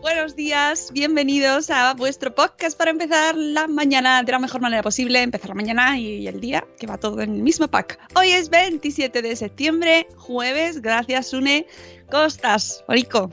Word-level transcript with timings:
Buenos 0.00 0.36
días, 0.36 0.90
bienvenidos 0.92 1.70
a 1.70 1.92
vuestro 1.94 2.32
podcast 2.32 2.78
para 2.78 2.92
empezar 2.92 3.34
la 3.36 3.66
mañana 3.66 4.22
de 4.22 4.30
la 4.30 4.38
mejor 4.38 4.60
manera 4.60 4.82
posible, 4.82 5.20
empezar 5.20 5.48
la 5.48 5.54
mañana 5.56 5.98
y 5.98 6.28
el 6.28 6.40
día, 6.40 6.64
que 6.78 6.86
va 6.86 6.98
todo 6.98 7.20
en 7.20 7.34
el 7.34 7.42
mismo 7.42 7.66
pack. 7.66 7.98
Hoy 8.14 8.30
es 8.30 8.48
27 8.48 9.22
de 9.22 9.34
septiembre, 9.34 10.06
jueves, 10.16 10.80
gracias 10.82 11.28
Sune. 11.28 11.66
¿Cómo 12.10 12.24
estás, 12.24 12.84
Orico? 12.86 13.30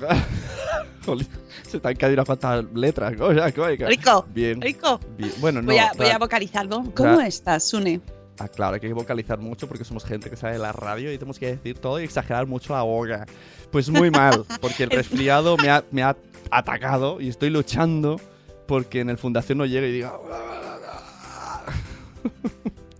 Se 1.68 1.78
te 1.78 1.88
han 1.88 1.96
caído 1.96 2.14
unas 2.14 2.26
cuantas 2.26 2.64
letras. 2.74 3.14
¿Cómo 3.16 3.32
ya? 3.32 3.52
¿Cómo 3.52 3.70
ya? 3.70 3.86
Orico. 3.86 4.26
Bien. 4.30 4.58
Bien. 4.58 5.32
Bueno, 5.38 5.62
no. 5.62 5.66
Voy 5.66 5.78
a, 5.78 5.92
voy 5.96 6.08
a 6.08 6.18
vocalizarlo. 6.18 6.82
¿Cómo 6.94 7.20
estás, 7.20 7.64
Sune? 7.64 8.00
Ah, 8.38 8.48
claro, 8.48 8.74
hay 8.74 8.80
que 8.80 8.92
vocalizar 8.92 9.38
mucho 9.38 9.66
porque 9.66 9.84
somos 9.84 10.04
gente 10.04 10.30
que 10.30 10.36
sabe 10.36 10.54
de 10.54 10.58
la 10.60 10.72
radio 10.72 11.12
y 11.12 11.18
tenemos 11.18 11.38
que 11.38 11.56
decir 11.56 11.78
todo 11.78 12.00
y 12.00 12.04
exagerar 12.04 12.46
mucho 12.46 12.72
la 12.72 12.82
boca. 12.82 13.26
Pues 13.72 13.90
muy 13.90 14.10
mal, 14.10 14.44
porque 14.60 14.84
el 14.84 14.90
resfriado 14.92 15.56
me 15.56 15.70
ha, 15.70 15.84
me 15.90 16.02
ha 16.02 16.16
atacado 16.50 17.20
y 17.20 17.28
estoy 17.28 17.50
luchando 17.50 18.20
porque 18.66 19.00
en 19.00 19.10
el 19.10 19.18
fundación 19.18 19.58
no 19.58 19.66
llegue 19.66 19.88
y 19.88 19.92
diga. 19.92 20.12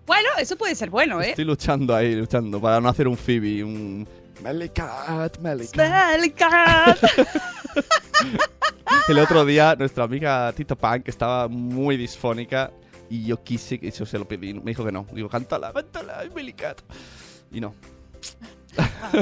Bueno, 0.06 0.28
eso 0.39 0.56
puede 0.56 0.75
ser 0.75 0.89
bueno, 0.91 1.20
¿eh? 1.20 1.30
Estoy 1.30 1.45
luchando 1.45 1.95
ahí, 1.95 2.14
luchando 2.14 2.61
para 2.61 2.80
no 2.80 2.89
hacer 2.89 3.07
un 3.07 3.17
Phoebe, 3.17 3.63
un. 3.63 4.08
Melicat, 4.42 5.39
Melicat. 5.39 6.98
El 9.08 9.18
otro 9.18 9.45
día, 9.45 9.77
nuestra 9.79 10.05
amiga 10.05 10.51
Tito 10.52 10.77
Pan, 10.77 11.02
que 11.02 11.11
estaba 11.11 11.46
muy 11.48 11.96
disfónica, 11.96 12.70
y 13.11 13.24
yo 13.27 13.42
quise, 13.42 13.79
y 13.80 13.91
yo 13.91 14.05
se 14.07 14.19
lo 14.19 14.27
pedí, 14.29 14.55
me 14.55 14.70
dijo 14.73 14.85
que 14.85 14.92
no. 14.92 15.07
Digo, 15.13 15.29
cántala, 15.29 15.73
cántala, 15.73 16.24
Melicat. 16.35 16.80
Y 17.51 17.61
no. 17.61 17.74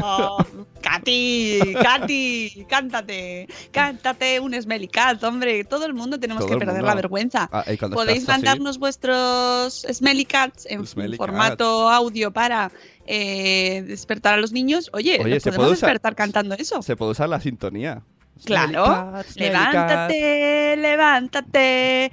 Oh, 0.02 0.44
Katy, 0.82 1.74
Katy, 1.80 2.66
cántate, 2.68 3.46
cántate 3.70 4.40
un 4.40 4.52
Smelly 4.60 4.88
Cat, 4.88 5.22
hombre. 5.24 5.64
Todo 5.64 5.86
el 5.86 5.94
mundo 5.94 6.18
tenemos 6.18 6.42
Todo 6.44 6.52
que 6.54 6.58
perder 6.58 6.74
mundo. 6.76 6.88
la 6.88 6.94
vergüenza. 6.94 7.48
Ah, 7.52 7.64
Podéis 7.92 8.18
estás 8.20 8.36
así- 8.36 8.44
mandarnos 8.44 8.78
vuestros 8.78 9.86
Smelly 9.90 10.24
Cats 10.24 10.66
en 10.68 10.86
Smelly 10.86 11.16
formato 11.16 11.88
audio 11.88 12.32
para 12.32 12.70
eh, 13.06 13.82
despertar 13.86 14.34
a 14.34 14.36
los 14.38 14.52
niños. 14.52 14.90
Oye, 14.92 15.18
Oye, 15.22 15.34
¿los 15.34 15.42
¿se 15.42 15.50
podemos 15.50 15.66
puede 15.68 15.72
usar- 15.78 15.86
despertar 15.88 16.14
cantando 16.16 16.54
eso? 16.56 16.82
Se 16.82 16.96
puede 16.96 17.12
usar 17.12 17.28
la 17.28 17.40
sintonía. 17.40 18.02
Claro. 18.44 18.84
Smelly 18.84 19.12
cat, 19.12 19.26
smelly 19.28 19.52
cat. 19.52 20.10
Levántate, 20.10 20.76
levántate. 20.76 22.12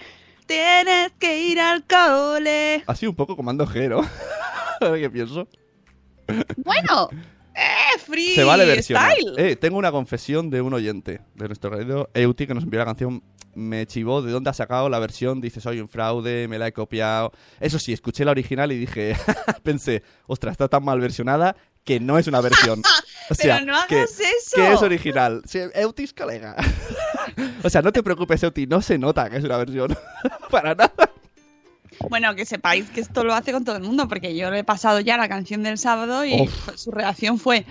Tienes 0.53 1.13
que 1.17 1.45
ir 1.47 1.59
al 1.59 1.83
cole. 1.87 2.83
Así 2.85 3.07
un 3.07 3.15
poco 3.15 3.35
comando 3.35 3.65
¿no? 3.65 4.01
Ahora 4.81 4.99
que 4.99 5.09
pienso. 5.09 5.47
Bueno, 6.57 7.09
eh, 7.55 7.99
free 8.05 8.35
Se 8.35 8.43
vale 8.43 8.63
versionar. 8.65 9.13
style. 9.13 9.33
Eh, 9.37 9.55
tengo 9.55 9.79
una 9.79 9.91
confesión 9.91 10.51
de 10.51 10.61
un 10.61 10.75
oyente 10.75 11.21
de 11.33 11.47
nuestro 11.47 11.71
radio 11.71 12.07
Euti 12.13 12.45
que 12.45 12.53
nos 12.53 12.65
envió 12.65 12.79
la 12.79 12.85
canción. 12.85 13.23
Me 13.55 13.87
chivó 13.87 14.21
de 14.21 14.31
dónde 14.31 14.51
ha 14.51 14.53
sacado 14.53 14.89
la 14.89 14.99
versión. 14.99 15.41
Dice, 15.41 15.59
soy 15.59 15.79
un 15.79 15.89
fraude, 15.89 16.47
me 16.47 16.59
la 16.59 16.67
he 16.67 16.71
copiado. 16.71 17.31
Eso 17.59 17.79
sí, 17.79 17.91
escuché 17.91 18.23
la 18.23 18.31
original 18.31 18.71
y 18.71 18.77
dije, 18.77 19.15
pensé, 19.63 20.03
ostras, 20.27 20.51
está 20.51 20.67
tan 20.67 20.85
mal 20.85 20.99
versionada 20.99 21.55
que 21.83 21.99
no 21.99 22.19
es 22.19 22.27
una 22.27 22.41
versión. 22.41 22.83
O 23.29 23.33
sea, 23.33 23.55
Pero 23.55 23.71
no 23.71 23.75
hagas 23.75 23.87
que, 23.87 24.03
eso. 24.03 24.55
que 24.55 24.73
es 24.73 24.81
original. 24.83 25.41
Sí, 25.45 25.59
Euti 25.73 26.03
es 26.03 26.13
colega. 26.13 26.55
O 27.63 27.69
sea, 27.69 27.81
no 27.81 27.91
te 27.91 28.03
preocupes, 28.03 28.41
Euti, 28.43 28.67
no 28.67 28.81
se 28.81 28.97
nota 28.97 29.29
que 29.29 29.37
es 29.37 29.43
una 29.43 29.57
versión. 29.57 29.95
Para 30.51 30.75
nada. 30.75 30.91
Bueno, 32.09 32.35
que 32.35 32.45
sepáis 32.45 32.89
que 32.89 33.01
esto 33.01 33.23
lo 33.23 33.33
hace 33.33 33.51
con 33.51 33.63
todo 33.63 33.77
el 33.77 33.83
mundo, 33.83 34.07
porque 34.07 34.35
yo 34.35 34.49
le 34.51 34.59
he 34.59 34.63
pasado 34.63 34.99
ya 34.99 35.15
la 35.15 35.29
canción 35.29 35.61
del 35.63 35.77
sábado 35.77 36.25
y 36.25 36.41
Uf. 36.41 36.75
su 36.75 36.91
reacción 36.91 37.39
fue 37.39 37.65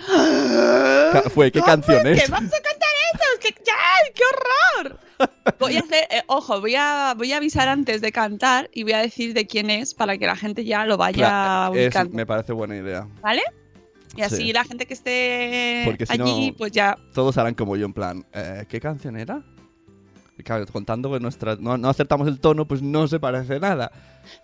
Fue, 1.35 1.51
¿qué 1.51 1.61
canción 1.61 2.07
es? 2.07 2.23
¿Qué 2.25 2.31
vas 2.31 2.41
a 2.41 2.49
cantar 2.49 2.89
eso? 3.15 3.25
¿Qué, 3.41 3.55
ya, 3.65 3.75
¡Qué 4.15 4.23
horror! 4.31 4.99
Voy 5.59 5.77
a 5.77 5.81
hacer, 5.81 6.05
eh, 6.11 6.23
ojo, 6.29 6.61
voy 6.61 6.77
a, 6.77 7.15
voy 7.17 7.33
a 7.33 7.37
avisar 7.39 7.69
antes 7.69 8.01
de 8.01 8.13
cantar 8.13 8.71
y 8.73 8.85
voy 8.85 8.93
a 8.93 8.99
decir 8.99 9.35
de 9.35 9.47
quién 9.47 9.71
es 9.71 9.93
para 9.93 10.17
que 10.17 10.27
la 10.27 10.37
gente 10.37 10.65
ya 10.65 10.87
lo 10.87 10.97
vaya 10.97 11.17
Claro, 11.17 11.75
es- 11.75 12.11
me 12.13 12.25
parece 12.25 12.53
buena 12.53 12.77
idea. 12.77 13.07
¿vale? 13.21 13.43
Y 14.17 14.23
así 14.23 14.37
Sí. 14.37 14.53
la 14.53 14.65
gente 14.65 14.87
que 14.87 14.95
esté 14.95 15.83
Porque 15.87 16.05
si 16.07 16.13
allí, 16.13 16.51
no- 16.51 16.57
pues 16.57 16.73
ya 16.73 16.97
Todos 17.15 17.39
harán 17.39 17.55
como 17.55 17.77
yo, 17.77 17.87
en 17.87 17.93
plan, 17.95 18.27
eh, 18.33 18.65
¿qué 18.69 18.81
canción 18.81 19.17
era? 19.17 19.43
Y 20.39 20.43
claro, 20.43 20.67
contando 20.67 21.11
que 21.13 21.21
nuestra, 21.21 21.57
no, 21.57 21.77
no 21.79 21.89
acertamos 21.89 22.27
el 22.29 22.41
tono, 22.41 22.67
pues 22.67 22.83
no 22.83 23.07
se 23.09 23.21
parece 23.21 23.59
nada. 23.61 23.91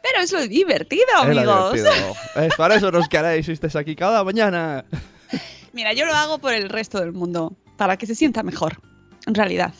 Pero 0.02 0.22
es 0.22 0.48
divertido, 0.48 1.02
Es 1.22 1.34
lo 1.34 1.40
amigos. 1.40 1.72
divertido. 1.74 2.14
Es 2.46 2.54
para 2.56 2.74
eso 2.76 2.90
nos 2.90 3.08
queréis 3.08 3.46
si 3.46 3.52
estáis 3.52 3.74
aquí 3.76 3.94
cada 3.96 4.22
mañana. 4.24 4.84
Mira, 5.72 5.92
yo 5.92 6.04
lo 6.06 6.14
hago 6.14 6.38
por 6.38 6.52
el 6.54 6.68
resto 6.68 6.98
del 7.00 7.12
mundo, 7.12 7.56
para 7.76 7.96
que 7.96 8.06
se 8.06 8.14
sienta 8.14 8.42
mejor, 8.42 8.80
en 9.26 9.34
realidad. 9.34 9.72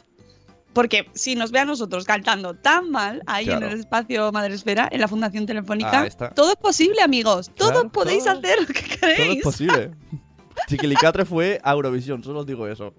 Porque 0.73 1.11
si 1.15 1.35
nos 1.35 1.51
ve 1.51 1.61
a 1.61 1.65
nosotros 1.65 2.05
cantando 2.05 2.55
tan 2.55 2.91
mal 2.91 3.23
ahí 3.27 3.47
Claro. 3.47 3.67
en 3.67 3.73
el 3.73 3.81
espacio 3.81 4.31
Madresfera, 4.33 4.89
en 4.91 5.01
la 5.01 5.09
Fundación 5.09 5.47
Telefónica, 5.47 6.07
Ah, 6.21 6.31
todo 6.35 6.51
es 6.51 6.57
posible, 6.57 7.03
amigos. 7.03 7.51
Todo 7.55 7.71
Claro, 7.73 7.89
podéis 7.91 8.25
todo. 8.25 8.39
hacer 8.39 8.61
lo 8.61 8.67
que 8.67 8.75
Todo 8.97 9.11
es 9.11 9.17
queréis. 9.17 9.43
posible. 9.43 9.91
Chiquilicatre 10.69 11.25
fue 11.25 11.61
a 11.65 11.73
Eurovisión, 11.73 12.23
solo 12.23 12.41
os 12.41 12.47
digo 12.47 12.67
eso. 12.69 12.93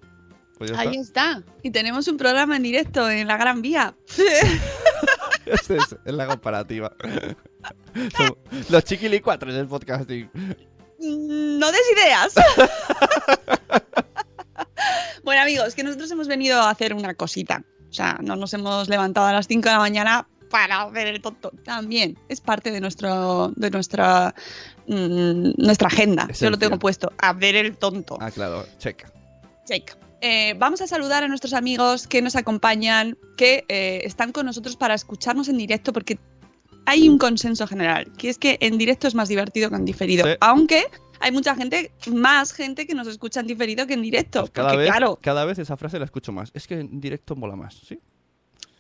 Pues 0.58 0.72
Ahí 0.72 0.98
está. 0.98 1.38
está. 1.38 1.44
Y 1.64 1.72
tenemos 1.72 2.08
un 2.10 2.18
programa 2.18 2.58
en 2.58 2.64
directo 2.64 3.10
en 3.10 3.28
la 3.28 3.38
Gran 3.38 3.62
Vía. 3.62 3.96
Esta 5.46 5.76
es, 5.76 5.96
es 6.06 6.14
la 6.14 6.28
comparativa. 6.28 6.92
Son- 8.18 8.38
los 8.70 8.84
chiquilicuatres 8.84 9.56
del 9.56 9.68
podcasting. 9.68 10.30
no 11.00 11.72
des 11.72 11.82
ideas. 11.94 12.34
bueno, 15.24 15.42
amigos, 15.42 15.76
que 15.76 15.84
nosotros 15.84 16.10
hemos 16.12 16.28
venido 16.28 16.62
a 16.62 16.70
hacer 16.70 16.94
una 16.94 17.14
cosita. 17.14 17.64
O 17.90 17.94
sea, 17.94 18.20
no 18.22 18.36
nos 18.36 18.54
hemos 18.54 18.88
levantado 18.88 19.28
a 19.28 19.34
las 19.34 19.48
5 19.48 19.68
de 19.68 19.74
la 19.74 19.80
mañana 19.80 20.28
para 20.50 20.84
hacer 20.84 21.08
el 21.08 21.22
tonto. 21.22 21.52
También 21.64 22.18
es 22.28 22.42
parte 22.42 22.72
de 22.72 22.82
nuestro 22.82 23.52
de 23.56 23.70
nuestra 23.70 24.34
mm, 24.88 25.52
nuestra 25.58 25.88
agenda. 25.88 26.28
Yo 26.40 26.50
lo 26.50 26.58
tengo 26.58 26.78
puesto. 26.78 27.12
A 27.18 27.34
ver 27.34 27.56
el 27.56 27.78
tonto. 27.78 28.18
Ah, 28.20 28.32
claro, 28.32 28.66
checa. 28.78 29.12
Check. 29.66 29.96
Eh, 30.22 30.54
vamos 30.58 30.82
a 30.82 30.88
saludar 30.88 31.24
a 31.24 31.28
nuestros 31.28 31.54
amigos 31.54 32.08
que 32.08 32.22
nos 32.22 32.36
acompañan, 32.36 33.18
que 33.38 33.64
eh, 33.70 34.02
están 34.04 34.32
con 34.32 34.46
nosotros 34.46 34.76
para 34.76 34.94
escucharnos 34.94 35.48
en 35.48 35.58
directo, 35.58 35.94
porque 35.94 36.20
hay 36.86 37.08
un 37.08 37.18
consenso 37.18 37.68
general, 37.68 38.12
que 38.18 38.30
es 38.30 38.38
que 38.38 38.58
en 38.60 38.78
directo 38.78 39.08
es 39.08 39.16
más 39.16 39.30
divertido 39.30 39.70
que 39.70 39.76
en 39.76 39.86
diferido. 39.86 40.26
Sí. 40.26 40.34
Aunque 40.42 40.88
hay 41.20 41.32
mucha 41.32 41.56
gente, 41.56 41.92
más 42.08 42.54
gente 42.54 42.86
que 42.88 42.94
nos 42.96 43.08
escucha 43.08 43.40
en 43.40 43.48
diferido 43.48 43.86
que 43.88 43.94
en 43.94 44.02
directo. 44.02 44.42
Pues 44.42 44.52
Cada 44.52 44.70
porque, 44.70 44.78
vez, 44.84 44.90
claro, 44.92 45.20
cada 45.22 45.46
vez 45.46 45.60
esa 45.60 45.78
frase 45.78 46.00
la 46.00 46.06
escucho 46.06 46.32
más. 46.32 46.52
Es 46.54 46.68
que 46.68 46.76
en 46.76 47.00
directo 47.02 47.36
mola 47.36 47.56
más, 47.56 47.76
¿sí? 47.88 48.00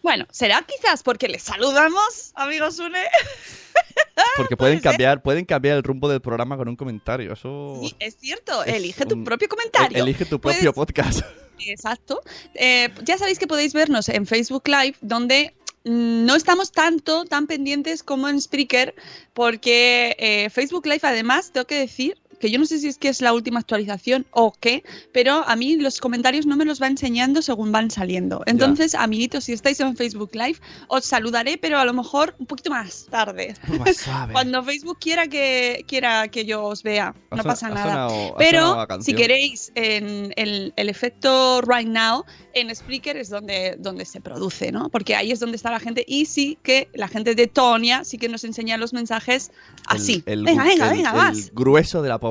bueno, 0.01 0.25
será 0.31 0.61
quizás 0.65 1.03
porque 1.03 1.27
les 1.27 1.43
saludamos, 1.43 2.31
amigos 2.35 2.79
Une. 2.79 2.99
Porque 4.37 4.57
pueden 4.57 4.79
cambiar, 4.79 5.21
pueden 5.21 5.45
cambiar 5.45 5.77
el 5.77 5.83
rumbo 5.83 6.07
del 6.09 6.21
programa 6.21 6.55
con 6.57 6.67
un 6.67 6.75
comentario. 6.75 7.33
Eso 7.33 7.79
Sí, 7.81 7.95
es 7.99 8.15
cierto, 8.17 8.63
es 8.63 8.73
elige 8.75 9.05
tu 9.05 9.15
un- 9.15 9.23
propio 9.23 9.47
comentario. 9.49 9.97
e- 9.97 10.01
Elige 10.01 10.25
tu 10.25 10.39
Puedes- 10.39 10.57
propio 10.59 10.73
podcast. 10.73 11.21
Exacto. 11.59 12.21
Eh, 12.53 12.89
ya 13.03 13.17
sabéis 13.17 13.39
que 13.39 13.47
podéis 13.47 13.73
vernos 13.73 14.07
en 14.09 14.25
Facebook 14.25 14.67
Live, 14.67 14.95
donde 15.01 15.53
mm, 15.85 16.25
no 16.25 16.35
estamos 16.35 16.71
tanto, 16.71 17.25
tan 17.25 17.47
pendientes 17.47 18.03
como 18.03 18.27
en 18.29 18.39
Spreaker, 18.41 18.95
porque 19.33 20.15
eh, 20.19 20.49
Facebook 20.49 20.85
Live, 20.85 21.01
además, 21.03 21.51
tengo 21.51 21.67
que 21.67 21.79
decir 21.79 22.17
que 22.39 22.49
yo 22.49 22.57
no 22.59 22.65
sé 22.65 22.79
si 22.79 22.87
es 22.87 22.97
que 22.97 23.09
es 23.09 23.21
la 23.21 23.33
última 23.33 23.59
actualización 23.59 24.25
o 24.31 24.53
qué, 24.59 24.83
pero 25.11 25.43
a 25.47 25.55
mí 25.55 25.75
los 25.77 25.99
comentarios 25.99 26.45
no 26.45 26.55
me 26.57 26.65
los 26.65 26.81
va 26.81 26.87
enseñando 26.87 27.41
según 27.41 27.71
van 27.71 27.91
saliendo. 27.91 28.41
Entonces, 28.45 28.95
amiguitos, 28.95 29.43
si 29.45 29.53
estáis 29.53 29.79
en 29.79 29.95
Facebook 29.95 30.31
Live, 30.33 30.59
os 30.87 31.05
saludaré, 31.05 31.57
pero 31.57 31.79
a 31.79 31.85
lo 31.85 31.93
mejor 31.93 32.35
un 32.39 32.45
poquito 32.45 32.69
más 32.69 33.07
tarde. 33.09 33.55
Más 33.79 33.97
suave. 33.97 34.33
Cuando 34.33 34.63
Facebook 34.63 34.97
quiera 34.99 35.27
que 35.27 35.83
quiera 35.87 36.27
que 36.29 36.45
yo 36.45 36.63
os 36.63 36.81
vea, 36.83 37.13
no 37.31 37.43
pasa 37.43 37.67
ha 37.67 37.69
nada. 37.71 38.09
sonado- 38.09 38.35
Pero 38.37 38.87
si 39.01 39.13
queréis 39.13 39.71
en 39.75 40.33
el, 40.37 40.73
el 40.75 40.89
efecto 40.89 41.61
right 41.61 41.87
now, 41.87 42.23
en 42.53 42.73
Spreaker 42.75 43.17
es 43.17 43.29
donde, 43.29 43.75
donde 43.79 44.05
se 44.05 44.21
produce, 44.21 44.71
¿no? 44.71 44.89
Porque 44.89 45.15
ahí 45.15 45.31
es 45.31 45.39
donde 45.39 45.55
está 45.57 45.71
la 45.71 45.79
gente 45.79 46.03
y 46.07 46.25
sí 46.25 46.57
que 46.63 46.89
la 46.93 47.07
gente 47.07 47.35
de 47.35 47.47
Tonia 47.47 48.03
sí 48.03 48.17
que 48.17 48.29
nos 48.29 48.43
enseña 48.43 48.77
los 48.77 48.93
mensajes 48.93 49.51
así. 49.87 50.23
El, 50.25 50.39
el- 50.39 50.45
venga, 50.45 50.63
venga, 50.63 50.85
el- 50.91 50.97
venga, 50.97 51.09
el 51.11 51.15
más. 51.17 51.51
grueso 51.53 52.01
de 52.01 52.07
la 52.09 52.15
población 52.17 52.28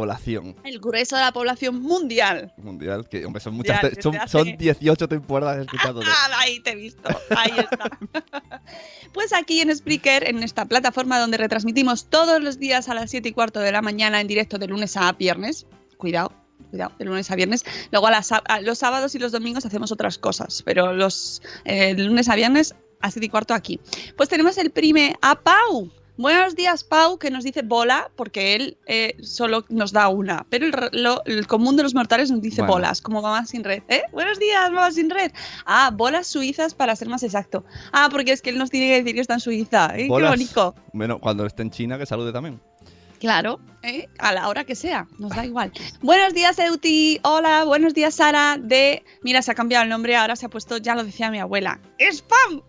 El 0.65 0.79
grueso 0.81 1.17
de 1.17 1.23
la 1.23 1.33
población 1.33 1.81
mundial. 1.83 2.53
mundial, 2.59 3.09
que 3.09 3.25
hombre, 3.25 3.41
son 3.41 3.55
muchas, 3.55 3.81
son, 4.00 4.17
hace- 4.17 4.29
son 4.29 4.56
18 4.56 5.09
temporadas 5.09 5.59
escuchándote. 5.67 6.06
Ah, 6.09 6.29
ahí 6.39 6.61
te 6.61 6.71
he 6.73 6.75
visto, 6.77 7.09
ahí 7.37 7.53
está. 7.59 7.91
pues 9.12 9.33
aquí 9.33 9.61
en 9.61 9.75
Spreaker, 9.75 10.29
en 10.29 10.43
esta 10.43 10.65
plataforma 10.67 11.19
donde 11.19 11.37
retransmitimos 11.39 12.06
todos 12.06 12.43
los 12.43 12.59
días 12.59 12.89
a 12.89 12.95
las 12.95 13.11
7 13.11 13.29
y 13.29 13.33
cuarto 13.33 13.61
de 13.61 13.73
la 13.73 13.83
mañana 13.83 14.21
en 14.21 14.27
directo 14.29 14.59
de 14.59 14.67
lunes 14.69 14.97
a 14.97 15.12
viernes. 15.12 15.67
Cuidado, 15.97 16.33
cuidado, 16.71 16.93
de 16.99 17.05
lunes 17.05 17.31
a 17.31 17.35
viernes. 17.37 17.65
Luego 17.91 18.06
a 18.06 18.11
las- 18.11 18.33
a 18.33 18.61
los 18.62 18.79
sábados 18.79 19.15
y 19.15 19.19
los 19.19 19.33
domingos 19.33 19.67
hacemos 19.67 19.91
otras 19.93 20.19
cosas, 20.19 20.62
pero 20.65 20.93
los 20.93 21.43
eh, 21.65 21.94
de 21.94 22.03
lunes 22.05 22.29
a 22.29 22.37
viernes 22.37 22.75
a 23.01 23.11
7 23.11 23.27
y 23.27 23.29
cuarto 23.29 23.55
aquí. 23.55 23.81
Pues 24.17 24.29
tenemos 24.29 24.59
el 24.59 24.71
prime 24.71 25.15
a 25.23 25.37
Pau. 25.41 25.91
Buenos 26.19 26.56
días, 26.56 26.82
Pau, 26.82 27.17
que 27.17 27.31
nos 27.31 27.44
dice 27.44 27.62
bola, 27.62 28.11
porque 28.17 28.56
él 28.56 28.76
eh, 28.87 29.17
solo 29.23 29.65
nos 29.69 29.93
da 29.93 30.09
una, 30.09 30.44
pero 30.50 30.67
el, 30.67 30.73
re- 30.73 30.91
lo- 30.93 31.23
el 31.26 31.47
común 31.47 31.76
de 31.76 31.85
los 31.85 31.94
mortales 31.94 32.29
nos 32.31 32.43
dice 32.43 32.61
Bueno. 32.62 32.75
bolas, 32.75 33.00
como 33.00 33.23
mamá 33.23 33.47
sin 33.47 33.62
red. 33.62 33.85
¿eh? 33.88 34.03
Buenos 34.11 34.41
días, 34.41 34.69
mamá 34.73 34.91
sin 34.91 35.11
red. 35.11 35.31
Ah, 35.65 35.91
bolas 35.94 36.26
suizas 36.26 36.75
para 36.75 36.97
ser 36.97 37.09
más 37.09 37.23
exacto. 37.23 37.65
Ah, 37.93 38.09
porque 38.11 38.32
es 38.32 38.43
que 38.43 38.50
él 38.50 38.59
nos 38.59 38.69
tiene 38.69 38.88
que 38.88 38.97
decir 38.97 39.15
que 39.15 39.20
está 39.20 39.35
en 39.35 39.41
Suiza. 39.41 39.93
¿eh? 39.94 40.03
Qué 40.03 40.09
Bolas. 40.09 40.31
bonito. 40.32 40.75
Bueno, 40.93 41.20
cuando 41.20 41.47
esté 41.47 41.62
en 41.62 41.70
China, 41.70 41.99
que 41.99 42.05
salude 42.06 42.32
también. 42.32 42.61
Claro, 43.20 43.61
¿eh? 43.85 44.09
a 44.19 44.32
la 44.32 44.49
hora 44.49 44.65
que 44.65 44.75
sea, 44.75 45.06
nos 45.19 45.31
da 45.37 45.44
igual. 45.47 45.70
Buenos 46.03 46.35
días, 46.35 46.59
Euti. 46.59 47.20
Hola, 47.23 47.62
buenos 47.65 47.94
días, 47.94 48.15
Sara. 48.17 48.56
De. 48.61 49.05
Mira, 49.23 49.41
se 49.43 49.53
ha 49.53 49.55
cambiado 49.55 49.85
el 49.85 49.91
nombre, 49.91 50.17
ahora 50.17 50.35
se 50.35 50.47
ha 50.47 50.49
puesto, 50.49 50.79
ya 50.79 50.97
lo 50.97 51.05
decía 51.05 51.31
mi 51.31 51.38
abuela. 51.38 51.81
¡Spam! 51.99 52.62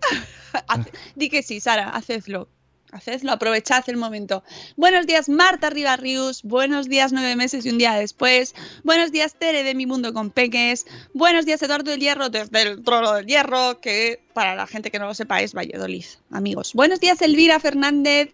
Di 1.15 1.29
que 1.29 1.41
sí, 1.41 1.59
Sara, 1.59 1.89
hacedlo. 1.89 2.47
Hacedlo, 2.91 3.31
aprovechad 3.31 3.83
el 3.87 3.97
momento. 3.97 4.43
Buenos 4.75 5.05
días, 5.05 5.29
Marta 5.29 5.69
Ribarrius. 5.69 6.41
Buenos 6.43 6.89
días, 6.89 7.13
nueve 7.13 7.35
meses 7.35 7.63
y 7.65 7.69
un 7.69 7.77
día 7.77 7.93
después. 7.93 8.55
Buenos 8.83 9.11
días, 9.11 9.35
Tere 9.37 9.63
de 9.63 9.75
Mi 9.75 9.85
Mundo 9.85 10.11
con 10.11 10.31
Peques. 10.31 10.87
Buenos 11.13 11.45
días, 11.45 11.61
Eduardo 11.61 11.91
del 11.91 11.99
Hierro, 11.99 12.29
desde 12.29 12.61
el 12.63 12.83
Trono 12.83 13.13
del 13.13 13.27
Hierro, 13.27 13.79
que 13.79 14.23
para 14.33 14.55
la 14.55 14.65
gente 14.65 14.89
que 14.89 14.97
no 14.97 15.05
lo 15.05 15.13
sepa 15.13 15.39
es 15.41 15.53
Valladolid, 15.53 16.05
amigos. 16.31 16.73
Buenos 16.73 16.99
días, 16.99 17.21
Elvira 17.21 17.59
Fernández. 17.59 18.33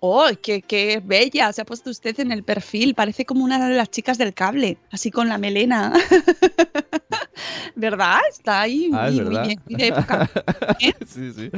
¡Oh, 0.00 0.28
qué, 0.40 0.62
qué 0.62 1.02
bella! 1.04 1.52
Se 1.52 1.62
ha 1.62 1.64
puesto 1.64 1.90
usted 1.90 2.20
en 2.20 2.30
el 2.30 2.44
perfil. 2.44 2.94
Parece 2.94 3.24
como 3.24 3.42
una 3.42 3.68
de 3.68 3.74
las 3.74 3.90
chicas 3.90 4.16
del 4.16 4.32
cable, 4.32 4.78
así 4.92 5.10
con 5.10 5.28
la 5.28 5.38
melena. 5.38 5.92
¿Verdad? 7.74 8.20
Está 8.30 8.60
ahí 8.60 8.90
Ah, 8.92 9.08
es 9.08 9.14
muy, 9.14 9.24
muy 9.24 9.34
verdad. 9.34 9.46
bien, 9.48 9.60
muy 9.68 9.74
de 9.74 9.86
época. 9.88 10.30
¿Eh? 10.80 10.92
sí, 11.04 11.32
sí. 11.32 11.50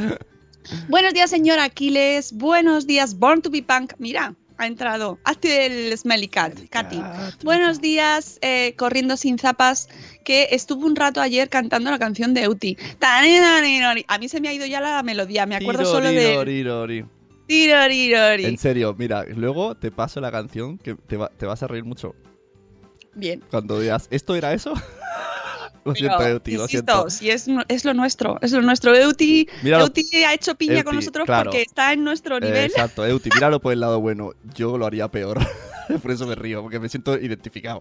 Buenos 0.89 1.15
días, 1.15 1.31
señor 1.31 1.59
Aquiles. 1.59 2.33
Buenos 2.33 2.87
días, 2.87 3.19
Born 3.19 3.43
to 3.43 3.51
be 3.51 3.63
Punk. 3.63 3.93
Mira, 3.99 4.35
ha 4.59 4.67
entrado. 4.67 5.19
Hazte 5.25 5.67
el 5.67 5.97
Smelly 5.97 6.29
Cat, 6.29 6.55
Katy. 6.71 7.01
Buenos 7.43 7.81
días, 7.81 8.39
eh, 8.43 8.75
Corriendo 8.77 9.17
sin 9.17 9.39
zapas, 9.39 9.89
que 10.25 10.49
estuvo 10.51 10.87
un 10.87 10.97
rato 10.97 11.21
ayer 11.21 11.49
cantando 11.49 11.91
la 11.91 11.99
canción 11.99 12.35
de. 12.35 12.77
Tanininori. 12.99 14.05
A 14.09 14.19
mí 14.19 14.29
se 14.29 14.41
me 14.41 14.49
ha 14.49 14.53
ido 14.53 14.67
ya 14.67 14.81
la 14.81 15.03
melodía, 15.03 15.47
me 15.47 15.57
acuerdo 15.57 15.85
solo 15.85 16.09
de... 16.09 16.21
Tirorirori. 16.29 17.05
Tirorirori. 17.47 18.45
En 18.45 18.59
serio, 18.59 18.95
mira, 18.99 19.25
luego 19.25 19.75
te 19.77 19.91
paso 19.91 20.21
la 20.21 20.31
canción 20.31 20.79
que 20.79 20.95
te, 20.95 21.17
va- 21.17 21.31
te 21.31 21.47
vas 21.47 21.63
a 21.63 21.67
reír 21.67 21.85
mucho. 21.85 22.15
Bien. 23.15 23.43
Cuando 23.51 23.81
digas, 23.81 24.07
¿esto 24.11 24.37
era 24.37 24.53
eso? 24.53 24.73
Lo 25.99 26.17
Pero, 26.19 26.31
Euti, 26.31 26.57
lo 26.57 26.69
siento. 26.69 27.11
si 27.11 27.31
es, 27.31 27.47
es 27.69 27.85
lo 27.85 27.95
nuestro, 27.95 28.39
es 28.43 28.53
lo 28.53 28.63
nuestro. 28.63 28.95
Euti, 28.95 29.49
Míralo. 29.63 29.85
Euti 29.85 30.03
ha 30.25 30.35
hecho 30.35 30.55
piña 30.55 30.85
con 30.85 30.95
nosotros 30.97 31.27
claro. 31.27 31.45
porque 31.51 31.63
está 31.63 31.93
en 31.93 32.05
nuestro 32.05 32.37
Eh, 32.39 32.41
nivel. 32.41 32.67
exacto, 32.67 33.07
Euti, 33.07 33.31
míralo 33.35 33.61
por 33.61 33.73
el 33.73 33.81
lado 33.81 34.01
bueno. 34.01 34.33
Yo 34.55 34.79
lo 34.79 34.87
haría 34.87 35.09
peor. 35.09 35.39
por 36.03 36.11
eso 36.11 36.27
me 36.27 36.35
río, 36.35 36.63
porque 36.63 36.79
me 36.79 36.89
siento 36.89 37.17
identificado. 37.19 37.81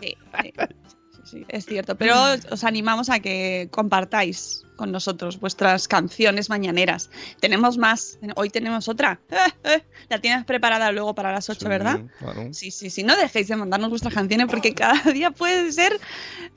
Sí, 0.00 0.16
sí, 0.42 0.52
sí, 0.52 1.20
sí, 1.24 1.44
es 1.48 1.66
cierto. 1.66 1.94
Pero 1.96 2.14
os 2.50 2.64
animamos 2.64 3.10
a 3.10 3.20
que 3.20 3.68
compartáis 3.70 4.64
con 4.80 4.92
nosotros 4.92 5.38
vuestras 5.38 5.88
canciones 5.88 6.48
mañaneras. 6.48 7.10
Tenemos 7.38 7.76
más. 7.76 8.18
Hoy 8.34 8.48
tenemos 8.48 8.88
otra. 8.88 9.20
La 10.08 10.22
tienes 10.22 10.46
preparada 10.46 10.90
luego 10.90 11.14
para 11.14 11.30
las 11.32 11.50
8, 11.50 11.68
¿verdad? 11.68 12.00
Claro. 12.18 12.48
Sí, 12.54 12.70
sí, 12.70 12.88
sí. 12.88 13.02
No 13.02 13.14
dejéis 13.14 13.48
de 13.48 13.56
mandarnos 13.56 13.90
vuestras 13.90 14.14
canciones 14.14 14.46
porque 14.48 14.74
cada 14.74 15.12
día 15.12 15.32
puede 15.32 15.70
ser 15.70 16.00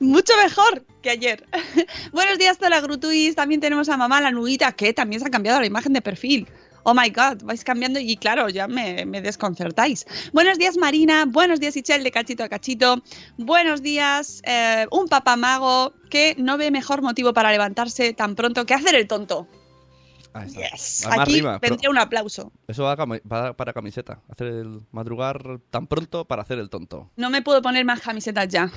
mucho 0.00 0.32
mejor 0.42 0.86
que 1.02 1.10
ayer. 1.10 1.46
Buenos 2.12 2.38
días, 2.38 2.56
Tola 2.56 2.80
Grutuis. 2.80 3.36
También 3.36 3.60
tenemos 3.60 3.90
a 3.90 3.98
mamá 3.98 4.22
la 4.22 4.30
nudita 4.30 4.72
que 4.72 4.94
también 4.94 5.20
se 5.20 5.28
ha 5.28 5.30
cambiado 5.30 5.60
la 5.60 5.66
imagen 5.66 5.92
de 5.92 6.00
perfil. 6.00 6.48
Oh 6.84 6.94
my 6.94 7.08
god, 7.08 7.42
vais 7.42 7.64
cambiando 7.64 7.98
y 7.98 8.16
claro, 8.16 8.50
ya 8.50 8.68
me, 8.68 9.06
me 9.06 9.22
desconcertáis. 9.22 10.06
Buenos 10.32 10.58
días, 10.58 10.76
Marina. 10.76 11.24
Buenos 11.26 11.58
días, 11.58 11.76
Ichel, 11.76 12.04
de 12.04 12.10
cachito 12.10 12.44
a 12.44 12.48
cachito. 12.48 13.02
Buenos 13.38 13.82
días, 13.82 14.42
eh, 14.44 14.86
un 14.90 15.08
papamago 15.08 15.94
que 16.10 16.34
no 16.38 16.58
ve 16.58 16.70
mejor 16.70 17.00
motivo 17.00 17.32
para 17.32 17.50
levantarse 17.50 18.12
tan 18.12 18.34
pronto 18.34 18.66
que 18.66 18.74
hacer 18.74 18.94
el 18.94 19.08
tonto. 19.08 19.48
Está. 20.42 20.44
Yes. 20.46 21.06
Aquí 21.06 21.40
vendría 21.40 21.88
un 21.88 21.98
aplauso. 21.98 22.52
Eso 22.66 22.82
va, 22.82 22.96
va 22.96 23.52
para 23.54 23.72
camiseta. 23.72 24.20
Hacer 24.28 24.48
el 24.48 24.80
madrugar 24.90 25.60
tan 25.70 25.86
pronto 25.86 26.26
para 26.26 26.42
hacer 26.42 26.58
el 26.58 26.68
tonto. 26.68 27.10
No 27.16 27.30
me 27.30 27.40
puedo 27.40 27.62
poner 27.62 27.84
más 27.84 28.00
camisetas 28.00 28.48
ya. 28.48 28.70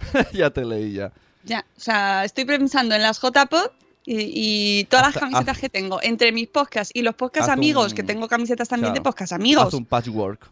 ya 0.32 0.50
te 0.50 0.64
leí 0.64 0.94
ya. 0.94 1.12
Ya, 1.44 1.66
o 1.76 1.80
sea, 1.80 2.24
estoy 2.24 2.44
pensando 2.44 2.94
en 2.94 3.02
las 3.02 3.20
JPod 3.20 3.70
y, 4.04 4.80
y 4.80 4.84
todas 4.84 5.06
las 5.06 5.16
camisetas 5.22 5.56
haz- 5.56 5.60
que 5.60 5.68
tengo, 5.68 6.00
entre 6.02 6.32
mis 6.32 6.48
podcasts 6.48 6.90
y 6.94 7.02
los 7.02 7.14
podcasts 7.14 7.50
amigos, 7.50 7.92
un- 7.92 7.96
que 7.96 8.02
tengo 8.02 8.28
camisetas 8.28 8.68
también 8.68 8.92
de 8.94 9.00
Claro. 9.00 9.10
podcast 9.12 9.32
amigos. 9.32 9.66
Haz 9.66 9.74
un 9.74 9.84
patchwork 9.84 10.50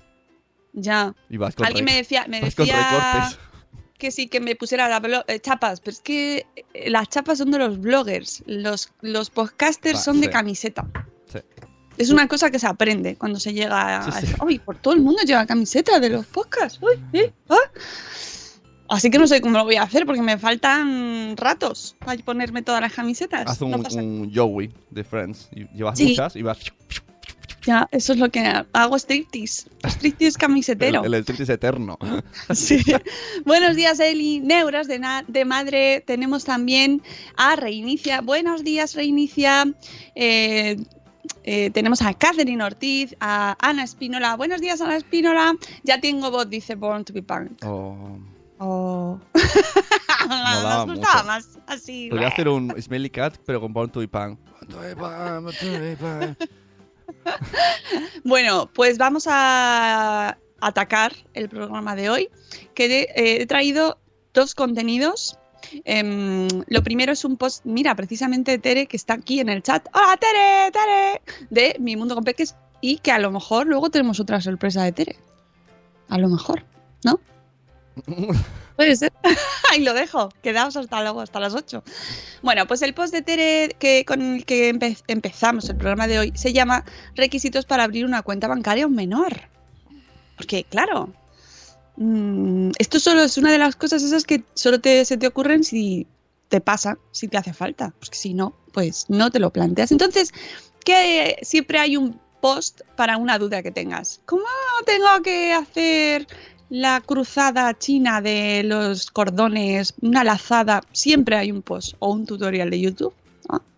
Ya. 0.72 1.14
y 1.30 1.36
vas 1.36 1.54
con 1.54 1.66
Alguien 1.66 1.84
me 1.84 1.94
decía, 1.94 2.26
me 2.28 2.40
decía 2.40 3.30
que 3.98 4.10
sí, 4.12 4.28
que 4.28 4.38
me 4.40 4.54
pusiera 4.54 4.88
la 4.88 5.24
eh, 5.26 5.40
chapas, 5.40 5.80
pero 5.80 5.92
es 5.92 6.00
que 6.00 6.46
eh, 6.72 6.88
las 6.90 7.08
chapas 7.08 7.38
son 7.38 7.50
de 7.50 7.58
los 7.58 7.80
bloggers, 7.80 8.44
los, 8.46 8.92
los 9.00 9.28
podcasters 9.30 9.98
Va, 9.98 10.02
son 10.02 10.20
de 10.20 10.30
camiseta. 10.30 10.86
Sí. 11.32 11.38
Es 11.96 12.10
una 12.10 12.28
cosa 12.28 12.48
que 12.52 12.60
se 12.60 12.68
aprende 12.68 13.16
cuando 13.16 13.40
se 13.40 13.52
llega 13.52 14.06
a... 14.06 14.20
Sí. 14.20 14.28
Uy, 14.40 14.60
por 14.60 14.76
todo 14.76 14.94
el 14.94 15.00
mundo 15.00 15.20
lleva 15.26 15.44
camiseta 15.46 15.98
de 15.98 16.10
los 16.10 16.26
podcasts. 16.26 16.78
Uy, 16.80 17.02
¿eh? 17.12 17.32
¿Ah? 17.48 17.56
Así 18.88 19.10
que 19.10 19.18
no 19.18 19.26
sé 19.26 19.40
cómo 19.40 19.58
lo 19.58 19.64
voy 19.64 19.76
a 19.76 19.82
hacer 19.82 20.06
porque 20.06 20.22
me 20.22 20.38
faltan 20.38 21.36
ratos 21.36 21.94
para 21.98 22.20
ponerme 22.22 22.62
todas 22.62 22.80
las 22.80 22.92
camisetas. 22.92 23.44
Haz 23.46 23.60
un, 23.60 23.70
No 23.72 23.78
un 23.78 24.32
Joey 24.34 24.72
de 24.90 25.04
Friends. 25.04 25.48
Llevas 25.74 25.98
Sí. 25.98 26.08
muchas 26.08 26.36
y 26.36 26.42
vas. 26.42 26.58
Ya, 27.66 27.86
eso 27.90 28.14
es 28.14 28.18
lo 28.18 28.30
que 28.30 28.40
hago 28.72 28.96
striptease. 28.96 29.68
Striptease 29.84 30.38
camisetero. 30.38 31.02
El, 31.04 31.12
el 31.12 31.22
striptease 31.22 31.52
eterno. 31.52 31.98
Sí. 32.54 32.82
Buenos 33.44 33.76
días, 33.76 34.00
Eli. 34.00 34.40
Neuras 34.40 34.88
de, 34.88 35.00
de 35.26 35.44
madre. 35.44 36.02
Tenemos 36.06 36.44
también 36.44 37.02
a 37.36 37.56
Reinicia. 37.56 38.22
Buenos 38.22 38.64
días, 38.64 38.94
Reinicia. 38.94 39.66
Eh, 40.14 40.76
eh, 41.44 41.70
tenemos 41.70 42.00
a 42.00 42.14
Catherine 42.14 42.62
Ortiz, 42.64 43.14
a 43.20 43.54
Ana 43.60 43.84
Espínola. 43.84 44.36
Buenos 44.36 44.62
días, 44.62 44.80
Ana 44.80 44.96
Espínola. 44.96 45.54
Ya 45.82 46.00
tengo 46.00 46.30
voz, 46.30 46.48
dice 46.48 46.74
Born 46.74 47.04
to 47.04 47.12
be 47.12 47.22
Punk. 47.22 47.62
Oh, 47.66 48.18
Oh. 48.58 49.18
Molaba 50.28 50.84
Nos 50.86 50.96
gustaba 50.96 51.14
mucho. 51.22 51.26
más 51.26 51.58
así. 51.66 52.08
podría 52.10 52.28
hacer 52.28 52.48
un 52.48 52.74
Smelly 52.80 53.10
Cat, 53.10 53.36
pero 53.46 53.60
con 53.60 53.72
Born 53.72 53.90
to 53.90 54.00
be 54.00 54.08
Punk. 54.08 54.38
Bueno, 58.24 58.68
pues 58.74 58.98
vamos 58.98 59.26
a 59.28 60.36
atacar 60.60 61.12
el 61.34 61.48
programa 61.48 61.96
de 61.96 62.10
hoy, 62.10 62.28
que 62.74 63.02
eh, 63.02 63.42
he 63.42 63.46
traído 63.46 63.98
dos 64.34 64.54
contenidos. 64.54 65.38
Em, 65.84 66.48
lo 66.66 66.82
primero 66.82 67.12
es 67.12 67.24
un 67.24 67.36
post, 67.36 67.64
mira, 67.64 67.94
precisamente 67.94 68.58
Tere, 68.58 68.86
que 68.86 68.96
está 68.96 69.14
aquí 69.14 69.40
en 69.40 69.48
el 69.48 69.62
chat. 69.62 69.86
¡Hola, 69.94 70.16
Tere! 70.18 70.70
¡Tere! 70.72 71.22
De 71.50 71.76
Mi 71.80 71.96
Mundo 71.96 72.14
con 72.14 72.24
Peques. 72.24 72.54
Y 72.80 72.98
que 72.98 73.10
a 73.10 73.18
lo 73.18 73.30
mejor 73.32 73.66
luego 73.66 73.90
tenemos 73.90 74.20
otra 74.20 74.40
sorpresa 74.40 74.84
de 74.84 74.92
Tere. 74.92 75.16
A 76.08 76.18
lo 76.18 76.28
mejor, 76.28 76.64
¿no? 77.04 77.20
Puede 78.76 78.96
ser. 78.96 79.12
Ahí 79.72 79.82
lo 79.82 79.92
dejo. 79.94 80.28
Quedaos 80.42 80.76
hasta 80.76 81.02
luego, 81.02 81.20
hasta 81.20 81.40
las 81.40 81.54
8. 81.54 81.82
Bueno, 82.42 82.66
pues 82.66 82.82
el 82.82 82.94
post 82.94 83.12
de 83.12 83.22
Tere 83.22 83.74
que, 83.78 84.04
con 84.04 84.20
el 84.36 84.44
que 84.44 84.72
empe- 84.72 85.02
empezamos 85.08 85.68
el 85.68 85.76
programa 85.76 86.06
de 86.06 86.18
hoy 86.18 86.32
se 86.36 86.52
llama 86.52 86.84
Requisitos 87.16 87.66
para 87.66 87.84
abrir 87.84 88.04
una 88.04 88.22
cuenta 88.22 88.46
bancaria 88.46 88.84
a 88.84 88.86
un 88.86 88.94
menor. 88.94 89.32
Porque, 90.36 90.64
claro, 90.64 91.12
mm, 91.96 92.70
esto 92.78 93.00
solo 93.00 93.22
es 93.22 93.36
una 93.36 93.50
de 93.50 93.58
las 93.58 93.74
cosas 93.74 94.02
esas 94.02 94.24
que 94.24 94.44
solo 94.54 94.78
se 94.82 95.16
te 95.16 95.26
ocurren 95.26 95.64
si 95.64 96.06
te 96.48 96.60
pasa, 96.60 96.96
si 97.10 97.26
te 97.28 97.36
hace 97.36 97.52
falta. 97.52 97.92
Porque 97.98 98.16
si 98.16 98.34
no, 98.34 98.54
pues 98.72 99.06
no 99.08 99.30
te 99.32 99.40
lo 99.40 99.50
planteas. 99.50 99.90
Entonces, 99.90 100.32
que 100.84 101.36
siempre 101.42 101.78
hay 101.80 101.96
un 101.96 102.20
post 102.40 102.82
para 102.94 103.16
una 103.16 103.36
duda 103.38 103.62
que 103.64 103.72
tengas. 103.72 104.20
¿Cómo 104.24 104.44
tengo 104.86 105.20
que 105.24 105.52
hacer 105.52 106.28
la 106.70 107.00
cruzada 107.00 107.76
china 107.78 108.20
de 108.20 108.62
los 108.64 109.10
cordones, 109.10 109.94
una 110.00 110.24
lazada? 110.24 110.82
Siempre 110.92 111.36
hay 111.36 111.50
un 111.52 111.62
post 111.62 111.94
o 111.98 112.12
un 112.12 112.26
tutorial 112.26 112.70
de 112.70 112.80
YouTube. 112.80 113.14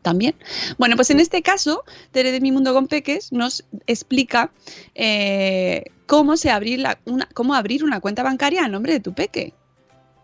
También. 0.03 0.35
Bueno, 0.79 0.97
pues 0.97 1.11
en 1.11 1.21
este 1.21 1.43
caso, 1.43 1.85
Tere 2.11 2.33
de 2.33 2.41
Mi 2.41 2.51
Mundo 2.53 2.73
con 2.73 2.87
Peques 2.89 3.33
nos 3.33 3.65
explica 3.87 4.51
eh, 4.95 5.85
cómo, 6.07 6.39
se 6.39 6.51
abrir 6.51 6.79
la- 6.81 6.99
una, 7.05 7.29
cómo 7.35 7.55
abrir 7.55 7.85
una 7.85 8.01
cuenta 8.01 8.23
bancaria 8.23 8.65
a 8.65 8.69
nombre 8.69 8.95
de 8.95 9.01
tu 9.01 9.13
peque. 9.13 9.53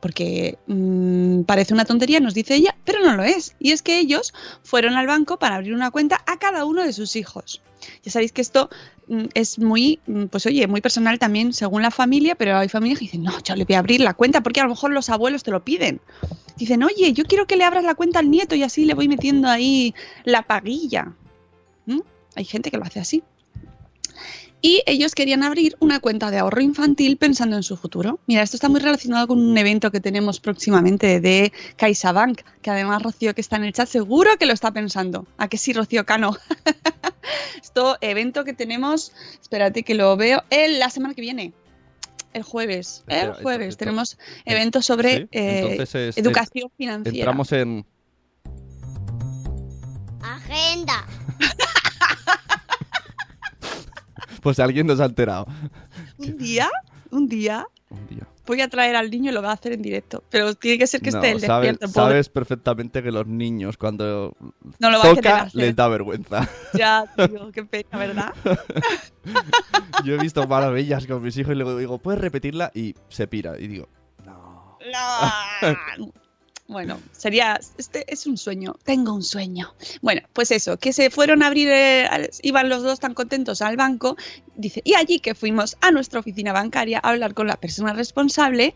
Porque 0.00 0.58
mm, 0.66 1.42
parece 1.42 1.74
una 1.74 1.84
tontería, 1.84 2.20
nos 2.20 2.34
dice 2.34 2.54
ella, 2.54 2.76
pero 2.84 3.00
no 3.00 3.16
lo 3.16 3.22
es. 3.22 3.56
Y 3.58 3.72
es 3.72 3.82
que 3.82 3.98
ellos 3.98 4.34
fueron 4.62 4.94
al 4.94 5.06
banco 5.06 5.38
para 5.38 5.56
abrir 5.56 5.74
una 5.74 5.90
cuenta 5.90 6.22
a 6.26 6.38
cada 6.38 6.64
uno 6.64 6.82
de 6.82 6.92
sus 6.92 7.16
hijos. 7.16 7.62
Ya 8.02 8.10
sabéis 8.10 8.32
que 8.32 8.42
esto 8.42 8.68
mm, 9.08 9.24
es 9.34 9.58
muy, 9.58 10.00
mm, 10.06 10.26
pues 10.26 10.46
oye, 10.46 10.66
muy 10.66 10.80
personal 10.80 11.18
también 11.18 11.52
según 11.52 11.82
la 11.82 11.90
familia, 11.90 12.34
pero 12.34 12.56
hay 12.56 12.68
familias 12.68 12.98
que 12.98 13.06
dicen, 13.06 13.22
no, 13.22 13.38
yo 13.42 13.56
le 13.56 13.64
voy 13.64 13.76
a 13.76 13.80
abrir 13.80 14.00
la 14.00 14.14
cuenta 14.14 14.42
porque 14.42 14.60
a 14.60 14.64
lo 14.64 14.70
mejor 14.70 14.92
los 14.92 15.10
abuelos 15.10 15.42
te 15.42 15.50
lo 15.50 15.64
piden. 15.64 16.00
Dicen, 16.56 16.82
oye, 16.82 17.12
yo 17.12 17.24
quiero 17.24 17.46
que 17.46 17.56
le 17.56 17.64
abras 17.64 17.84
la 17.84 17.94
cuenta 17.94 18.18
al 18.18 18.30
nieto 18.30 18.54
y 18.54 18.62
así 18.62 18.84
le 18.84 18.94
voy 18.94 19.08
metiendo 19.08 19.48
ahí 19.48 19.94
la 20.24 20.42
paguilla. 20.42 21.14
Hay 22.34 22.44
gente 22.44 22.70
que 22.70 22.76
lo 22.76 22.84
hace 22.84 23.00
así. 23.00 23.22
Y 24.62 24.82
ellos 24.86 25.14
querían 25.14 25.42
abrir 25.44 25.76
una 25.80 26.00
cuenta 26.00 26.30
de 26.30 26.38
ahorro 26.38 26.60
infantil 26.60 27.18
pensando 27.18 27.56
en 27.56 27.62
su 27.62 27.76
futuro. 27.76 28.18
Mira, 28.26 28.42
esto 28.42 28.56
está 28.56 28.68
muy 28.68 28.80
relacionado 28.80 29.28
con 29.28 29.38
un 29.38 29.56
evento 29.56 29.92
que 29.92 30.00
tenemos 30.00 30.40
próximamente 30.40 31.20
de 31.20 31.52
CaixaBank, 31.76 32.40
que 32.62 32.70
además 32.70 33.02
Rocío 33.02 33.34
que 33.34 33.42
está 33.42 33.56
en 33.56 33.64
el 33.64 33.72
chat 33.72 33.88
seguro 33.88 34.30
que 34.38 34.46
lo 34.46 34.52
está 34.54 34.72
pensando. 34.72 35.26
¿A 35.36 35.48
que 35.48 35.58
sí, 35.58 35.72
Rocío 35.72 36.04
Cano? 36.06 36.36
esto 37.62 37.96
evento 38.00 38.44
que 38.44 38.54
tenemos, 38.54 39.12
espérate 39.40 39.82
que 39.82 39.94
lo 39.94 40.16
veo, 40.16 40.42
en 40.50 40.78
la 40.78 40.90
semana 40.90 41.14
que 41.14 41.20
viene. 41.20 41.52
El 42.32 42.42
jueves, 42.42 43.04
el 43.06 43.32
jueves 43.34 43.68
esto- 43.68 43.78
tenemos 43.84 44.18
evento 44.44 44.82
sobre 44.82 45.16
Sí, 45.16 45.28
eh, 45.32 45.60
entonces 45.60 45.94
es- 45.94 46.18
educación 46.18 46.70
financiera. 46.76 47.16
Entramos 47.18 47.52
en... 47.52 47.86
Agenda. 50.22 51.06
Pues 54.46 54.60
alguien 54.60 54.86
nos 54.86 55.00
ha 55.00 55.06
enterado. 55.06 55.44
Un 56.18 56.38
día, 56.38 56.68
un 57.10 57.26
día, 57.26 57.66
Un 57.90 58.06
día. 58.06 58.28
voy 58.46 58.60
a 58.60 58.68
traer 58.68 58.94
al 58.94 59.10
niño 59.10 59.32
y 59.32 59.34
lo 59.34 59.42
va 59.42 59.50
a 59.50 59.54
hacer 59.54 59.72
en 59.72 59.82
directo. 59.82 60.22
Pero 60.30 60.54
tiene 60.54 60.78
que 60.78 60.86
ser 60.86 61.00
que 61.00 61.10
No, 61.10 61.18
esté 61.18 61.32
el 61.32 61.40
sabes, 61.40 61.70
despierto. 61.70 61.92
pobre. 61.92 62.10
sabes 62.12 62.28
perfectamente 62.28 63.02
que 63.02 63.10
los 63.10 63.26
niños 63.26 63.76
cuando 63.76 64.36
No 64.78 64.90
lo 64.92 65.02
toca 65.02 65.42
hacer. 65.42 65.60
les 65.60 65.74
da 65.74 65.88
vergüenza. 65.88 66.48
Ya, 66.74 67.04
tío, 67.16 67.50
qué 67.50 67.64
pena, 67.64 67.98
¿verdad? 67.98 68.32
Yo 70.04 70.14
he 70.14 70.18
visto 70.18 70.46
maravillas 70.46 71.08
con 71.08 71.20
mis 71.24 71.36
hijos 71.38 71.52
y 71.52 71.56
luego 71.56 71.76
digo, 71.76 71.98
¿puedes 71.98 72.20
repetirla? 72.20 72.70
Y 72.72 72.94
se 73.08 73.26
pira. 73.26 73.58
Y 73.58 73.66
digo, 73.66 73.88
No. 74.24 74.78
Bueno, 76.68 77.00
sería. 77.12 77.60
Este 77.78 78.04
es 78.12 78.26
un 78.26 78.36
sueño. 78.36 78.74
Tengo 78.84 79.14
un 79.14 79.22
sueño. 79.22 79.74
Bueno, 80.02 80.22
pues 80.32 80.50
eso, 80.50 80.76
que 80.78 80.92
se 80.92 81.10
fueron 81.10 81.42
a 81.42 81.46
abrir. 81.46 81.68
eh, 81.70 82.08
iban 82.42 82.68
los 82.68 82.82
dos 82.82 82.98
tan 82.98 83.14
contentos 83.14 83.62
al 83.62 83.76
banco. 83.76 84.16
Dice, 84.56 84.82
y 84.84 84.94
allí 84.94 85.20
que 85.20 85.34
fuimos 85.34 85.76
a 85.80 85.90
nuestra 85.92 86.20
oficina 86.20 86.52
bancaria 86.52 87.00
a 87.02 87.10
hablar 87.10 87.34
con 87.34 87.46
la 87.46 87.56
persona 87.56 87.92
responsable 87.92 88.74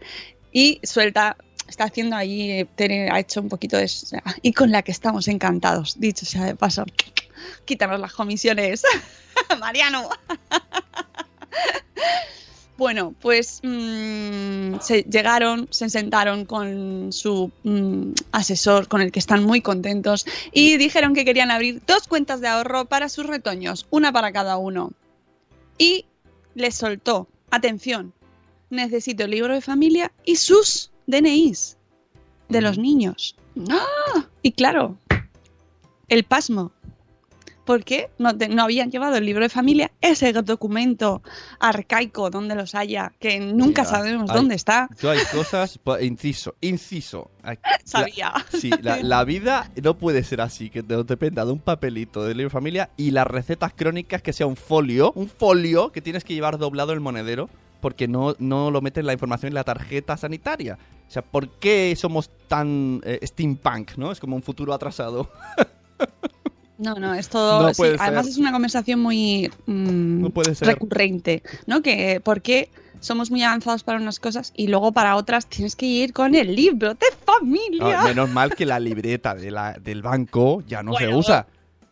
y 0.52 0.80
suelta. 0.84 1.36
Está 1.68 1.84
haciendo 1.84 2.16
ahí, 2.16 2.66
eh, 2.78 3.08
ha 3.10 3.20
hecho 3.20 3.40
un 3.40 3.48
poquito 3.48 3.76
de. 3.76 3.90
Y 4.42 4.52
con 4.52 4.70
la 4.70 4.82
que 4.82 4.92
estamos 4.92 5.28
encantados, 5.28 5.98
dicho 5.98 6.26
sea 6.26 6.44
de 6.44 6.56
paso. 6.56 6.84
Quítanos 7.64 8.00
las 8.00 8.12
comisiones. 8.12 8.82
Mariano. 9.60 10.08
Bueno, 12.80 13.14
pues 13.20 13.60
mm, 13.62 14.80
se 14.80 15.02
llegaron, 15.02 15.68
se 15.70 15.90
sentaron 15.90 16.46
con 16.46 17.12
su 17.12 17.52
mm, 17.62 18.12
asesor, 18.32 18.88
con 18.88 19.02
el 19.02 19.12
que 19.12 19.18
están 19.18 19.44
muy 19.44 19.60
contentos, 19.60 20.24
y 20.50 20.78
dijeron 20.78 21.12
que 21.12 21.26
querían 21.26 21.50
abrir 21.50 21.82
dos 21.86 22.08
cuentas 22.08 22.40
de 22.40 22.48
ahorro 22.48 22.86
para 22.86 23.10
sus 23.10 23.26
retoños, 23.26 23.86
una 23.90 24.12
para 24.12 24.32
cada 24.32 24.56
uno. 24.56 24.92
Y 25.76 26.06
les 26.54 26.74
soltó, 26.74 27.28
atención, 27.50 28.14
necesito 28.70 29.24
el 29.24 29.32
libro 29.32 29.52
de 29.52 29.60
familia 29.60 30.10
y 30.24 30.36
sus 30.36 30.90
DNIs 31.06 31.76
de 32.48 32.62
los 32.62 32.78
niños. 32.78 33.36
¡Ah! 33.68 34.26
Y 34.40 34.52
claro, 34.52 34.96
el 36.08 36.24
pasmo. 36.24 36.72
¿Por 37.70 37.84
qué 37.84 38.10
no, 38.18 38.36
te- 38.36 38.48
no 38.48 38.64
habían 38.64 38.90
llevado 38.90 39.14
el 39.16 39.24
libro 39.24 39.44
de 39.44 39.48
familia, 39.48 39.92
ese 40.00 40.32
documento 40.32 41.22
arcaico 41.60 42.28
donde 42.28 42.56
los 42.56 42.74
haya, 42.74 43.12
que 43.20 43.38
nunca 43.38 43.82
Mira, 43.82 43.84
sabemos 43.84 44.28
hay- 44.30 44.36
dónde 44.36 44.56
está? 44.56 44.88
Yo 45.00 45.08
hay 45.08 45.20
cosas, 45.32 45.78
po- 45.78 45.96
inciso, 46.00 46.56
inciso. 46.60 47.30
Sabía. 47.84 48.32
la- 48.34 48.58
sí, 48.58 48.70
la, 48.82 48.96
la 49.04 49.22
vida 49.22 49.70
no 49.80 49.96
puede 49.96 50.24
ser 50.24 50.40
así, 50.40 50.68
que 50.68 50.82
te 50.82 51.00
dependa 51.04 51.44
de 51.44 51.52
un 51.52 51.60
papelito 51.60 52.24
de 52.24 52.34
libro 52.34 52.48
de 52.48 52.52
familia 52.52 52.90
y 52.96 53.12
las 53.12 53.28
recetas 53.28 53.72
crónicas 53.72 54.20
que 54.20 54.32
sea 54.32 54.46
un 54.48 54.56
folio, 54.56 55.12
un 55.14 55.28
folio 55.28 55.92
que 55.92 56.02
tienes 56.02 56.24
que 56.24 56.34
llevar 56.34 56.58
doblado 56.58 56.92
el 56.92 56.98
monedero 56.98 57.48
porque 57.80 58.08
no, 58.08 58.34
no 58.40 58.72
lo 58.72 58.80
meten 58.80 59.06
la 59.06 59.12
información 59.12 59.50
en 59.50 59.54
la 59.54 59.62
tarjeta 59.64 60.16
sanitaria. 60.16 60.76
O 61.06 61.10
sea, 61.12 61.22
¿por 61.22 61.48
qué 61.60 61.94
somos 61.96 62.30
tan 62.48 63.00
eh, 63.04 63.20
steampunk, 63.22 63.92
no? 63.96 64.10
Es 64.10 64.18
como 64.18 64.34
un 64.34 64.42
futuro 64.42 64.74
atrasado. 64.74 65.30
No, 66.80 66.94
no, 66.94 67.14
es 67.14 67.28
todo. 67.28 67.62
No 67.62 67.74
sí, 67.74 67.82
además 67.98 68.26
es 68.26 68.38
una 68.38 68.52
conversación 68.52 69.00
muy 69.00 69.50
mm, 69.66 70.20
No 70.22 70.30
puede 70.30 70.54
ser. 70.54 70.66
recurrente, 70.68 71.42
¿no? 71.66 71.82
Que 71.82 72.20
por 72.20 72.40
qué 72.40 72.70
somos 73.00 73.30
muy 73.30 73.42
avanzados 73.42 73.82
para 73.82 73.98
unas 73.98 74.18
cosas 74.18 74.52
y 74.56 74.66
luego 74.68 74.92
para 74.92 75.16
otras 75.16 75.46
tienes 75.46 75.76
que 75.76 75.86
ir 75.86 76.12
con 76.12 76.34
el 76.34 76.54
libro 76.56 76.94
de 76.94 77.06
familia. 77.24 78.00
Ah, 78.00 78.04
menos 78.04 78.30
mal 78.30 78.54
que 78.54 78.66
la 78.66 78.78
libreta 78.80 79.34
de 79.34 79.50
la- 79.50 79.72
del 79.74 80.02
banco 80.02 80.62
ya 80.66 80.82
no 80.82 80.92
se 80.96 81.04
Bueno, 81.04 81.18
usa. 81.18 81.46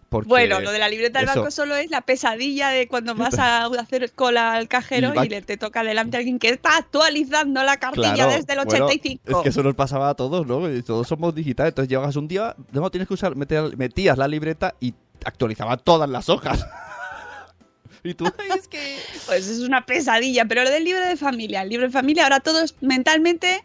Porque 0.08 0.28
Bueno, 0.28 0.60
lo 0.60 0.72
de 0.72 0.78
la 0.78 0.88
libreta 0.88 1.18
del 1.20 1.28
eso- 1.28 1.40
banco 1.40 1.50
solo 1.50 1.76
es 1.76 1.90
la 1.90 2.00
pesadilla 2.00 2.70
de 2.70 2.88
cuando 2.88 3.14
vas 3.14 3.38
a 3.38 3.66
hacer 3.66 4.10
cola 4.12 4.54
al 4.54 4.66
cajero 4.66 5.10
Y 5.12 5.16
va- 5.16 5.26
y, 5.26 5.28
le 5.28 5.42
te 5.42 5.58
toca 5.58 5.82
delante 5.84 6.16
a 6.16 6.20
alguien 6.20 6.38
que 6.38 6.48
está 6.48 6.78
actualizando 6.78 7.62
la 7.62 7.76
cartilla 7.76 8.14
Claro, 8.14 8.32
desde 8.32 8.54
el 8.54 8.64
bueno, 8.64 8.86
85. 8.86 9.38
es 9.38 9.42
que 9.42 9.48
eso 9.50 9.62
nos 9.62 9.74
pasaba 9.74 10.08
a 10.08 10.14
todos, 10.14 10.46
¿no? 10.46 10.72
Y 10.72 10.82
todos 10.82 11.06
somos 11.06 11.34
digitales. 11.34 11.72
Entonces 11.72 11.90
llegas 11.90 12.16
un 12.16 12.26
día, 12.26 12.56
no 12.72 12.90
tienes 12.90 13.06
que 13.06 13.14
usar, 13.14 13.36
meter- 13.36 13.76
metías 13.76 14.16
la 14.16 14.26
libreta 14.28 14.74
y 14.80 14.94
actualizaba 15.24 15.76
todas 15.76 16.08
las 16.08 16.30
hojas. 16.30 16.64
y 18.02 18.14
tú, 18.14 18.24
"Ay, 18.38 18.58
es 18.58 18.66
que. 18.68 18.96
Pues 19.26 19.46
es 19.48 19.60
una 19.60 19.84
pesadilla, 19.84 20.46
pero 20.46 20.64
lo 20.64 20.70
del 20.70 20.84
libro 20.84 21.04
de 21.04 21.16
familia, 21.18 21.62
el 21.62 21.68
libro 21.68 21.86
de 21.86 21.92
familia, 21.92 22.22
ahora 22.24 22.40
todos 22.40 22.76
mentalmente 22.80 23.62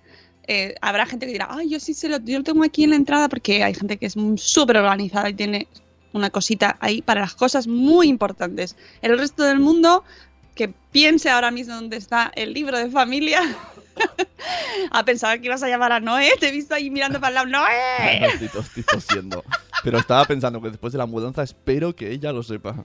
eh, 0.47 0.75
habrá 0.81 1.05
gente 1.05 1.25
que 1.25 1.31
dirá, 1.31 1.47
ay, 1.50 1.69
yo 1.69 1.79
sí 1.79 1.93
se 1.93 2.09
lo, 2.09 2.17
yo 2.19 2.39
lo 2.39 2.43
tengo 2.43 2.65
aquí 2.65 2.83
en 2.83 2.89
la 2.89 2.97
entrada 2.97 3.29
porque 3.29 3.63
hay 3.63 3.73
gente 3.73 3.95
que 3.95 4.07
es 4.07 4.15
súper 4.35 4.75
organizada 4.75 5.29
y 5.29 5.33
tiene 5.35 5.67
una 6.13 6.29
cosita 6.29 6.77
ahí 6.79 7.01
para 7.01 7.22
las 7.22 7.36
cosas 7.36 7.67
muy 7.67 8.08
importantes. 8.08 8.75
El 9.01 9.17
resto 9.17 9.43
del 9.43 9.60
mundo 9.60 10.03
que 10.55 10.74
piense 10.91 11.29
ahora 11.29 11.51
mismo 11.51 11.75
dónde 11.75 11.98
está 11.98 12.32
el 12.36 12.53
libro 12.53 12.77
de 12.77 12.89
familia. 12.89 13.41
a 14.91 15.05
pensar 15.05 15.39
que 15.39 15.48
ibas 15.48 15.63
a 15.63 15.67
llamar 15.67 15.91
a 15.91 16.00
Noé, 16.00 16.32
te 16.39 16.50
he 16.50 16.51
visto 16.51 16.74
ahí 16.74 16.89
mirando 16.89 17.20
para 17.20 17.41
el 17.41 17.51
lado, 17.51 17.65
¡Noé! 17.65 18.25
estoy, 18.43 18.62
estoy 18.63 18.84
tosiendo. 18.84 19.43
Pero 19.84 20.00
estaba 20.00 20.25
pensando 20.25 20.62
que 20.62 20.70
después 20.70 20.93
de 20.93 21.00
la 21.00 21.05
mudanza 21.05 21.43
espero 21.43 21.96
que 21.96 22.12
ella 22.12 22.32
lo 22.32 22.43
sepa. 22.43 22.84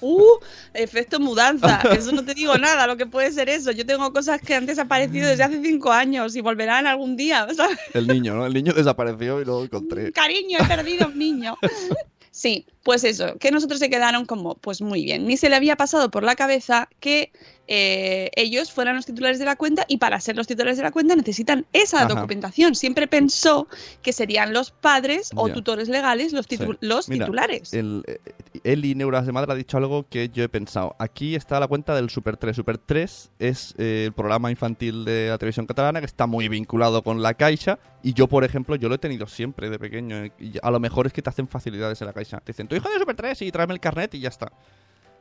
¡Uh! 0.00 0.38
Efecto 0.74 1.20
mudanza. 1.20 1.80
Eso 1.92 2.12
no 2.12 2.24
te 2.24 2.34
digo 2.34 2.56
nada, 2.58 2.86
lo 2.86 2.96
que 2.96 3.06
puede 3.06 3.32
ser 3.32 3.48
eso. 3.48 3.70
Yo 3.70 3.86
tengo 3.86 4.12
cosas 4.12 4.40
que 4.40 4.54
han 4.54 4.66
desaparecido 4.66 5.28
desde 5.28 5.44
hace 5.44 5.62
cinco 5.62 5.92
años 5.92 6.34
y 6.36 6.40
volverán 6.40 6.86
algún 6.86 7.16
día. 7.16 7.46
¿sabes? 7.54 7.78
El 7.94 8.06
niño, 8.06 8.34
¿no? 8.34 8.46
El 8.46 8.54
niño 8.54 8.72
desapareció 8.72 9.40
y 9.40 9.44
lo 9.44 9.62
encontré. 9.62 10.12
Cariño, 10.12 10.58
he 10.60 10.64
perdido 10.64 11.06
un 11.06 11.18
niño. 11.18 11.56
Sí, 12.36 12.66
pues 12.82 13.02
eso, 13.02 13.38
que 13.38 13.50
nosotros 13.50 13.80
se 13.80 13.88
quedaron 13.88 14.26
como, 14.26 14.56
pues 14.56 14.82
muy 14.82 15.02
bien. 15.04 15.26
Ni 15.26 15.38
se 15.38 15.48
le 15.48 15.56
había 15.56 15.74
pasado 15.76 16.10
por 16.10 16.22
la 16.22 16.36
cabeza 16.36 16.86
que 17.00 17.32
eh, 17.68 18.30
ellos 18.36 18.70
fueran 18.72 18.96
los 18.96 19.06
titulares 19.06 19.38
de 19.38 19.44
la 19.44 19.56
cuenta 19.56 19.84
y 19.88 19.98
para 19.98 20.20
ser 20.20 20.36
los 20.36 20.46
titulares 20.46 20.76
de 20.76 20.82
la 20.84 20.92
cuenta 20.92 21.16
necesitan 21.16 21.66
esa 21.72 21.98
Ajá. 22.04 22.06
documentación. 22.14 22.74
Siempre 22.74 23.06
pensó 23.08 23.68
que 24.02 24.12
serían 24.12 24.52
los 24.52 24.70
padres 24.70 25.30
o 25.34 25.48
tutores 25.48 25.88
legales 25.88 26.32
los, 26.32 26.48
titu- 26.48 26.72
Sí. 26.72 26.78
los 26.80 27.08
Mira, 27.08 27.24
titulares. 27.26 27.74
El, 27.74 28.02
eh, 28.06 28.18
Eli 28.64 28.94
Neuras 28.94 29.26
de 29.26 29.32
Madre 29.32 29.52
ha 29.52 29.56
dicho 29.56 29.76
algo 29.76 30.06
que 30.08 30.28
yo 30.28 30.44
he 30.44 30.48
pensado. 30.48 30.94
Aquí 30.98 31.34
está 31.34 31.58
la 31.60 31.66
cuenta 31.68 31.94
del 31.94 32.10
Super 32.10 32.36
3. 32.36 32.54
Super 32.56 32.78
3 32.78 33.30
es 33.38 33.74
eh, 33.78 34.04
el 34.06 34.12
programa 34.12 34.50
infantil 34.50 35.04
de 35.04 35.28
la 35.28 35.38
televisión 35.38 35.66
catalana 35.66 36.00
que 36.00 36.06
está 36.06 36.26
muy 36.26 36.48
vinculado 36.48 37.02
con 37.02 37.22
la 37.22 37.34
Caixa. 37.34 37.78
Y 38.02 38.12
yo, 38.14 38.28
por 38.28 38.44
ejemplo, 38.44 38.76
yo 38.76 38.88
lo 38.88 38.94
he 38.94 38.98
tenido 38.98 39.26
siempre 39.26 39.68
de 39.70 39.78
pequeño. 39.78 40.24
Y 40.38 40.54
a 40.62 40.70
lo 40.70 40.78
mejor 40.80 41.06
es 41.06 41.12
que 41.12 41.22
te 41.22 41.30
hacen 41.30 41.48
facilidades 41.48 42.00
en 42.00 42.06
la 42.06 42.12
Caixa. 42.12 42.38
Te 42.40 42.52
dicen, 42.52 42.68
tu 42.68 42.76
hijo 42.76 42.88
de 42.88 42.98
Super 42.98 43.16
3 43.16 43.42
y 43.42 43.50
tráeme 43.52 43.74
el 43.74 43.80
carnet 43.80 44.14
y 44.14 44.20
ya 44.20 44.28
está. 44.28 44.52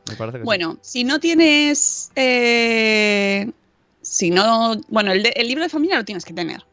Me 0.09 0.15
parece 0.15 0.37
que 0.37 0.43
sí. 0.43 0.45
Bueno, 0.45 0.77
si 0.81 1.03
no 1.03 1.19
tienes. 1.19 2.11
eh, 2.15 3.49
si 4.01 4.29
no. 4.29 4.75
Bueno, 4.89 5.11
el, 5.11 5.23
de- 5.23 5.33
el 5.35 5.47
libro 5.47 5.63
de 5.63 5.69
familia 5.69 5.97
lo 5.97 6.05
tienes 6.05 6.25
que 6.25 6.33
tener. 6.33 6.63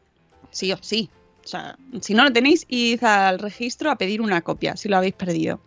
Sí 0.51 0.71
o 0.71 0.77
sí. 0.81 1.09
O 1.43 1.47
sea, 1.47 1.77
si 2.01 2.13
no 2.13 2.23
lo 2.23 2.31
tenéis, 2.31 2.65
id 2.69 3.03
al 3.03 3.39
registro 3.39 3.91
a 3.91 3.97
pedir 3.97 4.21
una 4.21 4.41
copia, 4.41 4.77
si 4.77 4.87
lo 4.87 4.95
habéis 4.97 5.13
perdido. 5.15 5.59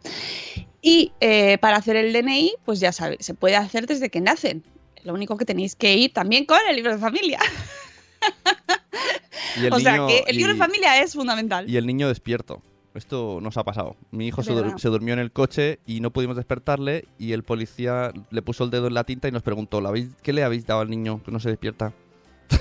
Y 0.80 1.12
eh, 1.20 1.58
para 1.58 1.76
hacer 1.76 1.96
el 1.96 2.12
DNI, 2.12 2.54
pues 2.64 2.80
ya 2.80 2.92
sabéis, 2.92 3.26
se 3.26 3.34
puede 3.34 3.56
hacer 3.56 3.86
desde 3.86 4.08
que 4.08 4.20
nacen. 4.20 4.62
Lo 5.02 5.12
único 5.12 5.36
que 5.36 5.44
tenéis 5.44 5.74
que 5.76 5.94
ir 5.94 6.12
también 6.12 6.46
con 6.46 6.58
el 6.68 6.76
libro 6.76 6.92
de 6.92 6.98
familia. 6.98 7.40
Y 9.60 9.66
el 9.66 9.72
o 9.72 9.80
sea 9.80 10.06
que 10.06 10.24
el 10.28 10.36
libro 10.36 10.52
de 10.52 10.58
familia 10.58 11.02
es 11.02 11.12
fundamental. 11.14 11.68
Y 11.68 11.76
el 11.76 11.86
niño 11.86 12.08
despierto. 12.08 12.62
Esto 12.96 13.38
nos 13.42 13.56
ha 13.56 13.64
pasado. 13.64 13.96
Mi 14.10 14.26
hijo 14.28 14.42
se, 14.42 14.52
dur- 14.52 14.62
verdad. 14.62 14.76
se 14.78 14.88
durmió 14.88 15.12
en 15.14 15.20
el 15.20 15.30
coche 15.30 15.78
y 15.86 16.00
no 16.00 16.10
pudimos 16.10 16.36
despertarle 16.36 17.06
y 17.18 17.32
el 17.32 17.42
policía 17.44 18.12
le 18.30 18.42
puso 18.42 18.64
el 18.64 18.70
dedo 18.70 18.86
en 18.86 18.94
la 18.94 19.04
tinta 19.04 19.28
y 19.28 19.32
nos 19.32 19.42
preguntó, 19.42 19.80
¿la 19.80 19.90
habéis- 19.90 20.14
¿qué 20.22 20.32
le 20.32 20.42
habéis 20.44 20.66
dado 20.66 20.80
al 20.80 20.90
niño 20.90 21.22
que 21.24 21.30
no 21.30 21.38
se 21.40 21.50
despierta? 21.50 21.92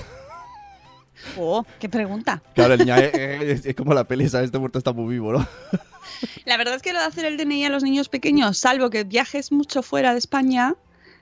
Oh, 1.38 1.64
qué 1.80 1.88
pregunta. 1.88 2.42
Claro, 2.54 2.74
el 2.74 2.80
niño 2.80 2.94
eh, 2.96 3.10
eh, 3.14 3.38
es, 3.52 3.64
es 3.64 3.74
como 3.74 3.94
la 3.94 4.04
peli, 4.04 4.28
¿sabes? 4.28 4.46
Este 4.46 4.58
muerto 4.58 4.78
está 4.78 4.92
muy 4.92 5.14
vivo, 5.14 5.32
¿no? 5.32 5.46
La 6.44 6.56
verdad 6.58 6.74
es 6.74 6.82
que 6.82 6.92
lo 6.92 6.98
de 7.00 7.06
hacer 7.06 7.24
el 7.24 7.36
DNI 7.38 7.64
a 7.64 7.70
los 7.70 7.82
niños 7.82 8.08
pequeños, 8.10 8.58
salvo 8.58 8.90
que 8.90 9.04
viajes 9.04 9.50
mucho 9.50 9.82
fuera 9.82 10.12
de 10.12 10.18
España, 10.18 10.74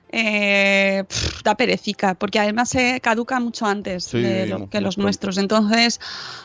eh, 0.09 1.03
pff, 1.07 1.43
da 1.43 1.55
perecica, 1.55 2.13
porque 2.15 2.39
además 2.39 2.69
se 2.69 2.99
caduca 3.01 3.39
mucho 3.39 3.65
antes 3.65 4.05
Sí, 4.05 4.19
de 4.21 4.45
lo- 4.47 4.69
que 4.69 4.81
los 4.81 4.97
nuestros. 4.97 5.37
Entonces, 5.37 5.99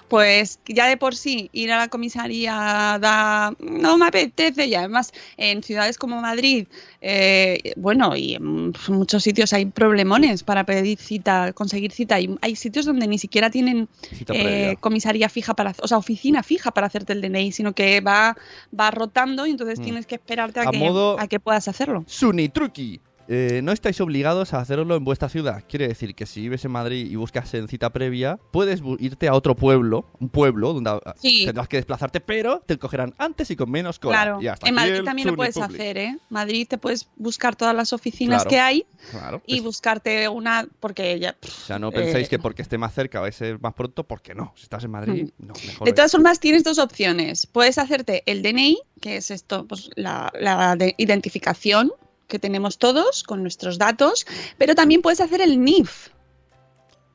pues 0.09 0.59
ya 0.67 0.87
de 0.87 0.97
por 0.97 1.15
sí 1.15 1.51
ir 1.53 1.71
a 1.73 1.79
la 1.79 1.89
comisaría 1.89 2.99
da, 3.01 3.55
no 3.61 3.97
me 3.99 4.07
apetece 4.07 4.67
y 4.67 4.75
además 4.75 5.13
en 5.37 5.63
ciudades 5.63 5.99
como 5.99 6.21
Madrid, 6.21 6.67
eh, 7.01 7.73
bueno, 7.77 8.17
y 8.17 8.35
en 8.35 8.73
muchos 8.89 9.23
sitios 9.23 9.53
hay 9.53 9.67
problemones 9.67 10.43
para 10.43 10.65
pedir 10.65 10.99
cita, 10.99 11.53
conseguir 11.53 11.93
cita. 11.93 12.19
Y 12.21 12.37
hay 12.43 12.57
sitios 12.57 12.87
donde 12.87 13.07
ni 13.07 13.19
siquiera 13.19 13.51
tienen 13.51 13.89
eh, 14.31 14.77
comisaría 14.81 15.29
fija 15.29 15.55
para, 15.55 15.75
o 15.83 15.89
sea, 15.89 15.99
oficina 15.99 16.43
fija 16.43 16.71
para 16.73 16.87
hacerte 16.89 17.13
el 17.13 17.21
DNI, 17.21 17.53
sino 17.53 17.73
que 17.73 18.01
va, 18.01 18.37
va 18.79 18.91
rotando 18.91 19.47
y 19.47 19.51
entonces 19.51 19.79
Mm. 19.79 19.83
tienes 19.85 20.07
que 20.07 20.17
esperarte 20.17 20.61
a, 20.61 20.69
A 20.69 20.71
que, 20.71 20.79
modo- 20.79 21.19
a 21.21 21.27
que 21.29 21.39
puedas 21.41 21.69
hacerlo. 21.69 22.05
Sunitruki. 22.07 23.01
Eh, 23.33 23.61
no 23.63 23.71
estáis 23.71 24.01
obligados 24.01 24.53
a 24.55 24.59
hacerlo 24.59 24.97
en 24.97 25.05
vuestra 25.05 25.29
ciudad. 25.29 25.63
Quiere 25.69 25.87
decir 25.87 26.17
que 26.17 26.27
si 26.27 26.41
vives 26.41 26.65
en 26.65 26.73
Madrid 26.73 27.09
y 27.09 27.15
buscas 27.15 27.55
en 27.55 27.69
cita 27.69 27.91
previa, 27.91 28.41
puedes 28.51 28.83
irte 28.99 29.29
a 29.29 29.35
otro 29.35 29.55
pueblo, 29.55 30.05
un 30.19 30.29
pueblo 30.31 30.73
donde 30.73 30.99
Sí. 31.23 31.45
tendrás 31.47 31.69
que 31.69 31.77
desplazarte, 31.77 32.21
pero 32.21 32.61
te 32.67 32.77
cogerán 32.77 33.15
antes 33.19 33.49
y 33.53 33.55
con 33.55 33.71
menos 33.71 34.01
cola. 34.01 34.17
Claro, 34.17 34.43
Y 34.43 34.49
hasta 34.49 34.69
en 34.69 34.75
Madrid 34.75 35.03
también 35.05 35.29
lo 35.29 35.37
puedes 35.37 35.57
hacer, 35.57 35.97
¿eh? 35.97 36.19
Madrid 36.29 36.67
te 36.69 36.77
puedes 36.77 37.09
buscar 37.15 37.55
todas 37.55 37.73
las 37.73 37.93
oficinas 37.93 38.43
Claro, 38.43 38.51
que 38.51 38.59
hay 38.59 38.87
Claro. 39.13 39.43
y 39.47 39.61
buscarte 39.61 40.29
una, 40.29 40.67
porque 40.81 41.21
ya... 41.21 41.37
o 41.41 41.47
sea, 41.49 41.79
no 41.79 41.93
penséis 41.93 42.27
eh, 42.27 42.31
que 42.31 42.39
porque 42.41 42.63
esté 42.63 42.79
más 42.79 42.93
cerca 42.95 43.21
va 43.21 43.29
a 43.29 43.33
ser 43.33 43.61
más 43.61 43.75
pronto, 43.75 44.03
porque 44.03 44.35
no. 44.35 44.53
Si 44.57 44.65
estás 44.65 44.83
en 44.83 44.91
Madrid, 44.91 45.31
no, 45.39 45.55
mejor. 45.67 45.87
De 45.87 45.93
todas 45.93 46.11
formas, 46.11 46.41
tienes 46.41 46.65
dos 46.65 46.81
opciones. 46.81 47.47
Puedes 47.47 47.79
hacerte 47.79 48.25
el 48.27 48.43
DNI, 48.43 48.77
que 49.01 49.19
es 49.19 49.31
esto, 49.31 49.67
pues 49.69 49.89
la, 49.95 50.33
la 50.41 50.75
de 50.75 50.97
identificación 50.99 51.93
que 52.31 52.39
tenemos 52.39 52.79
todos 52.79 53.23
con 53.25 53.43
nuestros 53.43 53.77
datos, 53.77 54.25
pero 54.57 54.75
también 54.75 55.03
puedes 55.03 55.21
hacer 55.21 55.43
el 55.43 55.63
NIF, 55.63 56.09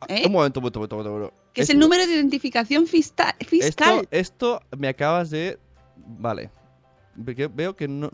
¿eh? 0.08 0.24
Un 0.28 0.32
momento, 0.34 0.60
un 0.60 0.64
momento, 0.66 0.80
un 0.80 0.90
momento, 0.90 0.96
un 0.96 1.14
momento. 1.20 1.34
que 1.54 1.62
es 1.62 1.70
el 1.72 1.80
número 1.80 2.06
de 2.06 2.14
identificación 2.14 2.86
fiscal. 2.86 3.34
Esto, 3.40 3.84
esto 4.12 4.62
me 4.78 4.88
acabas 4.90 5.32
de. 5.32 5.58
Vale. 5.98 6.52
Veo 7.18 7.78
que 7.78 7.88
no, 7.88 8.12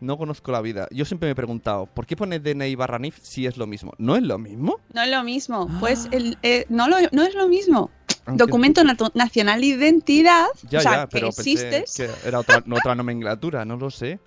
no 0.00 0.18
conozco 0.18 0.52
la 0.52 0.60
vida. 0.60 0.86
Yo 0.90 1.06
siempre 1.06 1.26
me 1.28 1.32
he 1.32 1.34
preguntado, 1.34 1.86
¿por 1.86 2.04
qué 2.06 2.14
pone 2.14 2.38
DNI 2.40 2.74
barra 2.74 2.98
NIF 2.98 3.18
si 3.22 3.46
es 3.46 3.56
lo 3.56 3.66
mismo? 3.66 3.92
¿No 3.96 4.16
es 4.16 4.22
lo 4.22 4.36
mismo? 4.38 4.80
No 4.92 5.02
es 5.02 5.10
lo 5.10 5.24
mismo. 5.24 5.66
Pues 5.80 6.08
el, 6.12 6.36
eh, 6.42 6.66
no, 6.68 6.86
lo- 6.86 6.98
no 7.10 7.22
es 7.22 7.34
lo 7.34 7.48
mismo. 7.48 7.90
Aunque- 8.26 8.42
Documento 8.44 8.82
nacional 9.14 9.60
de 9.60 9.66
identidad. 9.66 10.46
Ya, 10.70 10.78
o 10.78 10.82
sea, 10.82 10.92
ya, 10.92 11.00
que 11.02 11.08
pero 11.12 11.26
pensé 11.30 11.52
existes. 11.52 11.94
que 11.96 12.28
era 12.28 12.38
otra, 12.40 12.62
no, 12.64 12.76
otra 12.76 12.94
nomenclatura, 12.94 13.64
no 13.66 13.76
lo 13.76 13.90
sé. 13.90 14.18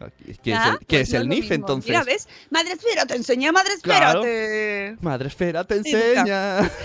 ¿Qué 0.44 0.52
Ya, 0.52 0.64
es 0.64 0.70
el, 0.74 0.78
qué 0.80 0.86
pues 0.98 1.02
es 1.02 1.14
no 1.14 1.18
el 1.22 1.24
lo 1.24 1.30
NIF 1.30 1.40
mismo. 1.42 1.56
entonces? 1.56 1.90
Mira, 1.90 2.04
¿ves? 2.04 2.28
Madre 2.52 2.74
Esfera, 2.74 3.06
te 3.08 3.16
enseña 3.16 3.52
Madre 3.52 3.74
Esfera. 3.74 3.98
Claro. 3.98 4.22
te- 4.22 4.98
Madre 5.02 5.28
esfera, 5.30 5.64
te 5.64 5.82
Sí, 5.84 5.96
enseña. 5.96 6.70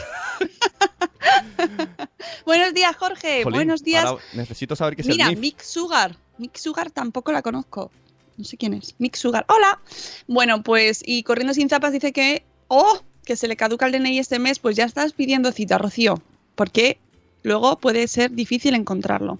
Buenos 2.47 2.75
días, 2.75 2.97
Jorge. 2.97 3.43
Jolín, 3.45 3.59
Buenos 3.59 3.83
días. 3.85 4.05
ahora 4.05 4.23
necesito 4.35 4.77
saber 4.77 4.97
qué 4.97 5.03
es 5.03 5.09
Mira, 5.09 5.27
el 5.27 5.31
NIF. 5.33 5.41
Mick 5.41 5.61
Sugar. 5.63 6.17
Mick 6.39 6.57
Sugar 6.57 6.91
tampoco 6.91 7.33
la 7.33 7.43
conozco. 7.43 7.91
No 8.37 8.45
sé 8.45 8.57
quién 8.57 8.75
es. 8.75 8.95
Mick 8.99 9.17
Sugar. 9.17 9.45
Hola. 9.49 9.81
Bueno, 10.27 10.63
pues, 10.63 11.03
y 11.05 11.23
Corriendo 11.23 11.55
Sin 11.55 11.69
Zapas 11.69 11.93
dice 11.93 12.13
que, 12.13 12.45
oh, 12.69 13.01
que 13.25 13.37
se 13.37 13.49
le 13.49 13.57
caduca 13.57 13.87
el 13.87 13.93
DNI 13.93 14.19
este 14.19 14.39
mes, 14.39 14.59
pues 14.59 14.77
ya 14.77 14.85
estás 14.85 15.13
pidiendo 15.13 15.53
cita, 15.53 15.79
Rocío. 15.79 16.21
Porque 16.55 16.99
luego 17.43 17.79
puede 17.79 18.07
ser 18.09 18.31
difícil 18.33 18.75
encontrarlo. 18.75 19.39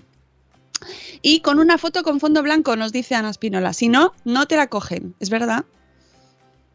Y 1.21 1.41
con 1.41 1.59
una 1.61 1.79
foto 1.79 2.03
con 2.03 2.19
fondo 2.19 2.43
blanco, 2.43 2.75
nos 2.77 2.93
dice 2.93 3.15
Ana 3.15 3.31
Espinola. 3.31 3.73
Si 3.73 3.89
no, 3.89 4.13
no 4.25 4.47
te 4.47 4.57
la 4.57 4.67
cogen. 4.67 5.15
Es 5.21 5.31
verdad. 5.31 5.65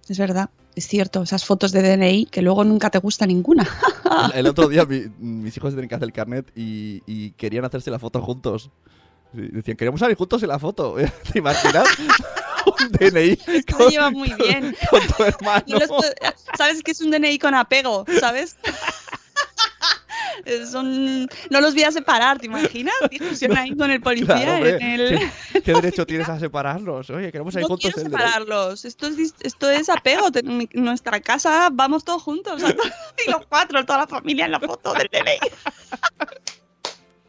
Es 0.07 0.17
verdad. 0.17 0.49
Es 0.75 0.87
cierto, 0.87 1.23
esas 1.23 1.43
fotos 1.43 1.71
de 1.71 1.81
DNI 1.81 2.27
que 2.27 2.41
luego 2.41 2.63
nunca 2.63 2.89
te 2.91 2.99
gusta 2.99 3.25
ninguna. 3.25 3.67
El, 4.33 4.39
el 4.41 4.47
otro 4.47 4.69
día 4.69 4.85
mi- 4.89 5.09
mis 5.19 5.57
hijos 5.57 5.73
tienen 5.73 5.89
que 5.89 5.95
hacer 5.95 6.05
el 6.07 6.13
carnet 6.13 6.49
y, 6.55 7.01
y 7.07 7.31
querían 7.31 7.65
hacerse 7.65 7.89
la 7.91 7.99
foto 7.99 8.21
juntos. 8.21 8.69
Decían, 9.33 9.75
queríamos 9.75 9.99
salir 9.99 10.15
juntos 10.15 10.41
en 10.43 10.49
la 10.49 10.59
foto. 10.59 10.95
¿Te 11.33 11.39
imaginas? 11.39 11.87
Un 12.67 12.91
DNI 12.91 13.39
Esto 13.47 13.77
con, 13.77 13.89
lleva 13.89 14.11
muy 14.11 14.31
bien. 14.33 14.75
con 14.89 15.01
tu 15.07 15.23
hermano. 15.23 15.63
No 15.67 15.79
los 15.79 15.89
¿Sabes 16.57 16.83
que 16.83 16.91
es 16.91 17.01
un 17.01 17.11
DNI 17.11 17.39
con 17.39 17.55
apego? 17.55 18.05
¿Sabes? 18.19 18.57
Son, 20.69 21.27
no 21.49 21.61
los 21.61 21.73
voy 21.73 21.83
a 21.83 21.91
separar, 21.91 22.39
¿te 22.39 22.45
imaginas? 22.45 22.93
Discusión 23.11 23.57
ahí 23.57 23.75
con 23.75 23.91
el 23.91 24.01
policía. 24.01 24.35
Claro, 24.35 24.65
en 24.65 24.81
el... 24.81 25.19
¿qué, 25.53 25.61
qué 25.63 25.73
derecho 25.73 26.05
tienes 26.05 26.29
a 26.29 26.39
separarlos? 26.39 27.09
Oye, 27.09 27.31
queremos 27.31 27.53
salir 27.53 27.63
No 27.63 27.69
juntos 27.69 27.93
quiero 27.93 28.09
separarlos. 28.09 28.85
Esto 28.85 29.07
es, 29.07 29.33
esto 29.41 29.69
es 29.69 29.89
apego. 29.89 30.27
Nuestra 30.73 31.19
casa 31.19 31.69
vamos 31.71 32.03
todos 32.03 32.21
juntos. 32.23 32.61
y 33.27 33.31
los 33.31 33.45
cuatro, 33.47 33.85
toda 33.85 33.99
la 33.99 34.07
familia 34.07 34.45
en 34.45 34.51
la 34.51 34.59
foto 34.59 34.93
del 34.93 35.09
DNI. 35.11 35.39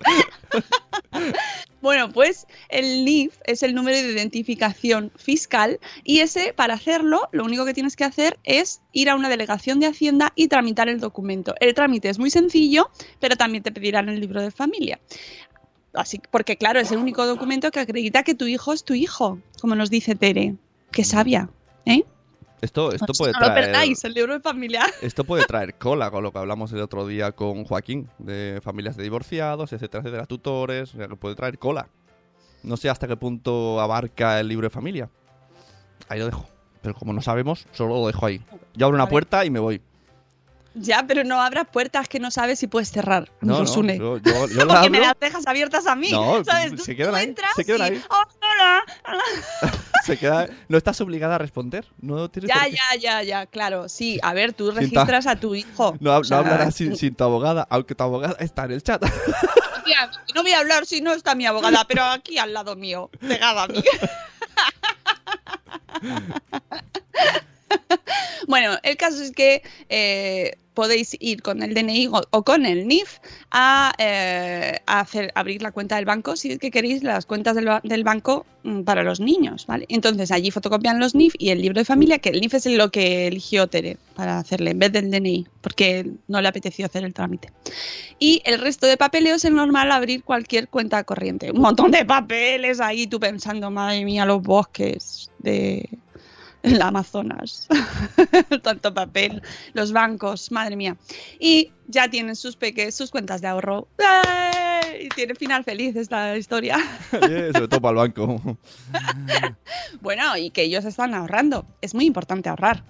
Bueno, 1.80 2.12
pues 2.12 2.46
el 2.70 3.04
NIF 3.04 3.36
es 3.44 3.62
el 3.62 3.72
número 3.74 3.96
de 3.96 4.10
identificación 4.12 5.12
fiscal 5.16 5.78
y 6.02 6.20
ese, 6.20 6.52
para 6.52 6.74
hacerlo, 6.74 7.28
lo 7.30 7.44
único 7.44 7.64
que 7.64 7.72
tienes 7.72 7.94
que 7.94 8.02
hacer 8.02 8.38
es 8.42 8.82
ir 8.92 9.08
a 9.08 9.14
una 9.14 9.28
delegación 9.28 9.78
de 9.78 9.86
Hacienda 9.86 10.32
y 10.34 10.48
tramitar 10.48 10.88
el 10.88 10.98
documento. 10.98 11.54
El 11.60 11.74
trámite 11.74 12.08
es 12.08 12.18
muy 12.18 12.30
sencillo, 12.30 12.90
pero 13.20 13.36
también 13.36 13.62
te 13.62 13.70
pedirán 13.70 14.08
el 14.08 14.18
libro 14.18 14.42
de 14.42 14.50
familia. 14.50 14.98
Así, 15.94 16.20
porque 16.30 16.56
claro, 16.56 16.80
es 16.80 16.90
el 16.90 16.98
único 16.98 17.24
documento 17.26 17.70
que 17.70 17.80
acredita 17.80 18.24
que 18.24 18.34
tu 18.34 18.46
hijo 18.46 18.72
es 18.72 18.84
tu 18.84 18.94
hijo, 18.94 19.38
como 19.60 19.76
nos 19.76 19.88
dice 19.88 20.16
Tere. 20.16 20.56
Qué 20.90 21.04
sabia, 21.04 21.48
¿eh? 21.86 22.02
Esto, 22.60 22.90
esto 22.92 23.06
Pues 23.06 23.18
puede 23.18 23.32
no 23.34 23.40
lo 23.40 23.46
traer. 23.46 23.64
perdáis, 23.66 24.02
el 24.04 24.14
libro 24.14 24.32
de 24.34 24.40
familia. 24.40 24.84
Esto 25.02 25.22
puede 25.24 25.44
traer 25.44 25.74
cola 25.76 26.10
con 26.10 26.24
lo 26.24 26.32
que 26.32 26.38
hablamos 26.38 26.72
el 26.72 26.80
otro 26.80 27.06
día 27.06 27.30
con 27.32 27.64
Joaquín, 27.64 28.08
de 28.18 28.60
familias 28.64 28.96
de 28.96 29.04
divorciados, 29.04 29.72
etcétera, 29.72 30.00
etcétera, 30.02 30.26
tutores, 30.26 30.92
o 30.94 30.98
sea, 30.98 31.06
que 31.06 31.14
puede 31.16 31.36
traer 31.36 31.58
cola. 31.58 31.88
No 32.64 32.76
sé 32.76 32.90
hasta 32.90 33.06
qué 33.06 33.16
punto 33.16 33.80
abarca 33.80 34.40
el 34.40 34.48
libro 34.48 34.66
de 34.66 34.70
familia. 34.70 35.08
Ahí 36.08 36.18
lo 36.18 36.26
dejo. 36.26 36.48
Pero 36.82 36.94
como 36.94 37.12
no 37.12 37.22
sabemos, 37.22 37.66
solo 37.72 37.94
lo 37.94 38.06
dejo 38.08 38.26
ahí. 38.26 38.40
Yo 38.74 38.86
abro 38.86 38.96
una 38.96 39.08
puerta 39.08 39.44
y 39.44 39.50
me 39.50 39.60
voy. 39.60 39.80
Ya, 40.74 41.04
pero 41.08 41.24
no 41.24 41.40
abras 41.40 41.66
puertas 41.72 42.08
que 42.08 42.20
no 42.20 42.30
sabes 42.30 42.58
si 42.60 42.66
puedes 42.68 42.90
cerrar. 42.90 43.30
No, 43.40 43.54
no, 43.54 43.58
Rosune. 43.60 43.98
yo, 43.98 44.18
yo, 44.18 44.46
yo 44.48 44.64
la 44.64 44.74
Porque 44.74 44.90
me 44.90 44.98
abro, 44.98 45.08
las 45.10 45.20
dejas 45.20 45.46
abiertas 45.46 45.86
a 45.86 45.96
mí. 45.96 46.10
No, 46.10 46.44
¿sabes? 46.44 46.82
Se 46.84 46.94
quedan 46.94 47.14
ahí, 47.16 47.34
se 47.56 47.64
quedan 47.64 47.80
y, 47.80 47.96
ahí. 47.96 48.02
"Oh, 48.10 48.22
hola, 48.40 48.84
hola". 49.08 49.72
se 50.08 50.18
queda- 50.18 50.48
no 50.68 50.76
estás 50.78 51.00
obligada 51.00 51.36
a 51.36 51.38
responder. 51.38 51.86
No 52.00 52.28
tienes 52.30 52.48
Ya, 52.48 52.66
ya, 52.66 52.98
ya, 53.00 53.22
ya, 53.22 53.46
claro. 53.46 53.88
Sí, 53.88 54.18
a 54.22 54.32
ver, 54.34 54.52
tú 54.52 54.72
ta- 54.72 54.80
registras 54.80 55.26
a 55.26 55.36
tu 55.36 55.54
hijo. 55.54 55.96
No, 56.00 56.22
sea, 56.24 56.38
hablarás 56.38 56.74
sin, 56.74 56.96
sin 56.96 57.14
tu 57.14 57.24
abogada, 57.24 57.66
aunque 57.70 57.94
tu 57.94 58.02
abogada 58.04 58.36
está 58.40 58.64
en 58.64 58.72
el 58.72 58.82
chat. 58.82 59.00
tía, 59.84 60.10
No 60.34 60.42
voy 60.42 60.52
a 60.52 60.58
hablar 60.60 60.84
si 60.86 61.00
no 61.00 61.12
está 61.12 61.34
mi 61.34 61.46
abogada, 61.46 61.84
pero 61.88 62.04
aquí 62.04 62.38
al 62.38 62.52
lado 62.52 62.74
mío, 62.76 63.10
pegada 63.20 63.62
a 63.64 63.68
mí. 63.68 63.82
Bueno, 68.46 68.78
el 68.82 68.96
caso 68.96 69.22
es 69.22 69.32
que 69.32 69.62
eh, 69.88 70.56
podéis 70.72 71.16
ir 71.18 71.42
con 71.42 71.62
el 71.62 71.74
DNI 71.74 72.08
o, 72.08 72.44
con 72.44 72.64
el 72.64 72.86
NIF 72.86 73.18
a, 73.50 73.92
eh, 73.98 74.78
a 74.86 75.00
hacer, 75.00 75.32
abrir 75.34 75.60
la 75.60 75.72
cuenta 75.72 75.96
del 75.96 76.04
banco 76.04 76.36
si 76.36 76.52
es 76.52 76.58
que 76.58 76.70
queréis 76.70 77.02
las 77.02 77.26
cuentas 77.26 77.56
del, 77.56 77.68
del 77.82 78.04
banco 78.04 78.46
mm, 78.62 78.82
para 78.82 79.02
los 79.02 79.18
niños, 79.18 79.66
¿vale? 79.66 79.86
Entonces 79.88 80.30
allí 80.30 80.50
fotocopian 80.50 81.00
los 81.00 81.16
NIF 81.16 81.34
y 81.36 81.50
el 81.50 81.60
libro 81.60 81.80
de 81.80 81.84
familia, 81.84 82.20
que 82.20 82.28
el 82.28 82.40
NIF 82.40 82.54
es 82.54 82.66
lo 82.66 82.90
que 82.90 83.26
eligió 83.26 83.66
Tere 83.66 83.96
para 84.14 84.38
hacerle 84.38 84.70
en 84.70 84.78
vez 84.78 84.92
del 84.92 85.10
DNI, 85.10 85.48
porque 85.60 86.10
no 86.28 86.40
le 86.40 86.48
apeteció 86.48 86.86
hacer 86.86 87.04
el 87.04 87.12
trámite. 87.12 87.52
Y 88.20 88.40
el 88.44 88.60
resto 88.60 88.86
de 88.86 88.96
papeleos 88.96 89.44
es 89.44 89.50
normal 89.50 89.90
abrir 89.90 90.22
cualquier 90.22 90.68
cuenta 90.68 91.02
corriente. 91.02 91.50
Un 91.50 91.60
montón 91.60 91.90
de 91.90 92.04
papeles 92.04 92.80
ahí, 92.80 93.06
tú 93.06 93.18
pensando, 93.18 93.70
madre 93.70 94.04
mía, 94.04 94.24
los 94.24 94.42
bosques 94.42 95.30
de 95.40 95.88
el 96.68 96.82
Amazonas. 96.82 97.66
Tanto 98.62 98.94
papel, 98.94 99.42
los 99.74 99.92
bancos, 99.92 100.50
madre 100.50 100.76
mía. 100.76 100.96
Y 101.38 101.72
ya 101.86 102.08
tienen 102.08 102.36
sus 102.36 102.56
peques, 102.56 102.94
sus 102.94 103.10
cuentas 103.10 103.40
de 103.40 103.48
ahorro. 103.48 103.88
Y 105.00 105.08
tiene 105.10 105.34
final 105.34 105.64
feliz 105.64 105.96
esta 105.96 106.36
historia. 106.36 106.78
Yeah, 107.12 107.52
sobre 107.52 107.68
todo 107.68 107.80
para 107.80 107.90
el 107.90 107.96
banco. 107.96 108.58
bueno, 110.00 110.36
y 110.36 110.50
que 110.50 110.62
ellos 110.62 110.84
están 110.84 111.14
ahorrando. 111.14 111.66
Es 111.80 111.94
muy 111.94 112.06
importante 112.06 112.48
ahorrar. 112.48 112.84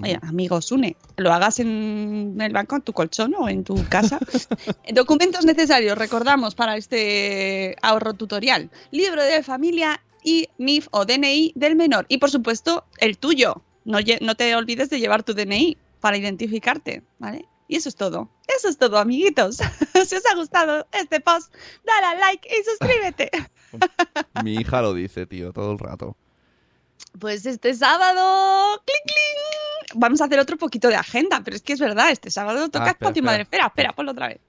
Oye, 0.00 0.18
amigos, 0.22 0.72
une, 0.72 0.96
lo 1.16 1.32
hagas 1.32 1.60
en 1.60 2.38
el 2.40 2.52
banco, 2.52 2.76
en 2.76 2.82
tu 2.82 2.94
colchón 2.94 3.34
o 3.38 3.48
en 3.48 3.62
tu 3.62 3.74
casa. 3.88 4.18
Documentos 4.90 5.44
necesarios, 5.44 5.98
recordamos, 5.98 6.54
para 6.54 6.76
este 6.78 7.76
ahorro 7.82 8.14
tutorial. 8.14 8.70
Libro 8.90 9.22
de 9.22 9.42
familia 9.42 10.00
y 10.24 10.48
NIF 10.58 10.88
o 10.90 11.04
DNI 11.04 11.52
del 11.54 11.76
menor. 11.76 12.06
Y 12.08 12.18
por 12.18 12.30
supuesto, 12.30 12.84
el 12.98 13.18
tuyo. 13.18 13.62
No, 13.84 13.98
no 14.20 14.34
te 14.36 14.54
olvides 14.54 14.90
de 14.90 15.00
llevar 15.00 15.22
tu 15.24 15.34
DNI 15.34 15.76
para 16.00 16.16
identificarte, 16.16 17.02
¿vale? 17.18 17.46
Y 17.68 17.76
eso 17.76 17.88
es 17.88 17.96
todo. 17.96 18.28
Eso 18.56 18.68
es 18.68 18.76
todo, 18.78 18.98
amiguitos. 18.98 19.56
si 20.06 20.14
os 20.16 20.26
ha 20.30 20.34
gustado 20.34 20.86
este 20.92 21.20
post, 21.20 21.52
dale 21.84 22.06
a 22.06 22.14
like 22.14 22.48
y 22.48 22.64
suscríbete. 22.64 23.30
Mi 24.44 24.54
hija 24.54 24.82
lo 24.82 24.94
dice, 24.94 25.26
tío, 25.26 25.52
todo 25.52 25.72
el 25.72 25.78
rato. 25.78 26.16
Pues 27.18 27.46
este 27.46 27.74
sábado, 27.74 28.80
clic, 28.84 29.02
clic, 29.04 29.92
vamos 29.94 30.20
a 30.20 30.24
hacer 30.26 30.38
otro 30.38 30.56
poquito 30.56 30.88
de 30.88 30.96
agenda, 30.96 31.40
pero 31.44 31.56
es 31.56 31.62
que 31.62 31.72
es 31.72 31.80
verdad, 31.80 32.10
este 32.10 32.30
sábado 32.30 32.68
toca 32.68 32.84
Ah, 32.84 32.88
espera, 32.90 32.92
espacio 32.92 33.10
espera. 33.10 33.24
madre. 33.24 33.42
Espera, 33.42 33.66
espera, 33.66 33.92
ponlo 33.92 34.12
otra 34.12 34.28
vez. 34.28 34.40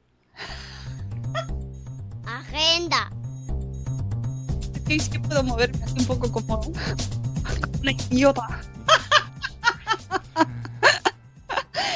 Agenda. 2.25 3.09
Es 4.89 5.09
que 5.09 5.19
puedo 5.19 5.43
moverme 5.43 5.83
así 5.83 5.99
un 5.99 6.05
poco 6.05 6.31
como 6.31 6.61
una 7.81 7.91
idiota. 7.91 8.43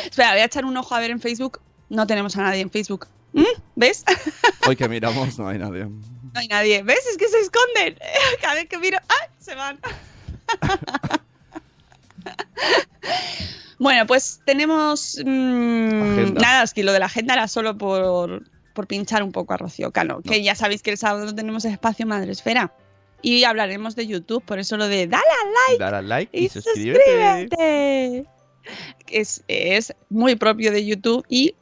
espera, 0.05 0.31
voy 0.31 0.41
a 0.41 0.45
echar 0.45 0.65
un 0.65 0.75
ojo 0.77 0.95
a 0.95 0.99
ver 0.99 1.11
en 1.11 1.19
Facebook. 1.19 1.59
No 1.89 2.07
tenemos 2.07 2.35
a 2.37 2.43
nadie 2.43 2.61
en 2.61 2.71
Facebook. 2.71 3.07
¿Mm? 3.33 3.43
¿Ves? 3.75 4.03
Hoy 4.67 4.75
que 4.75 4.89
miramos 4.89 5.37
no 5.37 5.47
hay 5.47 5.59
nadie. 5.59 5.85
No 5.85 6.39
hay 6.39 6.47
nadie. 6.47 6.83
¿Ves? 6.83 7.05
Es 7.11 7.17
que 7.17 7.27
se 7.27 7.39
esconden. 7.39 7.97
Cada 8.41 8.55
vez 8.55 8.67
que 8.67 8.77
miro, 8.77 8.97
¡ay! 9.07 9.29
Se 9.39 9.55
van. 9.55 9.79
bueno, 13.79 14.05
pues 14.07 14.41
tenemos. 14.45 15.17
mm, 15.23 16.33
nada, 16.33 16.63
es 16.63 16.73
que 16.73 16.83
lo 16.83 16.93
de 16.93 16.99
la 16.99 17.05
agenda 17.05 17.33
era 17.33 17.47
solo 17.47 17.77
por, 17.77 18.43
por 18.77 18.85
pinchar 18.85 19.23
un 19.23 19.31
poco 19.31 19.55
a 19.55 19.57
Rocío 19.57 19.89
Cano. 19.89 20.21
Que 20.21 20.43
ya 20.43 20.53
sabéis 20.53 20.83
que 20.83 20.91
el 20.91 20.99
sábado 20.99 21.33
tenemos 21.33 21.65
espacio 21.65 22.05
Madre 22.05 22.31
Esfera. 22.31 22.71
Y 23.23 23.43
hablaremos 23.43 23.95
de 23.95 24.05
YouTube, 24.05 24.43
por 24.43 24.59
eso 24.59 24.77
lo 24.77 24.87
de 24.87 25.07
dale 25.07 25.23
al 25.43 25.51
like 25.51 25.83
Dar 25.83 25.95
al 25.95 26.07
like 26.07 26.29
y, 26.31 26.45
y 26.45 26.49
suscríbete. 26.49 27.47
suscríbete. 27.49 28.25
Es, 29.07 29.43
es 29.47 29.95
muy 30.09 30.35
propio 30.35 30.71
de 30.71 30.85
YouTube 30.85 31.25
y... 31.27 31.55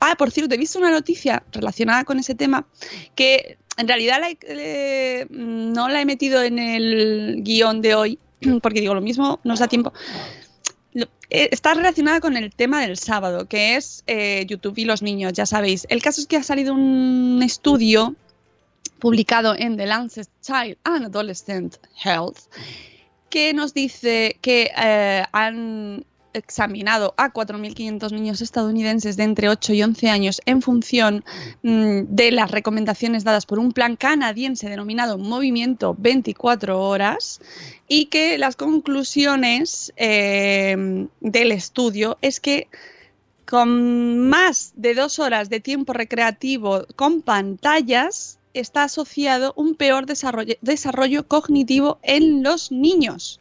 ah, 0.00 0.16
por 0.18 0.32
cierto, 0.32 0.52
he 0.56 0.58
visto 0.58 0.80
una 0.80 0.90
noticia 0.90 1.44
relacionada 1.52 2.02
con 2.02 2.18
ese 2.18 2.34
tema 2.34 2.66
que 3.14 3.56
en 3.76 3.86
realidad 3.86 4.18
la 4.20 4.30
eh, 4.42 5.26
no 5.30 5.88
la 5.88 6.00
he 6.00 6.06
metido 6.06 6.42
en 6.42 6.58
el 6.58 7.36
guion 7.44 7.82
de 7.82 7.94
hoy 7.94 8.18
porque 8.62 8.80
digo 8.80 8.96
lo 8.96 9.00
mismo, 9.00 9.38
no 9.44 9.54
os 9.54 9.60
da 9.60 9.68
tiempo. 9.68 9.92
Eh, 10.94 11.06
Está 11.52 11.74
relacionada 11.74 12.20
con 12.20 12.36
el 12.36 12.54
tema 12.54 12.80
del 12.80 12.96
sábado, 12.96 13.46
que 13.46 13.76
es 13.76 14.02
eh, 14.06 14.46
YouTube 14.48 14.78
y 14.78 14.84
los 14.84 15.02
niños, 15.02 15.32
ya 15.32 15.46
sabéis. 15.46 15.86
El 15.90 16.02
caso 16.02 16.20
es 16.20 16.26
que 16.26 16.36
ha 16.36 16.42
salido 16.42 16.72
un 16.72 17.40
estudio 17.42 18.14
publicado 18.98 19.54
en 19.56 19.76
The 19.76 19.86
Lancet 19.86 20.28
Child 20.42 20.78
and 20.84 21.06
Adolescent 21.06 21.76
Health 22.02 22.38
que 23.30 23.52
nos 23.52 23.74
dice 23.74 24.38
que 24.40 24.70
eh, 24.76 25.24
han 25.32 26.04
examinado 26.38 27.14
a 27.16 27.32
4.500 27.32 28.12
niños 28.12 28.40
estadounidenses 28.40 29.16
de 29.16 29.24
entre 29.24 29.48
8 29.48 29.74
y 29.74 29.82
11 29.82 30.08
años 30.08 30.40
en 30.46 30.62
función 30.62 31.24
mm, 31.62 32.02
de 32.08 32.32
las 32.32 32.50
recomendaciones 32.50 33.24
dadas 33.24 33.46
por 33.46 33.58
un 33.58 33.72
plan 33.72 33.96
canadiense 33.96 34.68
denominado 34.68 35.18
Movimiento 35.18 35.94
24 35.98 36.80
Horas 36.80 37.40
y 37.86 38.06
que 38.06 38.38
las 38.38 38.56
conclusiones 38.56 39.92
eh, 39.96 41.06
del 41.20 41.52
estudio 41.52 42.18
es 42.22 42.40
que 42.40 42.68
con 43.44 44.28
más 44.28 44.72
de 44.76 44.94
dos 44.94 45.18
horas 45.18 45.48
de 45.48 45.60
tiempo 45.60 45.94
recreativo 45.94 46.84
con 46.96 47.22
pantallas 47.22 48.38
está 48.52 48.84
asociado 48.84 49.54
un 49.56 49.74
peor 49.74 50.04
desarrollo 50.06 51.28
cognitivo 51.28 51.98
en 52.02 52.42
los 52.42 52.70
niños. 52.70 53.40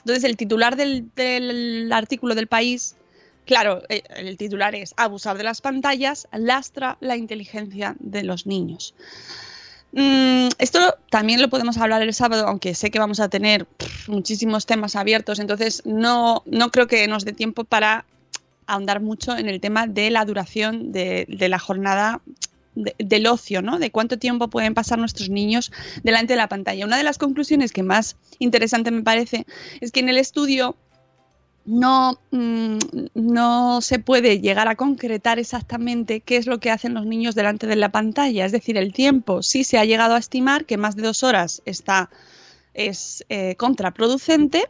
Entonces, 0.00 0.24
el 0.24 0.36
titular 0.36 0.76
del, 0.76 1.10
del 1.14 1.92
artículo 1.92 2.34
del 2.34 2.46
país, 2.46 2.96
claro, 3.44 3.82
eh, 3.88 4.02
el 4.16 4.36
titular 4.36 4.74
es 4.74 4.94
abusar 4.96 5.36
de 5.36 5.44
las 5.44 5.60
pantallas 5.60 6.28
lastra 6.32 6.96
la 7.00 7.16
inteligencia 7.16 7.96
de 7.98 8.22
los 8.22 8.46
niños. 8.46 8.94
Mm, 9.92 10.48
esto 10.58 10.94
también 11.10 11.42
lo 11.42 11.50
podemos 11.50 11.76
hablar 11.78 12.02
el 12.02 12.14
sábado, 12.14 12.46
aunque 12.46 12.74
sé 12.74 12.90
que 12.90 12.98
vamos 12.98 13.20
a 13.20 13.28
tener 13.28 13.66
muchísimos 14.06 14.66
temas 14.66 14.96
abiertos, 14.96 15.38
entonces 15.38 15.82
no, 15.84 16.42
no 16.46 16.70
creo 16.70 16.86
que 16.86 17.06
nos 17.08 17.24
dé 17.24 17.32
tiempo 17.32 17.64
para 17.64 18.06
ahondar 18.66 19.00
mucho 19.00 19.36
en 19.36 19.48
el 19.48 19.60
tema 19.60 19.86
de 19.86 20.10
la 20.10 20.24
duración 20.24 20.92
de, 20.92 21.26
de 21.28 21.48
la 21.48 21.58
jornada 21.58 22.20
de- 22.74 22.94
del 22.98 23.26
ocio, 23.26 23.62
¿no? 23.62 23.78
De 23.78 23.90
cuánto 23.90 24.18
tiempo 24.18 24.48
pueden 24.48 24.74
pasar 24.74 24.98
nuestros 24.98 25.28
niños 25.28 25.72
delante 26.02 26.34
de 26.34 26.38
la 26.38 26.48
pantalla. 26.48 26.84
Una 26.86 26.96
de 26.96 27.02
las 27.04 27.18
conclusiones 27.18 27.72
que 27.72 27.82
más 27.82 28.16
interesante 28.38 28.90
me 28.90 29.02
parece 29.02 29.46
es 29.80 29.92
que 29.92 30.00
en 30.00 30.08
el 30.08 30.18
estudio 30.18 30.76
no, 31.66 32.18
mm, 32.30 32.78
no 33.14 33.80
se 33.80 33.98
puede 33.98 34.40
llegar 34.40 34.66
a 34.68 34.76
concretar 34.76 35.38
exactamente 35.38 36.20
qué 36.20 36.36
es 36.36 36.46
lo 36.46 36.58
que 36.58 36.70
hacen 36.70 36.94
los 36.94 37.06
niños 37.06 37.34
delante 37.34 37.66
de 37.66 37.76
la 37.76 37.90
pantalla. 37.92 38.46
Es 38.46 38.52
decir, 38.52 38.76
el 38.76 38.92
tiempo 38.92 39.42
sí 39.42 39.62
se 39.64 39.78
ha 39.78 39.84
llegado 39.84 40.14
a 40.14 40.18
estimar 40.18 40.64
que 40.64 40.78
más 40.78 40.96
de 40.96 41.02
dos 41.02 41.22
horas 41.22 41.62
está, 41.66 42.10
es 42.74 43.24
eh, 43.28 43.56
contraproducente, 43.56 44.64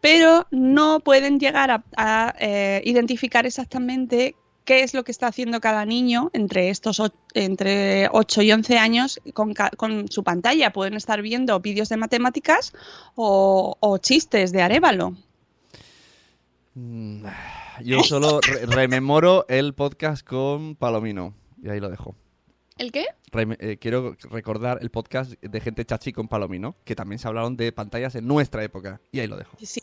pero 0.00 0.46
no 0.50 1.00
pueden 1.00 1.40
llegar 1.40 1.70
a, 1.70 1.84
a, 1.96 2.34
eh, 2.38 2.82
identificar 2.84 3.46
exactamente 3.46 4.34
qué 4.70 4.84
es 4.84 4.94
lo 4.94 5.02
que 5.02 5.10
está 5.10 5.26
haciendo 5.26 5.60
cada 5.60 5.84
niño 5.84 6.30
entre 6.32 6.68
estos 6.70 7.02
entre 7.34 8.08
8 8.12 8.42
y 8.42 8.52
11 8.52 8.78
años 8.78 9.20
con, 9.34 10.06
su 10.08 10.22
pantalla. 10.22 10.72
Pueden 10.72 10.94
estar 10.94 11.22
viendo 11.22 11.58
vídeos 11.58 11.88
de 11.88 11.96
matemáticas 11.96 12.72
o, 13.16 13.76
o 13.80 13.98
chistes 13.98 14.52
de 14.52 14.62
Arevalo. 14.62 15.16
Mm, 16.74 17.24
Yo 17.82 18.04
solo 18.04 18.40
re- 18.42 18.64
rememoro 18.66 19.44
el 19.48 19.74
podcast 19.74 20.24
con 20.24 20.76
Palomino. 20.76 21.34
Y 21.60 21.68
ahí 21.68 21.80
lo 21.80 21.90
dejo. 21.90 22.14
¿El 22.78 22.92
qué? 22.92 23.06
Eh, 23.58 23.76
quiero 23.80 24.16
recordar 24.30 24.78
el 24.82 24.90
podcast 24.90 25.32
de 25.42 25.60
gente 25.60 25.84
chachi 25.84 26.12
con 26.12 26.28
Palomino, 26.28 26.76
que 26.84 26.94
también 26.94 27.18
se 27.18 27.26
hablaron 27.26 27.56
de 27.56 27.72
pantallas 27.72 28.14
en 28.14 28.24
nuestra 28.28 28.62
época. 28.62 29.00
Y 29.10 29.18
ahí 29.18 29.26
lo 29.26 29.36
dejo. 29.36 29.56
Sí. 29.60 29.80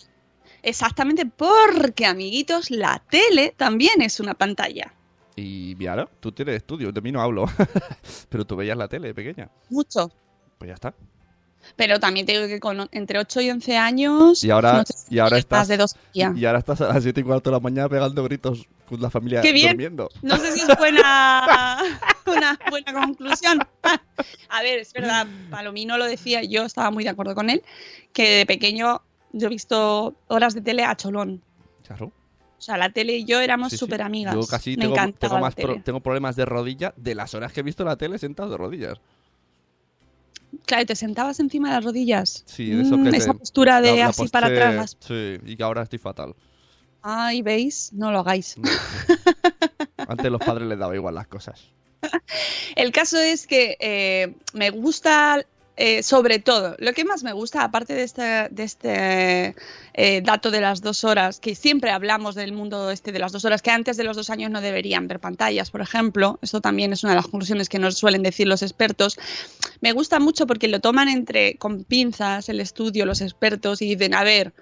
Exactamente 0.68 1.26
porque, 1.26 2.06
amiguitos, 2.06 2.72
la 2.72 3.02
tele 3.10 3.54
también 3.56 4.02
es 4.02 4.20
una 4.20 4.34
pantalla. 4.34 4.94
Y 5.34 5.76
Viara, 5.76 6.10
tú 6.20 6.34
tienes 6.34 6.58
estudio, 6.58 6.92
de 6.92 7.00
mí 7.00 7.10
no 7.10 7.22
hablo. 7.22 7.46
Pero 8.30 8.46
tú 8.46 8.58
veías 8.58 8.78
la 8.78 8.90
tele 8.90 9.08
de 9.08 9.14
pequeña. 9.14 9.50
Mucho. 9.70 10.12
Pues 10.58 10.68
ya 10.68 10.74
está. 10.74 10.94
Pero 11.78 12.02
también 12.02 12.26
te 12.26 12.34
digo 12.34 12.48
que 12.48 12.60
con 12.60 12.90
entre 12.92 13.18
8 13.18 13.42
y 13.42 13.50
11 13.52 13.78
años. 13.78 14.44
Y 14.44 14.52
ahora, 14.52 14.74
no 14.74 14.86
sé 14.86 14.94
si 14.94 15.16
y 15.16 15.20
ahora 15.20 15.38
estás. 15.38 15.70
de 15.70 15.78
dos 15.78 15.96
días. 16.14 16.36
Y 16.36 16.46
ahora 16.46 16.60
estás 16.60 16.82
a 16.82 16.90
las 16.90 17.02
7 17.02 17.22
y 17.22 17.24
cuarto 17.24 17.50
de 17.50 17.56
la 17.56 17.60
mañana 17.62 17.88
pegando 17.88 18.22
gritos 18.26 18.68
con 18.90 19.02
la 19.02 19.10
familia 19.10 19.40
¡Qué 19.40 19.54
bien! 19.54 19.70
durmiendo. 19.70 20.10
No 20.22 20.36
sé 20.36 20.52
si 20.52 20.60
es 20.60 20.78
buena, 20.78 21.78
una 22.26 22.60
buena 22.70 22.92
conclusión. 22.92 23.60
A 24.50 24.62
ver, 24.62 24.80
es 24.80 24.92
verdad, 24.92 25.28
Palomino 25.50 25.98
lo 25.98 26.06
decía, 26.06 26.44
yo 26.44 26.66
estaba 26.66 26.92
muy 26.92 27.06
de 27.06 27.12
acuerdo 27.12 27.36
con 27.36 27.50
él, 27.50 27.64
que 28.12 28.40
de 28.40 28.46
pequeño 28.46 29.02
yo 29.34 29.48
he 29.48 29.50
visto 29.50 30.16
horas 30.28 30.54
de 30.54 30.62
tele 30.62 30.84
a 30.84 30.96
cholón. 30.96 31.42
Claro. 31.86 32.12
O 32.58 32.62
sea, 32.62 32.76
la 32.78 32.90
tele 32.92 33.18
y 33.18 33.26
yo 33.26 33.40
éramos 33.40 33.70
Sí, 33.70 33.78
sí. 33.78 33.80
súper 33.86 34.02
amigas. 34.02 34.34
Yo 34.34 34.46
casi 34.48 34.72
Me 34.78 34.84
tengo, 34.88 34.96
tengo 35.20 35.36
la 35.36 35.42
más 35.42 35.56
pro- 35.56 35.68
tele. 35.74 35.82
tengo 35.84 36.00
problemas 36.00 36.36
de 36.36 36.46
rodilla 36.46 36.94
de 36.98 37.14
las 37.16 37.34
horas 37.36 37.54
que 37.54 37.60
he 37.60 37.64
visto 37.64 37.84
la 37.86 37.96
tele 37.98 38.18
sentado 38.18 38.50
de 38.50 38.58
rodillas. 38.58 39.00
Claro, 40.66 40.86
te 40.86 40.96
sentabas 40.96 41.40
encima 41.40 41.70
de 41.70 41.76
las 41.76 41.84
rodillas. 41.84 42.44
Sí, 42.48 42.72
eso 42.72 42.98
Mm, 42.98 43.10
que 43.10 43.18
esa 43.18 43.34
postura 43.34 43.80
de 43.82 43.92
la- 43.92 43.98
la 43.98 44.06
así 44.08 44.28
para 44.30 44.48
atrás. 44.48 44.98
Sí, 45.00 45.38
y 45.46 45.56
que 45.56 45.64
ahora 45.64 45.84
estoy 45.84 46.00
fatal. 46.00 46.34
Ay, 47.04 47.42
¿veis? 47.42 47.92
No 47.94 48.12
lo 48.12 48.20
hagáis. 48.20 48.56
Antes 50.08 50.32
los 50.32 50.42
padres 50.42 50.68
les 50.68 50.80
daba 50.80 50.96
igual 50.96 51.16
las 51.16 51.28
cosas. 51.28 51.62
El 52.76 52.92
caso 52.92 53.18
es 53.20 53.46
que 53.48 53.78
eh, 53.80 54.36
me 54.54 54.70
gusta, 54.70 55.46
eh, 55.78 56.02
sobre 56.02 56.40
todo, 56.40 56.76
lo 56.80 56.92
que 56.94 57.06
más 57.06 57.24
me 57.24 57.34
gusta, 57.34 57.64
aparte 57.64 57.94
de 57.94 58.04
este, 58.04 58.50
este 58.58 59.56
eh, 59.94 60.22
dato 60.24 60.52
de 60.52 60.60
las 60.60 60.82
dos 60.82 61.04
horas, 61.04 61.40
que 61.40 61.54
siempre 61.54 61.92
hablamos 61.92 62.34
del 62.36 62.52
mundo 62.52 62.90
este 62.90 63.12
de 63.12 63.20
las 63.20 63.32
dos 63.32 63.46
horas, 63.46 63.62
que 63.62 63.72
antes 63.72 63.96
de 63.96 64.04
los 64.04 64.18
dos 64.18 64.30
años 64.32 64.50
no 64.50 64.60
deberían 64.60 65.08
ver 65.08 65.20
pantallas, 65.20 65.70
por 65.70 65.82
ejemplo, 65.82 66.40
esto 66.42 66.62
también 66.62 66.94
es 66.94 67.04
una 67.04 67.14
de 67.14 67.18
las 67.18 67.28
conclusiones 67.28 67.70
que 67.70 67.80
nos 67.80 67.98
suelen 67.98 68.24
decir 68.24 68.48
los 68.48 68.64
expertos, 68.64 69.20
me 69.80 69.92
gusta 69.92 70.20
mucho 70.20 70.48
porque 70.48 70.68
lo 70.68 70.80
toman 70.80 71.10
entre 71.10 71.58
con 71.58 71.84
pinzas 71.84 72.50
el 72.50 72.60
estudio, 72.60 73.06
los 73.06 73.22
expertos, 73.22 73.82
y 73.82 73.96
dicen, 73.96 74.16
a 74.16 74.24
ver, 74.24 74.54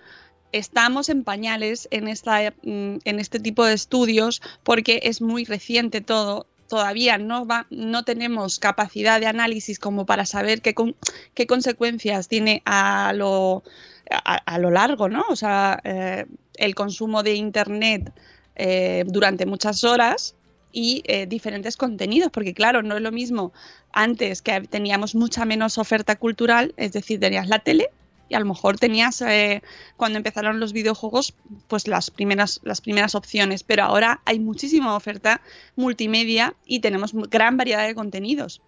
estamos 0.52 1.10
en 1.10 1.24
pañales 1.24 1.88
en, 1.92 2.08
esta, 2.08 2.54
mm, 2.64 2.98
en 3.04 3.20
este 3.20 3.40
tipo 3.40 3.66
de 3.66 3.74
estudios 3.74 4.42
porque 4.64 5.02
es 5.04 5.22
muy 5.22 5.46
reciente 5.46 6.02
todo. 6.02 6.48
Todavía 6.68 7.18
no, 7.18 7.46
va, 7.46 7.68
no 7.70 8.04
tenemos 8.04 8.60
capacidad 8.60 9.20
de 9.20 9.28
análisis 9.28 9.78
como 9.80 10.06
para 10.06 10.26
saber 10.26 10.62
qué, 10.62 10.74
con- 10.74 10.96
qué 11.34 11.46
consecuencias 11.46 12.28
tiene 12.28 12.62
a 12.66 13.14
lo, 13.14 13.64
a, 14.10 14.58
lo 14.60 14.72
largo, 14.72 15.10
¿no? 15.10 15.24
O 15.30 15.36
sea, 15.36 15.80
eh, 15.84 16.26
el 16.56 16.74
consumo 16.76 17.24
de 17.24 17.36
Internet 17.36 18.12
eh, 18.56 19.04
durante 19.08 19.46
muchas 19.46 19.84
horas 19.84 20.36
y 20.72 21.04
eh, 21.06 21.26
diferentes 21.26 21.78
contenidos, 21.78 22.32
porque 22.32 22.54
claro, 22.54 22.82
no 22.82 22.96
es 22.98 23.02
lo 23.02 23.12
mismo 23.12 23.54
antes 23.94 24.42
que 24.42 24.62
teníamos 24.62 25.16
mucha 25.16 25.46
menos 25.46 25.78
oferta 25.78 26.16
cultural, 26.18 26.74
es 26.78 26.92
decir, 26.92 27.20
tenías 27.20 27.48
la 27.48 27.60
tele 27.60 27.90
y 28.28 28.36
a 28.36 28.40
lo 28.40 28.46
mejor 28.46 28.78
tenías 28.80 29.22
eh, 29.22 29.62
cuando 29.98 30.18
empezaron 30.18 30.60
los 30.60 30.74
videojuegos 30.74 31.36
pues 31.68 31.88
las 31.88 32.10
primeras 32.10 32.60
las 32.64 32.82
primeras 32.82 33.16
opciones. 33.16 33.64
Pero 33.64 33.84
ahora 33.84 34.22
hay 34.26 34.40
muchísima 34.40 34.96
oferta 34.96 35.42
multimedia 35.76 36.56
y 36.66 36.80
tenemos 36.80 37.14
gran 37.14 37.58
variedad 37.58 37.86
de 37.86 37.96
contenidos. 37.96 38.62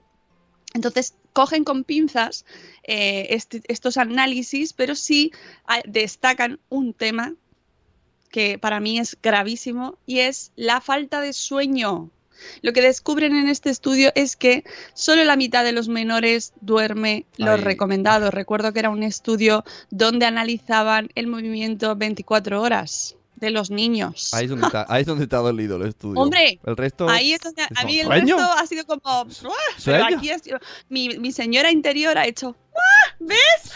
Entonces 0.74 1.15
cogen 1.34 1.63
con 1.63 1.84
pinzas 1.84 2.46
eh, 2.84 3.28
este- 3.30 3.62
estos 3.67 3.98
análisis 3.98 4.74
pero 4.74 4.96
sí 4.96 5.32
ah, 5.65 5.82
destacan 5.86 6.60
un 6.70 6.93
tema 6.93 7.34
que 8.32 8.60
para 8.60 8.80
mí 8.80 9.00
es 9.00 9.17
gravísimo 9.22 9.98
y 10.06 10.20
es 10.20 10.52
la 10.56 10.82
falta 10.82 11.22
de 11.22 11.34
sueño 11.34 12.12
lo 12.62 12.73
que 12.73 12.82
descubren 12.82 13.36
en 13.36 13.47
este 13.50 13.69
estudio 13.69 14.12
es 14.15 14.36
que 14.36 14.63
solo 14.93 15.23
la 15.23 15.36
mitad 15.36 15.63
de 15.63 15.71
los 15.71 15.88
menores 15.89 16.54
duerme 16.62 17.26
lo 17.38 17.52
Ay. 17.54 17.62
recomendado. 17.62 18.32
Recuerdo 18.32 18.73
que 18.73 18.80
era 18.80 18.89
un 18.89 19.04
estudio 19.04 19.63
donde 19.89 20.26
analizaban 20.26 21.10
el 21.15 21.28
movimiento 21.28 21.95
24 21.95 22.62
horas 22.62 23.15
de 23.36 23.52
los 23.52 23.69
niños. 23.69 24.34
Ahí 24.34 24.45
es 24.45 24.50
donde 24.50 24.65
está, 24.65 24.86
ahí 24.89 25.02
es 25.02 25.08
donde 25.08 25.23
ha 25.26 25.39
dolido 25.39 25.76
el 25.78 25.88
estudio. 25.89 26.19
Hombre, 26.19 26.60
el 26.65 26.76
resto. 26.76 27.08
Ahí 27.08 27.34
es 27.34 27.39
donde 27.41 27.62
a 27.76 27.84
mí 27.86 28.00
el 28.00 28.08
¿Sueño? 28.08 28.36
resto 28.38 28.52
ha 28.54 28.65
sido 28.65 28.86
como... 28.86 29.28
Pero 29.86 30.06
aquí 30.06 30.32
ha 30.32 30.39
sido- 30.39 30.60
mi, 30.89 31.10
mi 31.19 31.32
señora 31.32 31.69
interior 31.71 32.17
ha 32.17 32.26
hecho... 32.26 32.56
"¡Ah! 32.76 33.15
¿Ves? 33.19 33.73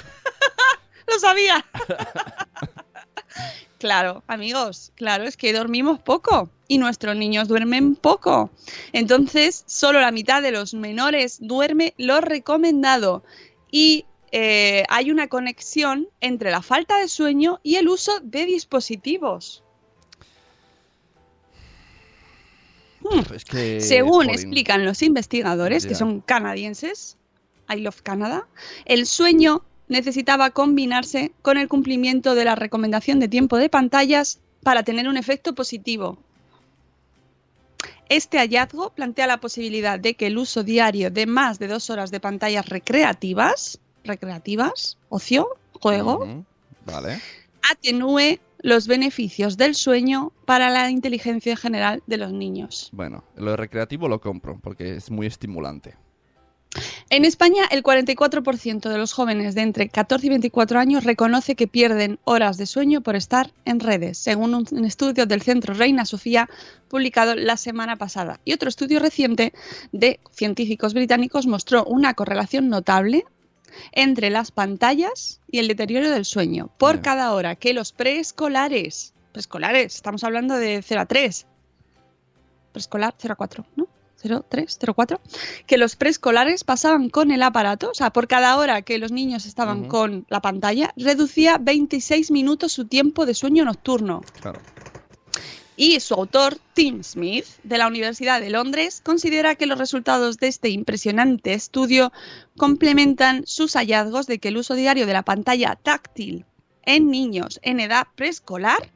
Lo 1.07 1.19
sabía. 1.19 1.63
Claro, 3.81 4.23
amigos, 4.27 4.91
claro, 4.93 5.23
es 5.23 5.35
que 5.35 5.53
dormimos 5.53 5.97
poco 5.97 6.51
y 6.67 6.77
nuestros 6.77 7.15
niños 7.15 7.47
duermen 7.47 7.95
poco. 7.95 8.51
Entonces, 8.93 9.63
solo 9.65 9.99
la 9.99 10.11
mitad 10.11 10.43
de 10.43 10.51
los 10.51 10.75
menores 10.75 11.39
duerme 11.41 11.95
lo 11.97 12.21
recomendado. 12.21 13.23
Y 13.71 14.05
eh, 14.31 14.83
hay 14.87 15.09
una 15.09 15.29
conexión 15.29 16.07
entre 16.19 16.51
la 16.51 16.61
falta 16.61 16.99
de 16.99 17.07
sueño 17.07 17.59
y 17.63 17.77
el 17.77 17.89
uso 17.89 18.19
de 18.21 18.45
dispositivos. 18.45 19.63
Que, 23.49 23.81
Según 23.81 24.29
explican 24.29 24.85
los 24.85 25.01
investigadores, 25.01 25.87
que 25.87 25.95
son 25.95 26.21
canadienses, 26.21 27.17
I 27.67 27.79
love 27.79 28.01
Canada, 28.03 28.47
el 28.85 29.07
sueño 29.07 29.65
necesitaba 29.91 30.51
combinarse 30.51 31.33
con 31.41 31.57
el 31.57 31.67
cumplimiento 31.67 32.33
de 32.33 32.45
la 32.45 32.55
recomendación 32.55 33.19
de 33.19 33.27
tiempo 33.27 33.57
de 33.57 33.67
pantallas 33.67 34.39
para 34.63 34.83
tener 34.83 35.09
un 35.09 35.17
efecto 35.17 35.53
positivo. 35.53 36.17
Este 38.07 38.39
hallazgo 38.39 38.91
plantea 38.91 39.27
la 39.27 39.41
posibilidad 39.41 39.99
de 39.99 40.13
que 40.13 40.27
el 40.27 40.37
uso 40.37 40.63
diario 40.63 41.11
de 41.11 41.25
más 41.25 41.59
de 41.59 41.67
dos 41.67 41.89
horas 41.89 42.09
de 42.09 42.21
pantallas 42.21 42.69
recreativas, 42.69 43.79
recreativas, 44.05 44.97
ocio, 45.09 45.57
juego, 45.73 46.45
Vale. 46.85 47.19
atenúe 47.69 48.39
los 48.59 48.87
beneficios 48.87 49.57
del 49.57 49.75
sueño 49.75 50.31
para 50.45 50.69
la 50.69 50.89
inteligencia 50.89 51.57
general 51.57 52.01
de 52.07 52.17
los 52.17 52.31
niños. 52.31 52.89
Bueno, 52.93 53.25
lo 53.35 53.57
recreativo 53.57 54.07
lo 54.07 54.21
compro 54.21 54.57
porque 54.61 54.95
es 54.95 55.11
muy 55.11 55.27
estimulante. 55.27 55.95
En 57.11 57.25
España, 57.25 57.65
el 57.69 57.83
44% 57.83 58.87
de 58.87 58.97
los 58.97 59.11
jóvenes 59.11 59.53
de 59.53 59.63
entre 59.63 59.89
14 59.89 60.27
y 60.27 60.29
24 60.29 60.79
años 60.79 61.03
reconoce 61.03 61.55
que 61.55 61.67
pierden 61.67 62.19
horas 62.23 62.57
de 62.57 62.65
sueño 62.65 63.01
por 63.01 63.17
estar 63.17 63.51
en 63.65 63.81
redes, 63.81 64.17
según 64.17 64.55
un 64.55 64.85
estudio 64.85 65.25
del 65.25 65.41
Centro 65.41 65.73
Reina 65.73 66.05
Sofía 66.05 66.49
publicado 66.87 67.35
la 67.35 67.57
semana 67.57 67.97
pasada. 67.97 68.39
Y 68.45 68.53
otro 68.53 68.69
estudio 68.69 69.01
reciente 69.01 69.51
de 69.91 70.21
científicos 70.31 70.93
británicos 70.93 71.47
mostró 71.47 71.83
una 71.83 72.13
correlación 72.13 72.69
notable 72.69 73.25
entre 73.91 74.29
las 74.29 74.51
pantallas 74.51 75.41
y 75.51 75.59
el 75.59 75.67
deterioro 75.67 76.09
del 76.11 76.23
sueño 76.23 76.69
por 76.77 77.01
cada 77.01 77.33
hora 77.33 77.57
que 77.57 77.73
los 77.73 77.91
preescolares, 77.91 79.13
preescolares, 79.33 79.95
estamos 79.95 80.23
hablando 80.23 80.55
de 80.55 80.81
0 80.81 81.01
a 81.01 81.05
3, 81.07 81.45
preescolar 82.71 83.13
0 83.17 83.33
a 83.33 83.35
4, 83.35 83.65
¿no? 83.75 84.00
0, 84.21 84.45
3, 84.47 84.77
0, 84.79 84.93
4, 84.93 85.21
que 85.65 85.77
los 85.77 85.95
preescolares 85.95 86.63
pasaban 86.63 87.09
con 87.09 87.31
el 87.31 87.43
aparato, 87.43 87.91
o 87.91 87.93
sea, 87.93 88.11
por 88.11 88.27
cada 88.27 88.57
hora 88.57 88.81
que 88.81 88.97
los 88.97 89.11
niños 89.11 89.45
estaban 89.45 89.87
con 89.87 90.25
la 90.29 90.41
pantalla, 90.41 90.93
reducía 90.95 91.57
26 91.57 92.31
minutos 92.31 92.71
su 92.71 92.85
tiempo 92.85 93.25
de 93.25 93.33
sueño 93.33 93.65
nocturno. 93.65 94.21
Claro. 94.41 94.59
Y 95.77 95.99
su 95.99 96.13
autor, 96.13 96.57
Tim 96.73 97.03
Smith, 97.03 97.45
de 97.63 97.77
la 97.79 97.87
Universidad 97.87 98.39
de 98.39 98.51
Londres, 98.51 99.01
considera 99.03 99.55
que 99.55 99.65
los 99.65 99.79
resultados 99.79 100.37
de 100.37 100.47
este 100.47 100.69
impresionante 100.69 101.53
estudio 101.53 102.11
complementan 102.55 103.43
sus 103.47 103.73
hallazgos 103.73 104.27
de 104.27 104.37
que 104.37 104.49
el 104.49 104.57
uso 104.57 104.75
diario 104.75 105.07
de 105.07 105.13
la 105.13 105.23
pantalla 105.23 105.75
táctil 105.81 106.45
en 106.83 107.09
niños 107.09 107.59
en 107.63 107.79
edad 107.79 108.05
preescolar 108.15 108.91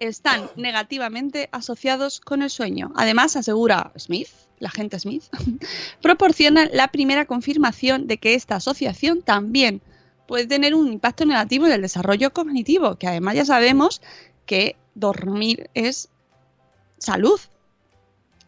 están 0.00 0.50
negativamente 0.56 1.48
asociados 1.52 2.20
con 2.20 2.42
el 2.42 2.50
sueño. 2.50 2.92
Además, 2.96 3.36
asegura 3.36 3.92
Smith, 3.98 4.28
la 4.58 4.70
gente 4.70 4.98
Smith, 4.98 5.24
proporciona 6.02 6.68
la 6.72 6.88
primera 6.88 7.26
confirmación 7.26 8.06
de 8.06 8.18
que 8.18 8.34
esta 8.34 8.56
asociación 8.56 9.22
también 9.22 9.82
puede 10.26 10.46
tener 10.46 10.74
un 10.74 10.92
impacto 10.92 11.24
negativo 11.24 11.66
en 11.66 11.72
el 11.72 11.82
desarrollo 11.82 12.32
cognitivo, 12.32 12.96
que 12.96 13.08
además 13.08 13.34
ya 13.34 13.44
sabemos 13.44 14.00
que 14.46 14.76
dormir 14.94 15.70
es 15.74 16.08
salud. 16.98 17.40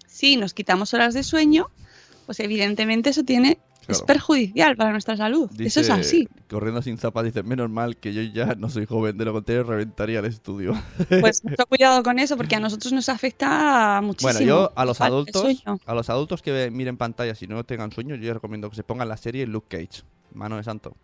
Si 0.06 0.36
nos 0.36 0.54
quitamos 0.54 0.94
horas 0.94 1.14
de 1.14 1.22
sueño, 1.22 1.70
pues 2.26 2.40
evidentemente 2.40 3.10
eso 3.10 3.24
tiene 3.24 3.58
es 3.88 4.03
perjudicial 4.03 4.77
para 4.77 4.92
nuestra 4.92 5.16
salud. 5.16 5.51
eso 5.59 5.81
es 5.81 5.90
así. 5.90 6.29
Corriendo 6.49 6.83
sin 6.83 6.99
zapas, 6.99 7.25
dice, 7.25 7.42
menos 7.42 7.71
mal 7.71 7.97
que 7.97 8.12
yo 8.12 8.23
ya 8.23 8.55
no 8.55 8.68
soy 8.68 8.87
joven, 8.87 9.16
de 9.18 9.25
lo 9.25 9.33
contrario 9.33 9.64
reventaría 9.64 10.21
el 10.21 10.27
estudio. 10.27 10.75
Pues 11.21 11.45
mucho 11.45 11.66
cuidado 11.66 12.03
con 12.03 12.18
eso 12.18 12.37
porque 12.37 12.57
a 12.57 12.61
nosotros 12.61 12.92
nos 12.92 13.09
afecta 13.09 14.01
muchísimo. 14.03 14.33
Bueno, 14.33 14.47
yo 14.47 14.73
a 14.75 14.85
los 14.85 15.01
adultos, 15.01 15.62
a 15.85 15.95
los 15.95 16.11
adultos 16.11 16.42
que 16.42 16.71
miren 16.71 16.97
pantallas 16.97 17.40
y 17.42 17.47
no 17.47 17.62
tengan 17.64 17.92
sueño, 17.92 18.14
yo 18.14 18.23
les 18.23 18.35
recomiendo 18.35 18.68
que 18.71 18.77
se 18.77 18.83
pongan 18.83 19.09
la 19.09 19.16
serie 19.16 19.47
Luke 19.47 19.66
Cage, 19.68 20.03
mano 20.33 20.57
de 20.57 20.64
santo. 20.64 20.97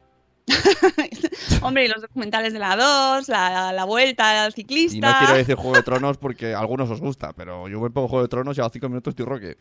Hombre, 1.63 1.85
y 1.85 1.89
los 1.89 2.01
documentales 2.01 2.53
de 2.53 2.59
la 2.59 2.77
2, 2.77 3.29
la, 3.29 3.73
la 3.73 3.85
vuelta 3.85 4.45
al 4.45 4.53
ciclista. 4.53 4.97
Y 4.97 5.01
no 5.01 5.13
quiero 5.19 5.35
decir 5.35 5.55
Juego 5.57 5.77
de 5.77 5.83
Tronos 5.83 6.17
porque 6.17 6.55
a 6.55 6.61
algunos 6.61 6.91
os 6.91 7.01
gusta, 7.01 7.33
pero 7.33 7.69
yo 7.69 7.81
me 7.81 7.91
pongo 7.91 8.09
Juego 8.09 8.23
de 8.23 8.29
Tronos 8.29 8.57
y 8.57 8.61
a 8.61 8.65
los 8.65 8.73
cinco 8.73 8.89
minutos 8.89 9.13
estoy 9.13 9.27
roque. 9.27 9.57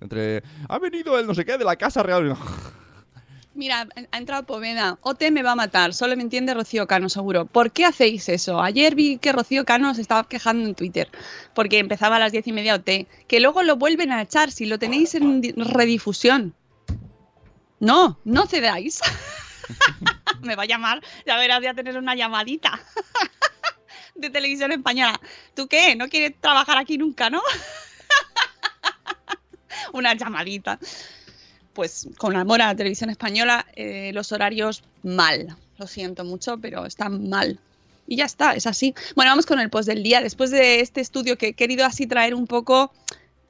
Entre, 0.00 0.42
ha 0.68 0.78
venido 0.78 1.18
el 1.18 1.26
no 1.26 1.34
sé 1.34 1.44
qué 1.44 1.58
de 1.58 1.64
la 1.64 1.76
casa 1.76 2.02
real. 2.02 2.36
Mira, 3.54 3.88
ha 4.12 4.18
entrado 4.18 4.44
Poveda. 4.44 4.98
OT 5.02 5.32
me 5.32 5.42
va 5.42 5.52
a 5.52 5.56
matar. 5.56 5.92
Solo 5.92 6.14
me 6.16 6.22
entiende 6.22 6.54
Rocío 6.54 6.86
Cano, 6.86 7.08
seguro. 7.08 7.44
¿Por 7.46 7.72
qué 7.72 7.84
hacéis 7.84 8.28
eso? 8.28 8.62
Ayer 8.62 8.94
vi 8.94 9.18
que 9.18 9.32
Rocío 9.32 9.64
Cano 9.64 9.92
se 9.94 10.00
estaba 10.00 10.28
quejando 10.28 10.68
en 10.68 10.76
Twitter 10.76 11.08
porque 11.54 11.78
empezaba 11.80 12.16
a 12.16 12.18
las 12.20 12.30
diez 12.30 12.46
y 12.46 12.52
media 12.52 12.76
OT. 12.76 13.08
Que 13.26 13.40
luego 13.40 13.64
lo 13.64 13.74
vuelven 13.74 14.12
a 14.12 14.22
echar 14.22 14.52
si 14.52 14.66
lo 14.66 14.78
tenéis 14.78 15.16
en 15.16 15.40
di- 15.40 15.52
redifusión. 15.56 16.54
No, 17.80 18.20
no 18.24 18.46
cedáis. 18.46 19.00
me 20.42 20.54
va 20.54 20.62
a 20.62 20.66
llamar. 20.66 21.02
Ya 21.26 21.36
verás, 21.36 21.58
voy 21.58 21.66
a 21.66 21.74
tener 21.74 21.98
una 21.98 22.14
llamadita 22.14 22.78
de 24.14 24.30
televisión 24.30 24.70
española. 24.70 25.20
¿Tú 25.54 25.66
qué? 25.66 25.96
¿No 25.96 26.06
quieres 26.08 26.40
trabajar 26.40 26.78
aquí 26.78 26.96
nunca, 26.96 27.28
no? 27.28 27.42
una 29.92 30.14
llamadita. 30.14 30.78
pues 31.72 32.08
con 32.18 32.36
amor 32.36 32.60
a 32.60 32.66
la 32.66 32.74
televisión 32.74 33.10
española, 33.10 33.66
eh, 33.76 34.10
los 34.12 34.32
horarios 34.32 34.82
mal. 35.02 35.56
Lo 35.78 35.86
siento 35.86 36.24
mucho, 36.24 36.58
pero 36.58 36.86
están 36.86 37.28
mal. 37.28 37.60
Y 38.08 38.16
ya 38.16 38.24
está, 38.24 38.54
es 38.54 38.66
así. 38.66 38.94
Bueno, 39.14 39.30
vamos 39.30 39.46
con 39.46 39.60
el 39.60 39.70
post 39.70 39.86
del 39.88 40.02
día. 40.02 40.20
Después 40.20 40.50
de 40.50 40.80
este 40.80 41.00
estudio 41.00 41.36
que 41.36 41.48
he 41.48 41.52
querido 41.52 41.84
así 41.84 42.06
traer 42.06 42.34
un 42.34 42.46
poco, 42.46 42.90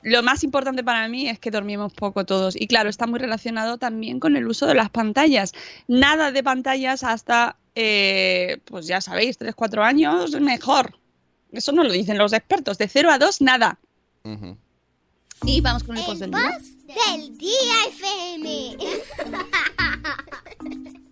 lo 0.03 0.23
más 0.23 0.45
importante 0.45 0.85
para 0.85 1.09
mí 1.09 1.29
es 1.29 1.38
que 1.38 1.51
dormimos 1.51 1.93
poco 1.93 2.25
todos. 2.25 2.55
Y 2.57 2.67
claro, 2.67 2.88
está 2.88 3.07
muy 3.07 3.19
relacionado 3.19 3.79
también 3.79 4.21
con 4.21 4.37
el 4.37 4.47
uso 4.47 4.67
de 4.67 4.75
las 4.75 4.91
pantallas. 4.91 5.53
Nada 5.87 6.33
de 6.33 6.43
pantallas 6.43 7.05
hasta, 7.05 7.57
eh, 7.75 8.59
pues 8.64 8.87
ya 8.87 9.01
sabéis, 9.01 9.38
3-4 9.38 9.83
años, 9.85 10.41
mejor. 10.41 10.99
Eso 11.53 11.73
no 11.73 11.83
lo 11.85 11.93
dicen 11.93 12.19
los 12.19 12.33
expertos. 12.33 12.79
De 12.79 12.88
0 12.88 13.11
a 13.11 13.19
2, 13.19 13.41
nada. 13.41 13.79
Y 15.44 15.61
vamos 15.61 15.85
con 15.85 15.96
el 15.96 16.05
post 16.05 16.20
del 16.20 16.31
día. 16.31 16.59
Del 16.87 17.38
día 17.38 17.74
FM. 17.90 18.77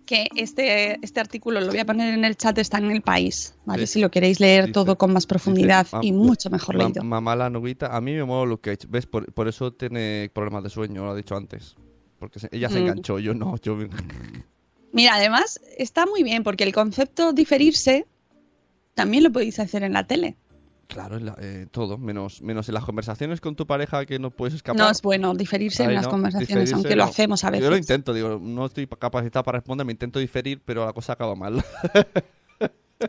que 0.05 0.27
este, 0.35 0.97
este 1.03 1.19
artículo 1.19 1.59
lo 1.59 1.67
voy 1.67 1.79
a 1.79 1.85
poner 1.85 2.13
en 2.13 2.23
el 2.23 2.37
chat, 2.37 2.57
está 2.59 2.77
en 2.77 2.91
el 2.91 3.01
país, 3.01 3.55
¿vale? 3.65 3.87
Si 3.87 3.99
lo 3.99 4.09
queréis 4.09 4.39
leer 4.39 4.65
Dice- 4.67 4.73
todo 4.73 4.97
con 4.97 5.11
más 5.11 5.25
profundidad 5.25 5.83
Dice, 5.85 5.97
y 6.01 6.11
"Mam- 6.11 6.15
mucho 6.25 6.49
mejor 6.49 6.75
mam- 6.75 6.85
leído. 6.85 7.03
Mamá 7.03 7.35
la 7.35 7.49
nubita, 7.49 7.95
a 7.95 7.99
mí 7.99 8.13
me 8.13 8.23
mola 8.23 8.49
Luke 8.49 8.71
Cage. 8.77 8.87
¿Ves? 8.89 9.05
Por, 9.05 9.31
por 9.33 9.47
eso 9.49 9.73
tiene 9.73 10.31
problemas 10.33 10.63
de 10.63 10.69
sueño, 10.69 11.03
lo 11.03 11.11
ha 11.11 11.15
dicho 11.15 11.35
antes. 11.35 11.75
Porque 12.19 12.39
se- 12.39 12.49
ella 12.53 12.69
se 12.69 12.75
Mm. 12.75 12.83
enganchó, 12.83 13.19
yo 13.19 13.33
no. 13.33 13.57
Yo... 13.61 13.77
Mira, 14.93 15.15
además 15.15 15.59
está 15.77 16.05
muy 16.05 16.23
bien 16.23 16.43
porque 16.43 16.63
el 16.63 16.73
concepto 16.73 17.33
diferirse 17.33 18.07
también 18.95 19.23
lo 19.23 19.31
podéis 19.31 19.59
hacer 19.59 19.83
en 19.83 19.91
la 19.93 20.07
tele. 20.07 20.37
Claro, 20.87 21.17
en 21.17 21.25
la- 21.25 21.35
eh, 21.39 21.67
todo, 21.69 21.97
menos, 21.97 22.41
menos 22.41 22.67
en 22.69 22.73
las 22.73 22.85
conversaciones 22.85 23.41
con 23.41 23.55
tu 23.55 23.67
pareja 23.67 24.05
que 24.05 24.19
no 24.19 24.31
puedes 24.31 24.53
escapar. 24.55 24.81
No 24.81 24.89
es 24.89 25.01
bueno 25.01 25.33
diferirse 25.35 25.83
en 25.83 25.93
las 25.93 26.07
conversaciones, 26.07 26.71
aunque 26.73 26.95
lo 26.95 27.03
hacemos 27.03 27.43
a 27.43 27.49
veces. 27.51 27.65
Yo 27.65 27.69
lo 27.69 27.77
intento, 27.77 28.13
digo, 28.13 28.39
no 28.41 28.65
estoy 28.65 28.87
capacitado 28.87 29.43
para 29.43 29.59
responder, 29.59 29.85
me 29.85 29.91
intento 29.91 30.17
diferir, 30.19 30.61
pero 30.63 30.85
la 30.85 30.93
cosa 30.93 31.13
acaba 31.13 31.35
mal. 31.35 31.63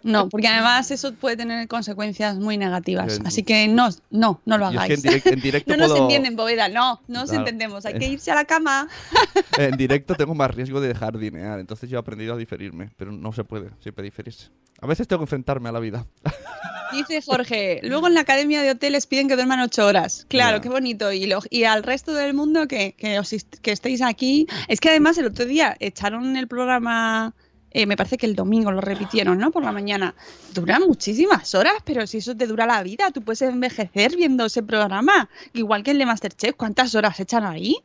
No, 0.02 0.28
porque 0.28 0.48
además 0.48 0.90
eso 0.90 1.14
puede 1.14 1.36
tener 1.36 1.66
consecuencias 1.68 2.36
muy 2.36 2.58
negativas. 2.58 3.18
Eh, 3.18 3.22
Así 3.24 3.42
que 3.42 3.68
no, 3.68 3.88
no, 4.10 4.40
no 4.44 4.58
lo 4.58 4.70
Y 4.72 4.76
es 4.76 4.80
que 4.82 4.92
hagáis. 4.94 5.04
en, 5.04 5.10
direct- 5.22 5.32
en 5.32 5.40
directo 5.40 5.76
no 5.76 5.88
nos 5.88 5.98
entienden, 5.98 6.36
Bóveda, 6.36 6.68
no, 6.68 7.00
no 7.08 7.20
nos 7.20 7.30
Claro. 7.30 7.40
entendemos. 7.40 7.86
Hay 7.86 7.94
Eh. 7.94 7.98
que 7.98 8.06
irse 8.08 8.30
a 8.30 8.34
la 8.34 8.44
cama. 8.44 8.88
en 9.58 9.76
directo 9.76 10.14
tengo 10.14 10.34
más 10.34 10.54
riesgo 10.54 10.80
de 10.80 10.88
dejar 10.88 11.16
dinear, 11.18 11.58
entonces 11.58 11.88
yo 11.88 11.96
he 11.96 12.00
aprendido 12.00 12.34
a 12.34 12.36
diferirme, 12.36 12.90
pero 12.96 13.12
no 13.12 13.32
se 13.32 13.44
puede 13.44 13.70
siempre 13.80 14.04
diferirse. 14.04 14.48
A 14.80 14.86
veces 14.86 15.08
tengo 15.08 15.20
que 15.20 15.24
enfrentarme 15.24 15.68
a 15.68 15.72
la 15.72 15.80
vida. 15.80 16.06
Dice 16.92 17.20
Jorge, 17.20 17.80
luego 17.82 18.06
en 18.06 18.14
la 18.14 18.20
academia 18.20 18.62
de 18.62 18.70
hoteles 18.70 19.06
piden 19.06 19.28
que 19.28 19.34
duerman 19.36 19.60
ocho 19.60 19.84
horas. 19.86 20.24
Claro, 20.28 20.62
qué 20.62 20.70
bonito. 20.70 21.12
Y, 21.12 21.26
lo- 21.26 21.42
y 21.50 21.64
al 21.64 21.82
resto 21.82 22.14
del 22.14 22.32
mundo 22.32 22.66
que, 22.66 22.94
que, 22.96 23.18
os 23.18 23.30
que 23.60 23.72
estéis 23.72 24.00
aquí. 24.00 24.46
Es 24.68 24.80
que 24.80 24.88
además 24.88 25.18
el 25.18 25.26
otro 25.26 25.44
día 25.44 25.76
echaron 25.80 26.36
el 26.38 26.48
programa, 26.48 27.34
eh, 27.70 27.86
me 27.86 27.96
parece 27.96 28.16
que 28.16 28.26
el 28.26 28.34
domingo 28.34 28.70
lo 28.72 28.80
repitieron, 28.80 29.38
¿no? 29.38 29.50
Por 29.50 29.64
la 29.64 29.72
mañana. 29.72 30.14
Dura 30.54 30.78
muchísimas 30.80 31.54
horas, 31.54 31.74
pero 31.84 32.06
si 32.06 32.18
eso 32.18 32.36
te 32.36 32.46
dura 32.46 32.66
la 32.66 32.82
vida, 32.82 33.10
tú 33.10 33.22
puedes 33.22 33.42
envejecer 33.42 34.16
viendo 34.16 34.46
ese 34.46 34.62
programa. 34.62 35.28
Igual 35.52 35.82
que 35.82 35.90
el 35.92 35.98
de 35.98 36.06
Masterchef, 36.06 36.54
¿cuántas 36.56 36.94
horas 36.94 37.18
echan 37.20 37.44
ahí? 37.44 37.76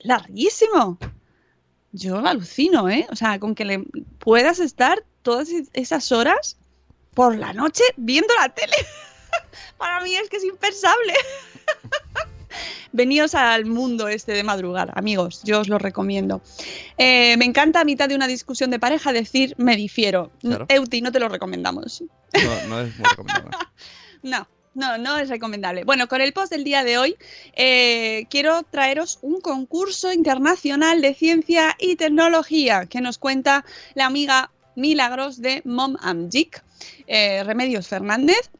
Larguísimo. 0.00 0.98
Yo 1.92 2.18
alucino, 2.18 2.88
¿eh? 2.88 3.06
O 3.10 3.16
sea, 3.16 3.38
con 3.40 3.54
que 3.54 3.64
le 3.64 3.84
puedas 4.18 4.58
estar 4.60 5.02
todas 5.22 5.48
es- 5.48 5.70
esas 5.72 6.12
horas 6.12 6.56
por 7.14 7.36
la 7.36 7.52
noche 7.52 7.82
viendo 7.96 8.32
la 8.40 8.50
tele. 8.54 8.76
Para 9.78 10.00
mí 10.02 10.14
es 10.14 10.28
que 10.28 10.36
es 10.36 10.44
impensable. 10.44 11.14
Veníos 12.92 13.34
al 13.34 13.66
mundo 13.66 14.08
este 14.08 14.32
de 14.32 14.42
madrugar, 14.42 14.92
amigos, 14.94 15.42
yo 15.44 15.60
os 15.60 15.68
lo 15.68 15.78
recomiendo. 15.78 16.40
Eh, 16.98 17.36
me 17.36 17.44
encanta 17.44 17.80
a 17.80 17.84
mitad 17.84 18.08
de 18.08 18.14
una 18.14 18.26
discusión 18.26 18.70
de 18.70 18.78
pareja 18.78 19.12
decir 19.12 19.54
me 19.58 19.76
difiero. 19.76 20.30
Claro. 20.40 20.66
Euti, 20.68 21.00
no 21.00 21.12
te 21.12 21.20
lo 21.20 21.28
recomendamos. 21.28 22.02
No, 22.02 22.68
no 22.68 22.80
es 22.80 22.96
muy 22.98 23.08
recomendable. 23.08 23.56
No, 24.22 24.48
no, 24.76 24.98
no 24.98 25.18
es 25.18 25.28
recomendable. 25.28 25.84
Bueno, 25.84 26.08
con 26.08 26.20
el 26.20 26.32
post 26.32 26.50
del 26.50 26.64
día 26.64 26.84
de 26.84 26.98
hoy 26.98 27.16
eh, 27.54 28.26
quiero 28.28 28.62
traeros 28.64 29.18
un 29.22 29.40
concurso 29.40 30.12
internacional 30.12 31.00
de 31.00 31.14
ciencia 31.14 31.76
y 31.78 31.96
tecnología 31.96 32.86
que 32.86 33.00
nos 33.00 33.18
cuenta 33.18 33.64
la 33.94 34.06
amiga 34.06 34.50
Milagros 34.74 35.40
de 35.40 35.62
Mom 35.64 35.96
and 36.00 36.30
Geek, 36.30 36.62
eh, 37.06 37.42
Remedios 37.44 37.88
Fernández, 37.88 38.50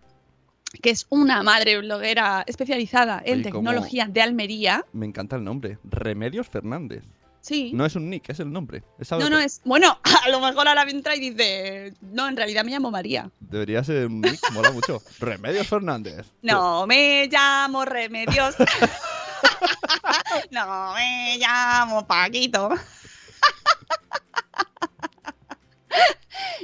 que 0.83 0.91
es 0.91 1.07
una 1.11 1.43
madre 1.43 1.79
bloguera 1.79 2.45
especializada 2.47 3.23
en 3.25 3.43
tecnología 3.43 4.07
de 4.07 4.23
Almería. 4.23 4.85
Me 4.93 5.07
encanta 5.07 5.37
el 5.37 5.45
nombre. 5.45 5.79
Remedios 5.85 6.49
Fernández. 6.49 7.05
Sí. 7.41 7.71
No 7.73 7.87
es 7.87 7.95
un 7.95 8.11
nick, 8.11 8.29
es 8.29 8.41
el 8.41 8.53
nombre. 8.53 8.83
Es 8.99 9.13
No, 9.13 9.31
no 9.31 9.39
es. 9.39 9.61
Bueno, 9.65 10.01
a 10.25 10.29
lo 10.31 10.41
mejor 10.41 10.67
ahora 10.67 10.83
entra 10.83 11.15
y 11.15 11.31
dice. 11.31 11.95
No, 12.01 12.27
en 12.27 12.37
realidad 12.37 12.65
me 12.65 12.73
llamo 12.73 12.91
María. 12.91 13.31
Debería 13.39 13.85
ser 13.85 14.07
un 14.07 14.21
nick, 14.21 14.41
mola 14.53 14.73
mucho. 14.73 15.01
Remedios 15.21 15.69
Fernández. 15.69 16.27
No 16.43 16.89
me 16.89 17.29
llamo 17.29 17.85
Remedios. 17.85 18.57
no 20.51 20.95
me 20.95 21.39
llamo 21.39 22.05
Paquito. 22.05 22.71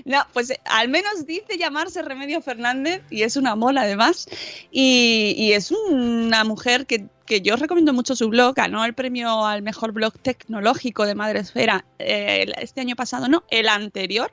No, 0.04 0.26
pues 0.32 0.50
eh, 0.50 0.60
al 0.64 0.88
menos 0.88 1.26
dice 1.26 1.58
llamarse 1.58 2.02
Remedio 2.02 2.40
Fernández 2.40 3.02
y 3.10 3.22
es 3.22 3.36
una 3.36 3.54
mola 3.54 3.82
además. 3.82 4.28
Y, 4.70 5.52
es 5.52 5.70
una 5.70 6.44
mujer 6.44 6.86
que, 6.86 7.06
que 7.26 7.42
yo 7.42 7.56
recomiendo 7.56 7.92
mucho 7.92 8.16
su 8.16 8.28
blog. 8.28 8.54
Ganó 8.54 8.84
el 8.84 8.94
premio 8.94 9.44
al 9.44 9.62
mejor 9.62 9.92
blog 9.92 10.18
tecnológico 10.18 11.06
de 11.06 11.14
Madresfera 11.14 11.84
eh, 11.98 12.46
este 12.58 12.80
año 12.80 12.96
pasado, 12.96 13.28
no, 13.28 13.44
el 13.50 13.68
anterior. 13.68 14.32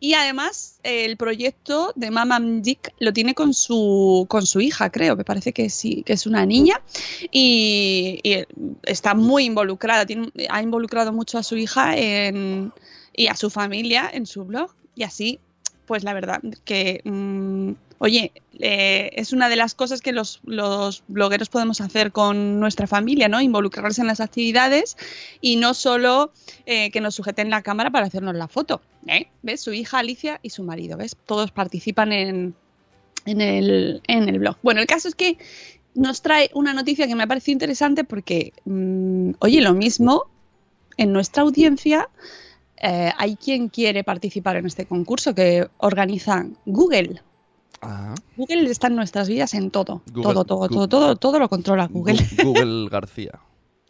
Y 0.00 0.14
además 0.14 0.78
eh, 0.82 1.04
el 1.04 1.16
proyecto 1.16 1.92
de 1.94 2.10
Mama 2.10 2.40
Geek 2.40 2.92
lo 2.98 3.12
tiene 3.12 3.34
con 3.34 3.54
su, 3.54 4.26
con 4.28 4.46
su 4.46 4.60
hija, 4.60 4.90
creo, 4.90 5.16
me 5.16 5.24
parece 5.24 5.52
que 5.52 5.70
sí, 5.70 6.02
que 6.04 6.14
es 6.14 6.26
una 6.26 6.44
niña. 6.44 6.80
Y, 7.30 8.20
y 8.22 8.44
está 8.82 9.14
muy 9.14 9.44
involucrada, 9.44 10.04
ha 10.50 10.62
involucrado 10.62 11.12
mucho 11.12 11.38
a 11.38 11.42
su 11.42 11.56
hija 11.56 11.96
en, 11.96 12.72
y 13.16 13.28
a 13.28 13.34
su 13.34 13.50
familia 13.50 14.08
en 14.12 14.26
su 14.26 14.44
blog. 14.44 14.70
Y 14.94 15.02
así, 15.02 15.40
pues 15.86 16.04
la 16.04 16.14
verdad 16.14 16.40
que, 16.64 17.00
mm, 17.04 17.72
oye, 17.98 18.32
eh, 18.60 19.10
es 19.14 19.32
una 19.32 19.48
de 19.48 19.56
las 19.56 19.74
cosas 19.74 20.00
que 20.00 20.12
los, 20.12 20.42
blogueros 21.08 21.48
podemos 21.48 21.80
hacer 21.80 22.12
con 22.12 22.60
nuestra 22.60 22.86
familia, 22.86 23.28
¿no? 23.28 23.40
Involucrarse 23.40 24.02
en 24.02 24.06
las 24.06 24.20
actividades 24.20 24.96
y 25.40 25.56
no 25.56 25.74
solo 25.74 26.32
eh, 26.66 26.90
que 26.90 27.00
nos 27.00 27.14
sujeten 27.14 27.50
la 27.50 27.62
cámara 27.62 27.90
para 27.90 28.06
hacernos 28.06 28.34
la 28.34 28.48
foto. 28.48 28.82
¿eh? 29.06 29.28
¿Ves? 29.42 29.62
Su 29.62 29.72
hija 29.72 29.98
Alicia 29.98 30.38
y 30.42 30.50
su 30.50 30.62
marido, 30.62 30.96
¿ves? 30.96 31.16
Todos 31.26 31.50
participan 31.50 32.12
en, 32.12 32.54
en, 33.24 33.40
el, 33.40 34.02
en 34.06 34.28
el 34.28 34.38
blog. 34.38 34.56
Bueno, 34.62 34.80
el 34.80 34.86
caso 34.86 35.08
es 35.08 35.14
que 35.14 35.38
nos 35.94 36.20
trae 36.20 36.50
una 36.52 36.74
noticia 36.74 37.06
que 37.06 37.14
me 37.14 37.22
ha 37.22 37.26
parecido 37.26 37.54
interesante 37.54 38.04
porque, 38.04 38.52
mm, 38.64 39.32
oye, 39.38 39.60
lo 39.62 39.72
mismo 39.72 40.24
en 40.98 41.12
nuestra 41.12 41.42
audiencia 41.42 42.08
eh, 42.82 43.12
hay 43.16 43.36
quien 43.36 43.68
quiere 43.68 44.04
participar 44.04 44.56
en 44.56 44.66
este 44.66 44.86
concurso 44.86 45.34
que 45.34 45.68
organiza 45.78 46.46
Google. 46.64 47.22
Ah, 47.82 48.14
Google 48.36 48.70
está 48.70 48.86
en 48.86 48.96
nuestras 48.96 49.28
vidas 49.28 49.54
en 49.54 49.70
todo. 49.70 50.02
Google- 50.12 50.22
todo, 50.34 50.44
todo, 50.44 50.58
Google- 50.58 50.74
todo, 50.74 50.88
todo, 50.88 51.16
todo 51.16 51.38
lo 51.38 51.48
controla 51.48 51.86
Google. 51.88 52.18
Google 52.44 52.88
García. 52.88 53.40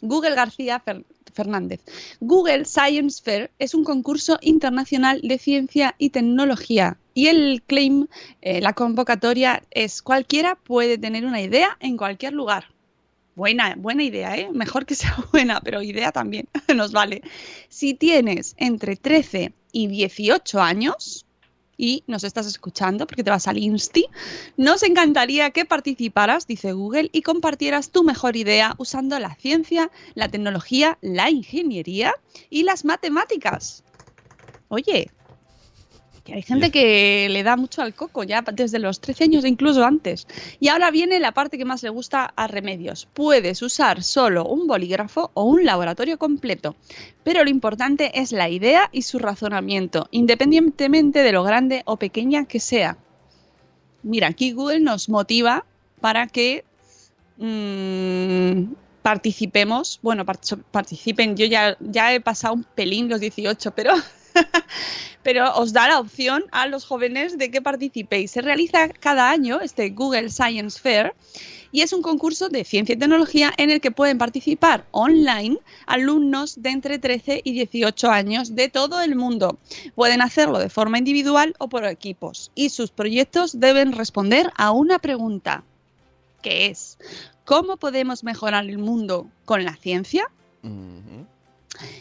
Google 0.03 0.35
García 0.35 0.83
Fer- 0.85 1.05
Fernández. 1.33 1.81
Google 2.21 2.65
Science 2.65 3.23
Fair 3.23 3.51
es 3.59 3.75
un 3.75 3.85
concurso 3.85 4.39
internacional 4.43 5.21
de 5.23 5.39
ciencia 5.39 5.95
y 5.99 6.11
tecnología. 6.11 6.99
Y 7.15 7.29
el 7.29 7.63
claim, 7.67 8.07
eh, 8.43 8.61
la 8.61 8.75
convocatoria 8.75 9.63
es 9.71 10.03
cualquiera 10.03 10.57
puede 10.57 10.99
tener 10.99 11.25
una 11.25 11.41
idea 11.41 11.77
en 11.81 11.97
cualquier 11.97 12.35
lugar. 12.35 12.65
Buena, 13.37 13.75
buena 13.77 14.03
idea, 14.03 14.35
¿eh? 14.35 14.49
Mejor 14.51 14.87
que 14.87 14.95
sea 14.95 15.15
buena, 15.31 15.61
pero 15.61 15.83
idea 15.83 16.11
también 16.11 16.49
nos 16.75 16.93
vale. 16.93 17.21
Si 17.69 17.93
tienes 17.93 18.55
entre 18.57 18.97
13 18.97 19.53
y 19.73 19.87
18 19.89 20.59
años 20.61 21.27
y 21.77 22.03
nos 22.07 22.25
estás 22.25 22.47
escuchando 22.47 23.07
porque 23.07 23.23
te 23.23 23.29
vas 23.29 23.47
al 23.47 23.59
Insti, 23.59 24.07
nos 24.57 24.83
encantaría 24.83 25.51
que 25.51 25.67
participaras, 25.67 26.47
dice 26.47 26.73
Google, 26.73 27.11
y 27.13 27.21
compartieras 27.21 27.91
tu 27.91 28.05
mejor 28.05 28.37
idea 28.37 28.75
usando 28.79 29.19
la 29.19 29.35
ciencia, 29.35 29.91
la 30.15 30.31
tecnología, 30.31 30.97
la 31.03 31.29
ingeniería 31.29 32.15
y 32.49 32.63
las 32.63 32.87
matemáticas. 32.87 33.85
Oye, 34.69 35.11
que 36.27 36.35
hay 36.35 36.43
gente 36.43 36.71
que 36.73 37.29
le 37.31 37.43
da 37.45 37.57
mucho 37.57 37.81
al 37.83 37.95
coco 37.95 38.25
ya 38.25 38.43
desde 38.43 38.79
los 38.81 39.01
13 39.01 39.25
años 39.25 39.45
e 39.45 39.49
incluso 39.49 39.85
antes. 39.85 40.27
Y 40.61 40.69
ahora 40.69 40.91
viene 40.91 41.21
la 41.21 41.33
parte 41.33 41.57
que 41.57 41.65
más 41.65 41.83
le 41.83 41.89
gusta 41.91 42.33
a 42.37 42.47
Remedios. 42.49 43.07
Puedes 43.15 43.63
usar 43.63 44.03
solo 44.03 44.45
un 44.45 44.67
bolígrafo 44.67 45.31
o 45.35 45.45
un 45.45 45.65
laboratorio 45.65 46.19
completo, 46.19 46.75
pero 47.23 47.45
lo 47.45 47.49
importante 47.51 48.11
es 48.21 48.33
la 48.33 48.49
idea 48.49 48.89
y 48.93 49.03
su 49.03 49.19
razonamiento, 49.21 50.09
independientemente 50.11 51.23
de 51.23 51.33
lo 51.33 51.45
grande 51.45 51.83
o 51.87 51.97
pequeña 51.97 52.45
que 52.45 52.59
sea. 52.61 52.99
Mira, 54.03 54.27
aquí 54.29 54.53
Google 54.53 54.81
nos 54.81 55.09
motiva 55.09 55.65
para 56.01 56.27
que 56.27 56.65
mm, 57.39 58.73
participemos, 59.03 60.01
bueno, 60.03 60.25
part- 60.25 60.63
participen, 60.71 61.37
yo 61.37 61.47
ya, 61.47 61.77
ya 61.81 62.13
he 62.13 62.21
pasado 62.21 62.55
un 62.55 62.65
pelín 62.65 63.09
los 63.09 63.21
18, 63.21 63.71
pero, 63.73 63.93
pero 65.23 65.53
os 65.55 65.73
da 65.73 65.89
la 65.89 65.99
opción 65.99 66.45
a 66.53 66.67
los 66.67 66.85
jóvenes 66.85 67.39
de 67.39 67.51
que 67.51 67.63
participéis. 67.63 68.31
Se 68.31 68.43
realiza 68.43 68.89
cada 68.89 69.31
año 69.31 69.61
este 69.61 69.91
Google 69.91 70.31
Science 70.31 70.79
Fair 70.81 71.15
y 71.73 71.83
es 71.83 71.93
un 71.93 72.03
concurso 72.03 72.49
de 72.49 72.65
ciencia 72.65 72.95
y 72.95 72.99
tecnología 72.99 73.53
en 73.57 73.71
el 73.71 73.81
que 73.81 73.91
pueden 73.91 74.19
participar 74.19 74.87
online 74.93 75.59
alumnos 75.87 76.63
de 76.63 76.71
entre 76.71 76.99
13 76.99 77.41
y 77.45 77.53
18 77.53 78.11
años 78.11 78.55
de 78.55 78.69
todo 78.69 79.01
el 79.03 79.17
mundo. 79.17 79.59
Pueden 79.95 80.23
hacerlo 80.23 80.59
de 80.59 80.71
forma 80.71 80.99
individual 80.99 81.55
o 81.59 81.69
por 81.69 81.85
equipos 81.85 82.51
y 82.55 82.71
sus 82.71 82.91
proyectos 82.91 83.61
deben 83.61 83.93
responder 83.93 84.53
a 84.57 84.71
una 84.71 84.99
pregunta, 84.99 85.65
que 86.43 86.67
es 86.67 86.99
¿cómo 87.45 87.77
podemos 87.77 88.25
mejorar 88.25 88.65
el 88.65 88.79
mundo 88.79 89.29
con 89.45 89.65
la 89.65 89.77
ciencia? 89.77 90.31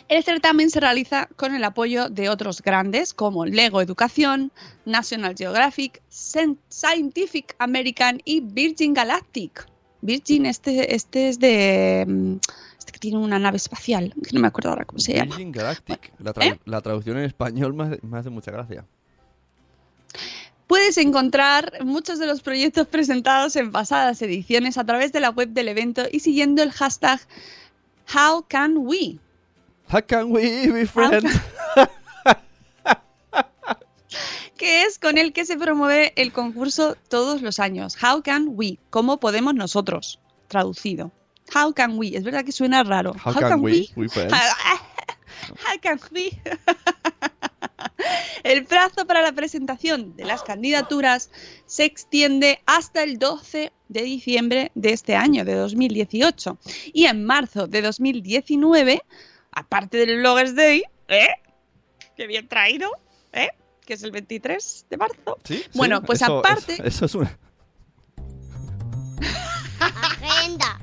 El 0.07 0.23
certamen 0.23 0.69
se 0.69 0.79
realiza 0.79 1.27
con 1.35 1.53
el 1.53 1.63
apoyo 1.63 2.09
de 2.09 2.29
otros 2.29 2.61
grandes 2.61 3.13
como 3.13 3.45
Lego 3.45 3.81
Educación, 3.81 4.51
National 4.85 5.35
Geographic, 5.37 6.01
Scientific 6.09 7.55
American 7.59 8.21
y 8.23 8.39
Virgin 8.41 8.93
Galactic. 8.93 9.67
Virgin, 10.01 10.45
este, 10.45 10.95
este 10.95 11.29
es 11.29 11.39
de. 11.39 12.05
mm, 12.07 12.35
Este 12.77 12.91
que 12.91 12.99
tiene 12.99 13.17
una 13.17 13.39
nave 13.39 13.57
espacial, 13.57 14.13
que 14.23 14.29
no 14.33 14.39
me 14.41 14.47
acuerdo 14.47 14.69
ahora 14.69 14.85
cómo 14.85 14.99
se 14.99 15.13
llama. 15.13 15.35
Virgin 15.35 15.51
Galactic. 15.51 16.11
La, 16.19 16.31
¿Eh? 16.45 16.59
la 16.65 16.81
traducción 16.81 17.17
en 17.17 17.23
español 17.25 17.73
me 17.73 17.83
hace, 17.85 17.99
me 18.03 18.17
hace 18.19 18.29
mucha 18.29 18.51
gracia. 18.51 18.85
Puedes 20.67 20.97
encontrar 20.97 21.83
muchos 21.83 22.17
de 22.19 22.25
los 22.27 22.41
proyectos 22.41 22.87
presentados 22.87 23.55
en 23.55 23.71
pasadas 23.71 24.21
ediciones 24.21 24.77
a 24.77 24.83
través 24.83 25.11
de 25.11 25.19
la 25.19 25.29
web 25.29 25.49
del 25.49 25.67
evento 25.67 26.03
y 26.11 26.21
siguiendo 26.21 26.63
el 26.63 26.71
hashtag 26.71 27.19
How 28.13 28.45
Can 28.47 28.77
We. 28.77 29.19
How 29.91 30.01
can 30.01 30.31
we 30.31 30.71
be 30.71 30.85
friends? 30.85 31.31
que 34.57 34.83
es 34.83 34.97
con 34.97 35.17
el 35.17 35.33
que 35.33 35.45
se 35.45 35.57
promueve 35.57 36.13
el 36.15 36.31
concurso 36.31 36.95
todos 37.09 37.41
los 37.41 37.59
años. 37.59 37.97
How 38.01 38.21
can 38.21 38.49
we? 38.49 38.79
¿Cómo 38.89 39.19
podemos 39.19 39.53
nosotros? 39.53 40.19
Traducido. 40.47 41.11
How 41.53 41.73
can 41.73 41.97
we? 41.97 42.15
Es 42.15 42.23
verdad 42.23 42.43
que 42.43 42.51
suena 42.51 42.83
raro. 42.83 43.13
How 43.23 43.33
can 43.33 43.61
we 43.61 43.89
be 43.95 44.09
friends? 44.09 44.33
How 45.65 45.79
can 45.81 45.99
we? 46.11 46.31
El 48.43 48.65
plazo 48.65 49.05
para 49.07 49.21
la 49.21 49.31
presentación 49.31 50.15
de 50.15 50.25
las 50.25 50.43
candidaturas 50.43 51.31
se 51.65 51.85
extiende 51.85 52.61
hasta 52.65 53.03
el 53.03 53.17
12 53.17 53.71
de 53.87 54.01
diciembre 54.03 54.71
de 54.75 54.93
este 54.93 55.15
año, 55.15 55.45
de 55.45 55.55
2018. 55.55 56.57
Y 56.93 57.05
en 57.05 57.25
marzo 57.25 57.67
de 57.67 57.81
2019, 57.81 59.01
aparte 59.55 59.97
del 60.05 60.19
Bloggers 60.19 60.55
Day, 60.55 60.83
¿eh? 61.07 61.27
Qué 62.15 62.27
bien 62.27 62.47
traído, 62.47 62.89
¿eh? 63.33 63.49
Que 63.85 63.93
es 63.95 64.03
el 64.03 64.11
23 64.11 64.85
de 64.89 64.97
marzo. 64.97 65.37
¿Sí? 65.43 65.63
Bueno, 65.73 65.97
sí, 65.99 66.03
pues 66.05 66.21
eso- 66.21 66.39
aparte... 66.39 66.73
Eso, 66.73 66.83
eso 66.83 67.05
es 67.05 67.15
una. 67.15 67.37
Agenda. 69.79 70.79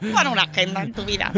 Pon 0.14 0.26
una 0.28 0.42
agenda 0.42 0.82
en 0.82 0.92
tu 0.92 1.04
vida. 1.04 1.32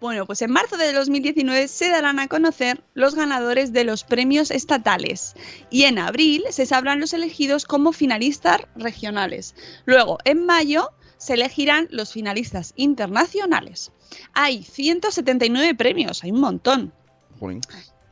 Bueno, 0.00 0.26
pues 0.26 0.42
en 0.42 0.50
marzo 0.50 0.76
de 0.76 0.92
2019 0.92 1.68
se 1.68 1.88
darán 1.88 2.18
a 2.18 2.28
conocer 2.28 2.84
los 2.94 3.14
ganadores 3.14 3.72
de 3.72 3.84
los 3.84 4.04
premios 4.04 4.50
estatales 4.50 5.34
y 5.70 5.84
en 5.84 5.98
abril 5.98 6.44
se 6.50 6.66
sabrán 6.66 7.00
los 7.00 7.14
elegidos 7.14 7.64
como 7.64 7.92
finalistas 7.92 8.60
regionales. 8.76 9.54
Luego, 9.86 10.18
en 10.24 10.44
mayo, 10.44 10.90
se 11.18 11.34
elegirán 11.34 11.88
los 11.90 12.12
finalistas 12.12 12.72
internacionales. 12.76 13.92
Hay 14.32 14.62
179 14.62 15.74
premios, 15.74 16.22
hay 16.24 16.30
un 16.30 16.40
montón, 16.40 16.92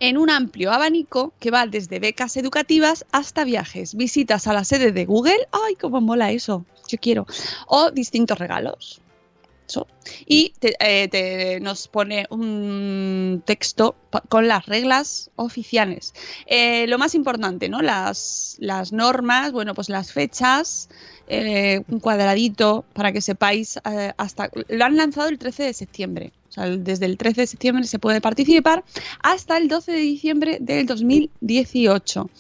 en 0.01 0.19
un 0.19 0.31
amplio 0.31 0.73
abanico 0.73 1.33
que 1.39 1.51
va 1.51 1.67
desde 1.67 1.99
becas 1.99 2.37
educativas 2.37 3.07
hasta 3.13 3.45
viajes, 3.45 3.95
visitas 3.95 4.47
a 4.47 4.53
la 4.53 4.65
sede 4.65 4.93
de 4.93 5.05
Google, 5.05 5.49
¡ay, 5.53 5.77
cómo 5.77 6.01
mola 6.01 6.31
eso! 6.33 6.67
Yo 6.89 6.99
quiero. 6.99 7.27
O 7.67 7.91
distintos 7.91 8.39
regalos. 8.39 9.01
Y 10.27 10.51
te- 10.59 10.75
eh, 10.81 11.09
te- 11.09 11.61
nos 11.61 11.89
pone 11.89 12.27
un 12.31 13.43
texto 13.47 13.97
con 14.29 14.47
las 14.49 14.67
reglas 14.67 15.31
oficiales. 15.37 16.15
Eh, 16.47 16.87
lo 16.87 16.99
más 16.99 17.15
importante, 17.15 17.69
¿no? 17.69 17.81
Las, 17.83 18.57
las 18.59 18.93
normas, 18.93 19.53
bueno, 19.53 19.75
pues 19.75 19.89
las 19.89 20.13
fechas, 20.13 20.89
eh, 21.29 21.83
un 21.89 22.01
cuadradito 22.01 22.85
para 22.93 23.13
que 23.13 23.21
sepáis 23.21 23.79
hasta... 24.17 24.51
Lo 24.69 24.85
han 24.85 24.97
lanzado 24.97 25.29
el 25.29 25.39
13 25.39 25.63
de 25.65 25.73
septiembre. 25.73 26.33
Sea, 26.55 26.71
desde 26.71 27.07
el 27.07 27.17
13 27.19 27.41
de 27.41 27.47
septiembre 27.49 27.85
se 27.85 27.99
puede 27.99 28.21
participar 28.21 28.85
hasta 29.23 29.57
el 29.57 29.67
12 29.67 29.91
de 29.93 29.99
diciembre 29.99 30.59
del 30.61 30.87
2018. 30.87 32.31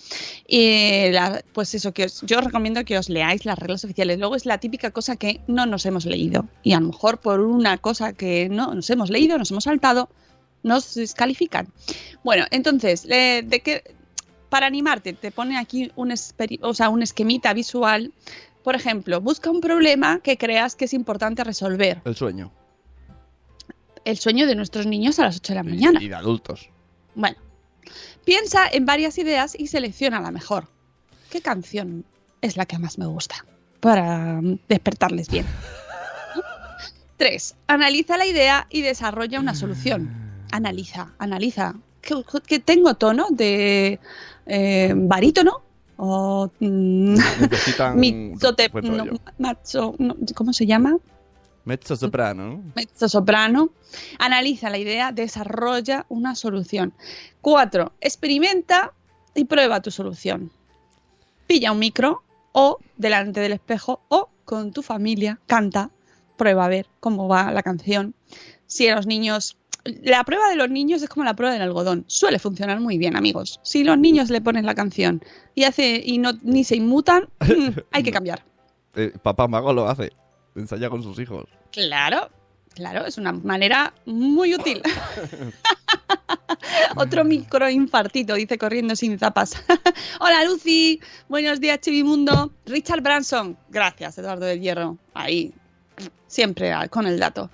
Y 0.46 1.10
la- 1.10 1.42
pues 1.52 1.74
eso, 1.74 1.92
que 1.92 2.04
os- 2.04 2.22
yo 2.22 2.38
os 2.38 2.44
recomiendo 2.44 2.84
que 2.84 2.96
os 2.98 3.08
leáis 3.08 3.44
las 3.44 3.58
reglas 3.58 3.84
oficiales. 3.84 4.18
Luego 4.18 4.36
es 4.36 4.46
la 4.46 4.58
típica 4.58 4.90
cosa 4.92 5.16
que 5.16 5.40
no 5.46 5.66
nos 5.66 5.84
hemos 5.86 6.04
leído. 6.06 6.46
Y 6.62 6.74
a 6.74 6.80
lo 6.80 6.86
mejor 6.88 7.18
por 7.18 7.40
una 7.40 7.78
cosa 7.78 8.12
que 8.12 8.48
no 8.48 8.72
nos 8.74 8.88
hemos 8.90 9.10
leído, 9.10 9.36
nos 9.36 9.50
hemos 9.50 9.64
saltado, 9.64 10.08
nos 10.62 10.94
descalifican. 10.94 11.68
Bueno, 12.22 12.44
entonces, 12.50 13.06
eh, 13.10 13.42
de 13.44 13.60
qué, 13.60 13.82
para 14.48 14.66
animarte, 14.66 15.12
te 15.14 15.30
pone 15.32 15.58
aquí 15.58 15.90
un, 15.96 16.12
o 16.62 16.74
sea, 16.74 16.88
un 16.88 17.02
esquemita 17.02 17.52
visual. 17.52 18.12
Por 18.62 18.76
ejemplo, 18.76 19.20
busca 19.20 19.50
un 19.50 19.60
problema 19.60 20.20
que 20.22 20.38
creas 20.38 20.76
que 20.76 20.84
es 20.86 20.94
importante 20.94 21.42
resolver. 21.44 22.00
El 22.04 22.14
sueño. 22.14 22.52
El 24.05 24.18
sueño 24.18 24.46
de 24.46 24.55
nuestros 24.55 24.86
niños 24.86 25.18
a 25.18 25.24
las 25.24 25.36
8 25.36 25.52
de 25.52 25.55
la 25.57 25.62
mañana. 25.62 26.02
Y 26.02 26.09
de 26.09 26.14
adultos. 26.14 26.68
Bueno, 27.14 27.36
piensa 28.24 28.66
en 28.70 28.84
varias 28.86 29.16
ideas 29.18 29.55
y 29.59 29.66
selecciona 29.68 30.20
la 30.20 30.30
mejor. 30.30 30.68
¿Qué 31.30 31.40
canción 31.40 32.05
es 32.42 32.57
la 32.57 32.66
que 32.66 32.78
más 32.78 32.98
me 32.98 33.07
gusta? 33.07 33.44
Para 33.80 34.40
despertarles 34.68 35.28
bien. 35.28 35.46
3. 37.16 37.57
Analiza 37.68 38.16
la 38.16 38.26
idea 38.26 38.66
y 38.70 38.82
desarrolla 38.82 39.40
una 39.40 39.55
solución. 39.55 40.11
Analiza, 40.50 41.12
analiza. 41.18 41.74
¿Que, 42.02 42.22
que 42.46 42.59
tengo 42.59 42.94
tono 42.94 43.26
de 43.30 43.98
eh, 44.46 44.92
barítono? 44.94 45.62
¿O 45.96 46.50
mm, 46.61 47.14
no, 49.05 49.05
macho- 49.38 49.94
no, 49.98 50.16
¿Cómo 50.34 50.52
se 50.52 50.66
llama? 50.66 50.96
Mezzo 51.64 51.96
soprano, 51.96 52.46
¿no? 52.46 52.72
mezzo 52.74 53.08
soprano, 53.08 53.70
analiza 54.18 54.68
la 54.68 54.78
idea, 54.78 55.12
desarrolla 55.12 56.04
una 56.10 56.34
solución. 56.34 56.92
Cuatro, 57.40 57.92
experimenta 58.00 58.92
y 59.34 59.44
prueba 59.44 59.80
tu 59.80 59.90
solución. 59.90 60.50
Pilla 61.46 61.72
un 61.72 61.78
micro 61.78 62.22
o 62.52 62.78
delante 62.96 63.40
del 63.40 63.52
espejo 63.52 64.02
o 64.08 64.28
con 64.44 64.72
tu 64.72 64.82
familia, 64.82 65.40
canta, 65.46 65.90
prueba 66.36 66.66
a 66.66 66.68
ver 66.68 66.86
cómo 67.00 67.28
va 67.28 67.50
la 67.50 67.62
canción. 67.62 68.14
Si 68.66 68.88
a 68.88 68.96
los 68.96 69.06
niños... 69.06 69.56
La 69.84 70.24
prueba 70.24 70.48
de 70.48 70.56
los 70.56 70.70
niños 70.70 71.02
es 71.02 71.10
como 71.10 71.24
la 71.24 71.36
prueba 71.36 71.52
del 71.52 71.60
algodón. 71.60 72.04
Suele 72.06 72.38
funcionar 72.38 72.80
muy 72.80 72.96
bien, 72.96 73.16
amigos. 73.16 73.60
Si 73.62 73.84
los 73.84 73.98
niños 73.98 74.30
le 74.30 74.40
ponen 74.40 74.64
la 74.64 74.74
canción 74.74 75.22
y 75.54 75.64
hace 75.64 76.02
y 76.02 76.16
no 76.16 76.32
ni 76.42 76.64
se 76.64 76.76
inmutan, 76.76 77.28
hay 77.92 78.02
que 78.02 78.10
cambiar. 78.10 78.42
Eh, 78.94 79.12
papá 79.22 79.46
Mago 79.46 79.74
lo 79.74 79.86
hace. 79.86 80.10
Ensaya 80.57 80.88
con 80.88 81.02
sus 81.02 81.18
hijos. 81.18 81.46
Claro, 81.72 82.30
claro, 82.74 83.07
es 83.07 83.18
una 83.18 83.32
manera 83.32 83.92
muy 84.07 84.55
útil. 84.55 84.82
Otro 86.96 87.24
microinfartito, 87.24 88.34
dice 88.34 88.57
corriendo 88.57 88.94
sin 88.94 89.18
zapas. 89.18 89.55
Hola 90.20 90.44
Lucy, 90.44 91.00
buenos 91.28 91.61
días 91.61 91.80
Chivimundo. 91.80 92.52
Richard 92.66 93.02
Branson, 93.02 93.57
gracias 93.68 94.16
Eduardo 94.18 94.46
del 94.46 94.61
Hierro. 94.61 94.96
Ahí, 95.12 95.52
siempre 96.26 96.72
con 96.90 97.07
el 97.07 97.18
dato. 97.18 97.50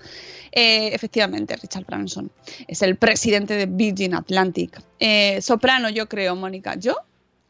Eh, 0.51 0.93
efectivamente, 0.93 1.55
Richard 1.55 1.85
Branson 1.85 2.31
es 2.67 2.81
el 2.81 2.97
presidente 2.97 3.55
de 3.55 3.65
Virgin 3.65 4.13
Atlantic. 4.13 4.79
Eh, 4.99 5.41
soprano, 5.41 5.89
yo 5.89 6.07
creo, 6.07 6.35
Mónica. 6.35 6.75
¿Yo? 6.75 6.95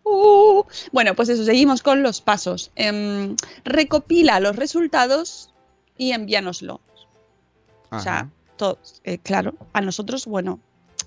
Uh, 0.04 0.64
bueno, 0.91 1.16
pues 1.16 1.30
eso, 1.30 1.43
seguimos 1.45 1.82
con 1.82 2.04
los 2.04 2.22
pasos. 2.22 2.72
Em, 2.76 3.36
recopila 3.64 4.39
los 4.39 4.56
resultados 4.56 5.54
y 5.97 6.12
envíanoslo. 6.12 6.82
O 7.91 7.99
sea, 7.99 8.30
todo, 8.56 8.80
eh, 9.04 9.18
claro, 9.18 9.54
a 9.74 9.82
nosotros, 9.82 10.26
bueno, 10.26 10.60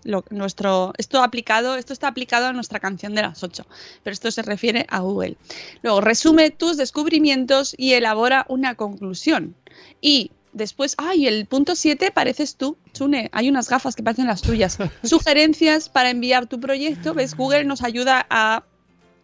lo, 0.04 0.24
nuestro, 0.30 0.92
esto 0.98 1.22
aplicado, 1.22 1.76
esto 1.76 1.92
está 1.92 2.08
aplicado 2.08 2.46
a 2.46 2.52
nuestra 2.52 2.78
canción 2.78 3.14
de 3.14 3.22
las 3.22 3.42
8, 3.42 3.66
pero 4.02 4.12
esto 4.12 4.30
se 4.30 4.42
refiere 4.42 4.86
a 4.90 5.00
Google. 5.00 5.36
Luego, 5.82 6.00
resume 6.02 6.50
tus 6.50 6.76
descubrimientos 6.76 7.74
y 7.78 7.94
elabora 7.94 8.44
una 8.48 8.74
conclusión. 8.74 9.56
Y 10.00 10.30
después, 10.52 10.94
ay, 10.98 11.26
el 11.26 11.46
punto 11.46 11.74
7 11.74 12.10
pareces 12.10 12.56
tú, 12.56 12.76
Chune, 12.92 13.30
hay 13.32 13.48
unas 13.48 13.68
gafas 13.68 13.96
que 13.96 14.02
parecen 14.02 14.26
las 14.26 14.42
tuyas. 14.42 14.78
Sugerencias 15.02 15.88
para 15.88 16.10
enviar 16.10 16.46
tu 16.46 16.60
proyecto, 16.60 17.14
¿ves? 17.14 17.34
Google 17.34 17.64
nos 17.64 17.82
ayuda 17.82 18.26
a 18.28 18.64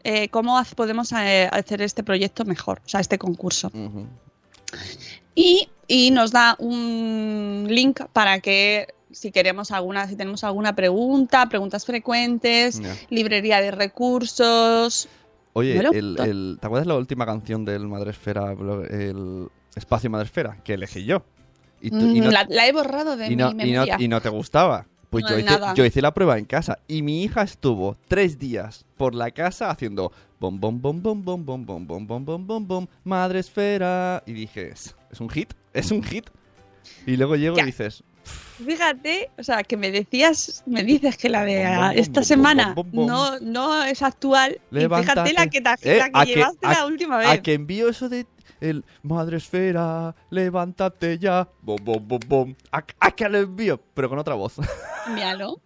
eh, 0.05 0.29
cómo 0.29 0.61
podemos 0.77 1.13
eh, 1.13 1.49
hacer 1.53 1.83
este 1.83 2.03
proyecto 2.03 2.45
mejor, 2.45 2.81
o 2.85 2.89
sea, 2.89 3.01
este 3.01 3.19
concurso. 3.19 3.71
Y, 5.35 5.69
y 5.87 6.11
nos 6.11 6.31
da 6.33 6.57
un 6.59 7.67
link 7.69 8.01
para 8.13 8.41
que 8.41 8.89
si 9.13 9.33
queremos 9.33 9.71
alguna, 9.73 10.07
si 10.07 10.17
tenemos 10.17 10.45
alguna 10.45 10.75
pregunta, 10.75 11.49
preguntas 11.49 11.85
frecuentes, 11.85 12.81
librería 13.11 13.61
de 13.61 13.71
recursos. 13.73 15.09
Oye, 15.53 15.77
el, 15.79 16.17
el- 16.21 16.59
¿te 16.61 16.67
acuerdas 16.67 16.87
la 16.87 16.97
última 16.97 17.27
canción 17.27 17.65
del 17.65 17.89
Madresfera, 17.89 18.53
el 18.53 19.49
Espacio 19.75 20.09
Madresfera, 20.11 20.59
que 20.63 20.75
elegí 20.75 21.05
yo? 21.05 21.23
Y, 21.81 21.91
tú- 21.91 21.97
y 22.15 22.21
no, 22.21 22.31
la, 22.31 22.47
la 22.49 22.69
he 22.69 22.73
borrado 22.73 23.17
de 23.17 23.33
y 23.33 23.37
no- 23.37 23.53
mi 23.53 23.65
y 23.65 23.73
no- 23.73 23.81
memoria. 23.81 23.97
y 23.99 24.07
no 24.09 24.21
te 24.21 24.29
gustaba. 24.29 24.87
Pues 25.11 25.25
No, 25.25 25.31
yo, 25.31 25.39
hice, 25.39 25.59
yo 25.75 25.85
hice 25.85 26.01
la 26.03 26.15
prueba 26.15 26.39
en 26.39 26.45
casa 26.45 26.79
y 26.87 27.03
mi 27.03 27.25
hija 27.25 27.43
estuvo 27.43 27.97
tres 28.09 28.39
días 28.39 28.85
por 28.97 29.15
la 29.15 29.31
casa 29.33 29.69
haciendo 29.71 30.13
bom 30.39 30.59
bom 30.61 30.81
bom 30.81 31.03
bom 31.03 31.25
bom 31.25 31.45
bom 31.45 31.67
bom 31.67 31.87
bom 31.87 32.07
bom 32.07 32.25
bom 32.25 32.47
bom 32.47 32.67
bom 32.69 32.87
madre 33.05 33.41
esfera 33.41 34.23
y 34.25 34.33
dije 34.33 34.69
es, 34.69 34.95
es 35.11 35.21
un 35.21 35.29
hit 35.29 35.53
es 35.75 35.91
un 35.91 36.03
hit 36.03 36.27
y 37.07 37.17
luego 37.17 37.35
llego 37.37 37.57
Ya. 37.57 37.65
y 37.65 37.67
dices 37.67 38.05
Fíjate, 38.65 39.31
o 39.39 39.43
sea, 39.43 39.63
que 39.65 39.77
me 39.79 39.91
decías, 39.91 40.63
me 40.67 40.85
dices 40.85 41.17
que 41.17 41.31
la 41.31 41.45
de 41.45 41.65
Bom, 41.65 41.75
bom, 41.75 41.83
ah, 41.83 41.89
bom, 41.89 41.99
esta 41.99 42.21
bom, 42.21 42.25
semana 42.25 42.75
no, 42.93 43.41
no 43.41 43.83
es 43.85 44.03
actual. 44.03 44.61
Y 44.71 44.77
fíjate 44.81 45.33
la 45.33 45.47
que, 45.47 45.59
Eh, 45.81 45.99
la 45.99 46.11
que 46.11 46.19
a 46.21 46.25
llevaste 46.27 46.67
a- 46.67 46.73
la 46.75 46.87
última 46.87 47.17
a 47.17 47.19
vez. 47.21 47.41
que 47.41 47.55
envío 47.55 47.89
eso 47.89 48.09
de 48.11 48.27
el 48.61 48.85
madre 49.03 49.39
esfera 49.39 50.15
levántate 50.29 51.19
ya 51.19 51.49
bom 51.63 51.79
bom 51.83 52.07
bom 52.07 52.21
bom 52.29 52.55
a, 52.71 52.85
a 53.01 53.11
que 53.11 53.27
lo 53.29 53.39
envío 53.39 53.81
pero 53.95 54.11
con 54.11 54.19
otra 54.19 54.35
voz 54.35 54.57
Envíalo. 55.11 55.61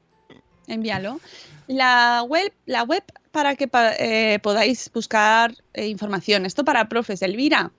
Envíalo. 0.66 1.20
La 1.66 2.22
web, 2.22 2.52
la 2.66 2.82
web 2.82 3.02
para 3.30 3.56
que 3.56 3.68
eh, 3.98 4.38
podáis 4.42 4.90
buscar 4.92 5.54
eh, 5.72 5.86
información. 5.88 6.46
Esto 6.46 6.64
para 6.64 6.88
profes, 6.88 7.22
Elvira. 7.22 7.72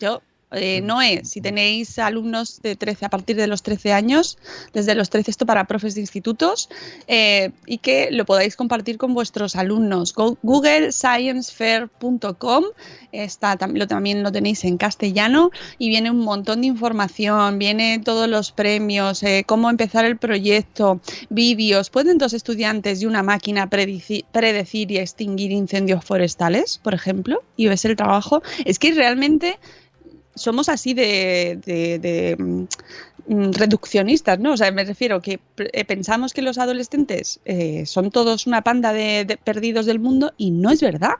Yo, 0.00 0.22
eh, 0.52 0.80
Noé, 0.82 1.22
si 1.24 1.40
tenéis 1.40 1.98
alumnos 1.98 2.60
de 2.62 2.76
13, 2.76 3.06
a 3.06 3.10
partir 3.10 3.36
de 3.36 3.46
los 3.46 3.62
13 3.62 3.92
años, 3.92 4.38
desde 4.72 4.94
los 4.94 5.10
13 5.10 5.30
esto 5.30 5.46
para 5.46 5.66
profes 5.66 5.94
de 5.94 6.00
institutos, 6.02 6.68
eh, 7.06 7.50
y 7.66 7.78
que 7.78 8.08
lo 8.10 8.24
podáis 8.24 8.56
compartir 8.56 8.98
con 8.98 9.14
vuestros 9.14 9.56
alumnos. 9.56 10.12
Go- 10.14 10.38
GoogleScienceFair.com 10.42 12.64
está, 13.12 13.58
tam- 13.58 13.76
lo, 13.76 13.86
también 13.86 14.22
lo 14.22 14.32
tenéis 14.32 14.64
en 14.64 14.76
castellano 14.78 15.50
y 15.78 15.88
viene 15.88 16.10
un 16.10 16.20
montón 16.20 16.62
de 16.62 16.66
información, 16.68 17.58
viene 17.58 18.00
todos 18.04 18.28
los 18.28 18.52
premios, 18.52 19.22
eh, 19.22 19.44
cómo 19.46 19.70
empezar 19.70 20.04
el 20.04 20.16
proyecto, 20.16 21.00
vídeos. 21.28 21.90
¿Pueden 21.90 22.18
dos 22.18 22.32
estudiantes 22.32 23.02
y 23.02 23.06
una 23.06 23.22
máquina 23.22 23.68
predecir 23.68 24.90
y 24.90 24.98
extinguir 24.98 25.52
incendios 25.52 26.04
forestales, 26.04 26.78
por 26.82 26.94
ejemplo? 26.94 27.42
Y 27.56 27.68
ves 27.68 27.84
el 27.84 27.96
trabajo. 27.96 28.42
Es 28.64 28.78
que 28.78 28.92
realmente 28.92 29.58
somos 30.34 30.68
así 30.68 30.94
de, 30.94 31.58
de- 31.64 31.98
de, 31.98 32.36
mm, 32.38 32.66
mm, 33.28 33.52
reduccionistas, 33.52 34.38
¿no? 34.38 34.52
O 34.52 34.56
sea, 34.56 34.70
me 34.72 34.84
refiero 34.84 35.20
que 35.20 35.40
eh, 35.58 35.84
pensamos 35.84 36.32
que 36.32 36.42
los 36.42 36.58
adolescentes 36.58 37.40
eh, 37.44 37.84
son 37.86 38.10
todos 38.10 38.46
una 38.46 38.62
panda 38.62 38.92
de, 38.92 39.24
de 39.24 39.36
perdidos 39.36 39.86
del 39.86 39.98
mundo 39.98 40.32
y 40.36 40.50
no 40.50 40.70
es 40.70 40.80
verdad. 40.80 41.14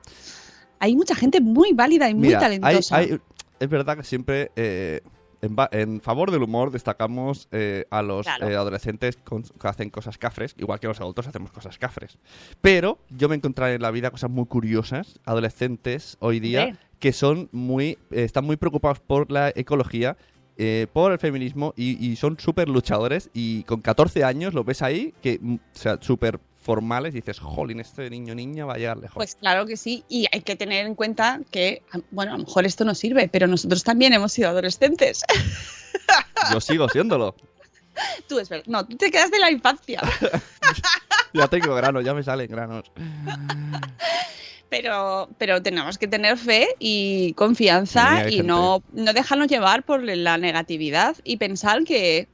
Hay 0.78 0.96
mucha 0.96 1.14
gente 1.14 1.40
muy 1.40 1.72
válida 1.72 2.08
y 2.10 2.14
muy 2.14 2.28
Mira, 2.28 2.38
hay- 2.40 2.58
talentosa. 2.60 2.96
hay- 2.96 3.18
es 3.60 3.68
verdad 3.68 3.96
que 3.96 4.02
siempre 4.04 4.50
eh, 4.56 5.00
en, 5.42 6.00
favor 6.00 6.30
del 6.30 6.42
humor 6.42 6.70
destacamos 6.70 7.48
eh, 7.50 7.84
a 7.90 8.02
los 8.02 8.24
Claro. 8.26 8.48
eh, 8.48 8.54
adolescentes 8.56 9.16
con- 9.16 9.42
que 9.42 9.68
hacen 9.68 9.90
cosas 9.90 10.16
cafres, 10.16 10.54
igual 10.56 10.78
que 10.80 10.86
los 10.86 11.00
adultos 11.00 11.26
hacemos 11.26 11.50
cosas 11.50 11.78
cafres. 11.78 12.16
Pero 12.60 12.98
yo 13.10 13.28
me 13.28 13.34
he 13.34 13.38
encontrado 13.38 13.72
en 13.72 13.82
la 13.82 13.90
vida 13.90 14.10
cosas 14.10 14.30
muy 14.30 14.46
curiosas, 14.46 15.18
adolescentes 15.24 16.16
hoy 16.20 16.38
día, 16.40 16.78
que 17.00 17.12
son 17.12 17.48
muy, 17.52 17.98
eh, 18.12 18.22
están 18.24 18.44
muy 18.44 18.56
preocupados 18.56 19.00
por 19.00 19.30
la 19.30 19.50
ecología. 19.54 20.16
por 20.92 21.10
el 21.10 21.18
feminismo 21.18 21.72
y, 21.76 21.98
y 22.06 22.14
son 22.14 22.38
súper 22.38 22.68
luchadores 22.68 23.30
y 23.34 23.64
con 23.64 23.80
14 23.80 24.22
años 24.22 24.54
lo 24.54 24.62
ves 24.62 24.82
ahí 24.82 25.12
que 25.20 25.40
mm, 25.42 25.54
o 25.54 25.58
sea 25.72 25.98
súper 26.00 26.38
formales 26.62 27.12
y 27.14 27.18
dices 27.18 27.40
jolín 27.40 27.80
este 27.80 28.08
niño 28.08 28.34
niña 28.34 28.64
va 28.64 28.74
a 28.74 28.78
llegar 28.78 28.96
lejos 28.96 29.16
Pues 29.16 29.34
claro 29.34 29.66
que 29.66 29.76
sí, 29.76 30.04
y 30.08 30.26
hay 30.32 30.42
que 30.42 30.56
tener 30.56 30.86
en 30.86 30.94
cuenta 30.94 31.40
que, 31.50 31.82
bueno, 32.10 32.34
a 32.34 32.38
lo 32.38 32.44
mejor 32.44 32.64
esto 32.64 32.84
no 32.84 32.94
sirve, 32.94 33.28
pero 33.28 33.46
nosotros 33.46 33.82
también 33.82 34.12
hemos 34.12 34.32
sido 34.32 34.48
adolescentes. 34.48 35.24
yo 36.52 36.60
sigo 36.60 36.88
siéndolo. 36.88 37.34
Tú 38.26 38.38
es 38.38 38.48
verdad, 38.48 38.64
no, 38.68 38.86
tú 38.86 38.96
te 38.96 39.10
quedas 39.10 39.30
de 39.30 39.38
la 39.38 39.50
infancia, 39.50 40.00
ya 41.34 41.46
tengo 41.48 41.74
granos 41.74 42.04
ya 42.04 42.14
me 42.14 42.22
salen 42.22 42.48
granos. 42.48 42.90
Pero, 44.70 45.28
pero 45.36 45.60
tenemos 45.60 45.98
que 45.98 46.06
tener 46.08 46.38
fe 46.38 46.68
y 46.78 47.34
confianza 47.34 48.30
y 48.30 48.40
no, 48.40 48.82
no 48.92 49.12
dejarnos 49.12 49.48
llevar 49.48 49.82
por 49.82 50.02
la 50.02 50.38
negatividad 50.38 51.16
y 51.24 51.36
pensar 51.36 51.84
que, 51.84 52.28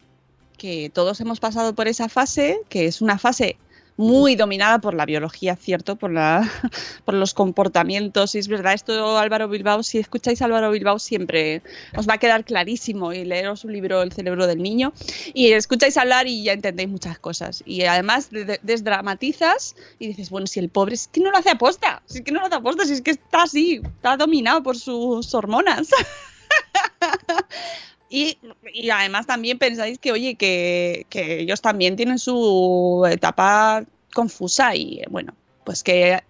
que 0.57 0.91
todos 0.95 1.21
hemos 1.21 1.41
pasado 1.41 1.75
por 1.75 1.89
esa 1.89 2.09
fase, 2.09 2.61
que 2.69 2.87
es 2.87 3.03
una 3.03 3.19
fase 3.19 3.59
muy 3.99 4.37
dominada 4.37 4.79
por 4.79 4.95
la 4.95 5.05
biología, 5.05 5.57
¿cierto? 5.57 5.97
Por, 5.97 6.13
la, 6.13 6.49
por 7.05 7.15
los 7.15 7.35
comportamientos. 7.35 8.35
Y 8.35 8.39
es 8.39 8.49
verdad, 8.49 8.73
esto 8.73 9.19
Álvaro 9.19 9.49
Bilbao, 9.49 9.83
si 9.83 9.99
escucháis 9.99 10.41
a 10.41 10.47
Álvaro 10.47 10.71
Bilbao 10.71 10.99
siempre 10.99 11.63
os 11.97 12.09
va 12.09 12.15
a 12.15 12.19
quedar 12.19 12.45
clarísimo 12.45 13.13
y 13.13 13.25
leeros 13.25 13.61
su 13.61 13.69
libro 13.69 14.01
El 14.03 14.13
cerebro 14.13 14.47
del 14.47 14.63
niño 14.63 14.93
y 15.35 15.53
escucháis 15.53 15.97
hablar 15.97 16.29
y 16.29 16.45
ya 16.45 16.53
entendéis 16.53 16.89
muchas 16.89 17.19
cosas. 17.19 17.63
Y 17.67 17.83
además 17.83 18.31
de- 18.31 18.45
de- 18.45 18.61
desdramatizas 18.63 19.75
y 19.99 20.07
dices, 20.07 20.31
bueno, 20.31 20.47
si 20.47 20.61
el 20.61 20.69
pobre 20.69 20.95
es 20.95 21.09
que 21.09 21.21
no 21.21 21.31
lo 21.33 21.37
hace 21.39 21.51
aposta, 21.51 22.03
si 22.07 22.19
es 22.19 22.25
que 22.25 22.31
no 22.33 22.39
lo 22.41 22.47
hace 22.47 22.55
aposta, 22.55 22.85
si 22.87 22.93
es 22.93 23.03
que 23.03 23.11
está 23.11 23.43
así, 23.43 23.81
está 23.85 24.17
dominado 24.17 24.63
por 24.63 24.79
sus 24.79 25.35
hormonas. 25.35 25.89
Y, 28.11 28.39
y 28.73 28.91
además 28.91 29.27
también 29.27 29.59
pensáis 29.59 29.99
que, 29.99 30.13
oye, 30.13 30.35
que, 30.35 31.07
que 31.11 31.41
ellos 31.41 31.61
también 31.61 31.97
tienen 31.97 32.19
su 32.19 33.07
etapa 33.11 33.85
confusa 34.15 34.75
y 34.75 35.03
bueno, 35.11 35.35
pues 35.65 35.83
que 35.83 36.23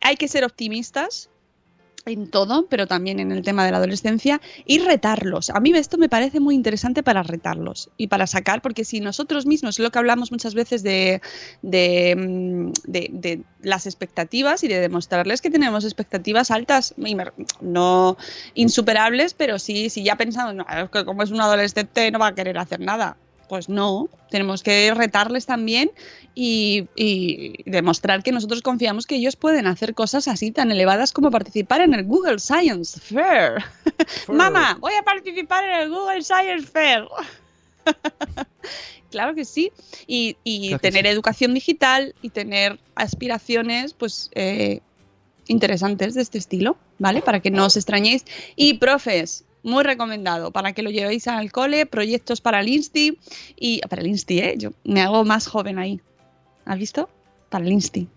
hay 0.00 0.16
que 0.16 0.28
ser 0.28 0.44
optimistas 0.44 1.30
en 2.06 2.30
todo, 2.30 2.66
pero 2.68 2.86
también 2.86 3.18
en 3.18 3.32
el 3.32 3.42
tema 3.42 3.64
de 3.64 3.72
la 3.72 3.78
adolescencia 3.78 4.40
y 4.64 4.78
retarlos. 4.78 5.50
A 5.50 5.58
mí 5.58 5.72
esto 5.74 5.98
me 5.98 6.08
parece 6.08 6.38
muy 6.38 6.54
interesante 6.54 7.02
para 7.02 7.24
retarlos 7.24 7.90
y 7.96 8.06
para 8.06 8.28
sacar, 8.28 8.62
porque 8.62 8.84
si 8.84 9.00
nosotros 9.00 9.44
mismos, 9.44 9.74
es 9.76 9.80
lo 9.80 9.90
que 9.90 9.98
hablamos 9.98 10.30
muchas 10.30 10.54
veces 10.54 10.84
de, 10.84 11.20
de, 11.62 12.14
mm, 12.16 12.72
de- 12.86 13.42
las 13.60 13.86
expectativas 13.86 14.62
y 14.62 14.68
de 14.68 14.78
demostrarles 14.80 15.40
que 15.40 15.50
tenemos 15.50 15.84
expectativas 15.84 16.52
altas, 16.52 16.94
no 17.60 18.16
insuperables, 18.54 19.34
pero 19.34 19.58
sí, 19.58 19.90
si 19.90 20.04
ya 20.04 20.16
pensamos, 20.16 20.54
"No, 20.54 20.64
como 21.04 21.22
es 21.24 21.30
un 21.32 21.40
adolescente 21.40 22.10
no 22.12 22.20
va 22.20 22.28
a 22.28 22.34
querer 22.36 22.56
hacer 22.58 22.78
nada. 22.80 23.16
Pues 23.48 23.68
no, 23.68 24.08
tenemos 24.30 24.62
que 24.62 24.92
retarles 24.94 25.46
también 25.46 25.90
y, 26.34 26.88
y 26.96 27.62
demostrar 27.64 28.22
que 28.22 28.32
nosotros 28.32 28.60
confiamos 28.62 29.06
que 29.06 29.14
ellos 29.16 29.36
pueden 29.36 29.66
hacer 29.66 29.94
cosas 29.94 30.26
así 30.28 30.50
tan 30.50 30.70
elevadas 30.70 31.12
como 31.12 31.30
participar 31.30 31.80
en 31.80 31.94
el 31.94 32.04
Google 32.04 32.38
Science 32.38 32.98
Fair. 33.00 33.64
Mamá, 34.28 34.76
voy 34.80 34.92
a 35.00 35.02
participar 35.02 35.64
en 35.64 35.72
el 35.82 35.90
Google 35.90 36.22
Science 36.22 36.66
Fair. 36.66 37.04
claro 39.10 39.34
que 39.34 39.44
sí. 39.44 39.72
Y, 40.06 40.36
y 40.44 40.68
Claro 40.68 40.80
que 40.80 40.90
tener 40.90 41.04
sí. 41.04 41.12
educación 41.12 41.54
digital 41.54 42.14
y 42.22 42.30
tener 42.30 42.78
aspiraciones, 42.94 43.94
pues, 43.94 44.30
eh, 44.34 44.80
interesantes 45.48 46.14
de 46.14 46.22
este 46.22 46.38
estilo, 46.38 46.76
¿vale? 46.98 47.22
Para 47.22 47.40
que 47.40 47.50
no 47.50 47.66
os 47.66 47.76
extrañéis. 47.76 48.24
Y 48.56 48.74
profes, 48.74 49.44
muy 49.66 49.82
recomendado 49.82 50.52
para 50.52 50.72
que 50.72 50.82
lo 50.82 50.90
llevéis 50.90 51.26
al 51.26 51.50
cole, 51.50 51.86
proyectos 51.86 52.40
para 52.40 52.60
el 52.60 52.68
Insti 52.68 53.18
y 53.56 53.80
para 53.88 54.00
el 54.00 54.06
Insti, 54.06 54.38
¿eh? 54.38 54.54
Yo 54.56 54.70
me 54.84 55.02
hago 55.02 55.24
más 55.24 55.48
joven 55.48 55.78
ahí. 55.80 56.00
¿Has 56.64 56.78
visto? 56.78 57.08
Para 57.50 57.64
el 57.64 57.72
Insti. 57.72 58.08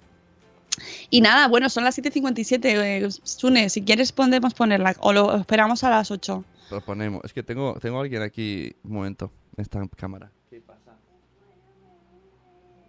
Y 1.10 1.22
nada, 1.22 1.47
bueno, 1.47 1.68
son 1.70 1.84
las 1.84 1.97
7.57. 1.97 2.60
Eh, 2.64 3.10
Sune, 3.24 3.70
si 3.70 3.82
quieres 3.82 4.12
podemos 4.12 4.54
ponerla 4.54 4.95
o 5.00 5.12
lo 5.12 5.38
esperamos 5.38 5.84
a 5.84 5.89
las 5.89 6.12
8. 6.12 6.45
Lo 6.70 6.82
ponemos. 6.82 7.24
Es 7.26 7.34
que 7.34 7.41
tengo, 7.41 7.78
tengo 7.82 8.00
alguien 8.00 8.22
aquí, 8.22 8.76
un 8.84 8.93
momento, 8.93 9.32
en 9.58 9.64
esta 9.64 9.82
cámara. 9.97 10.32
¿Qué 10.52 10.62
pasa? 10.62 10.95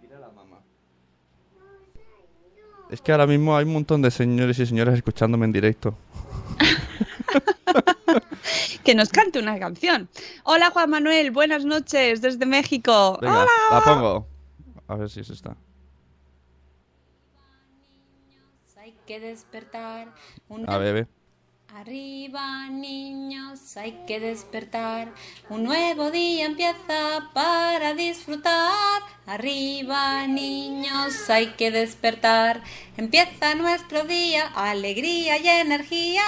Mira 0.03 0.19
la 0.19 0.29
mamá. 0.29 0.59
Es 2.91 3.01
que 3.01 3.11
ahora 3.11 3.25
mismo 3.25 3.57
hay 3.57 3.65
un 3.65 3.73
montón 3.73 4.03
de 4.03 4.11
señores 4.11 4.59
y 4.59 4.67
señoras 4.67 4.93
escuchándome 4.93 5.45
en 5.45 5.51
directo. 5.51 5.97
Que 8.83 8.95
nos 8.95 9.09
cante 9.09 9.39
una 9.39 9.59
canción. 9.59 10.09
Hola 10.43 10.71
Juan 10.71 10.89
Manuel, 10.89 11.31
buenas 11.31 11.65
noches 11.65 12.21
desde 12.21 12.45
México. 12.45 13.17
Venga, 13.21 13.41
Hola. 13.41 13.51
la 13.71 13.81
pongo. 13.81 14.27
A 14.87 14.95
ver 14.95 15.09
si 15.09 15.21
es 15.21 15.29
esta. 15.29 15.55
Hay 18.77 18.95
que 19.05 19.19
despertar. 19.19 20.13
Un 20.49 20.67
A 20.67 20.77
ver, 20.79 20.93
ve. 20.93 21.07
Arriba, 21.75 22.67
niños, 22.69 23.77
hay 23.77 24.03
que 24.05 24.19
despertar. 24.19 25.13
Un 25.49 25.63
nuevo 25.63 26.11
día 26.11 26.45
empieza 26.45 27.29
para 27.33 27.93
disfrutar. 27.93 29.01
Arriba, 29.25 30.27
niños, 30.27 31.29
hay 31.29 31.53
que 31.53 31.71
despertar. 31.71 32.61
Empieza 32.97 33.55
nuestro 33.55 34.03
día, 34.03 34.47
alegría 34.47 35.37
y 35.37 35.47
energía. 35.47 36.23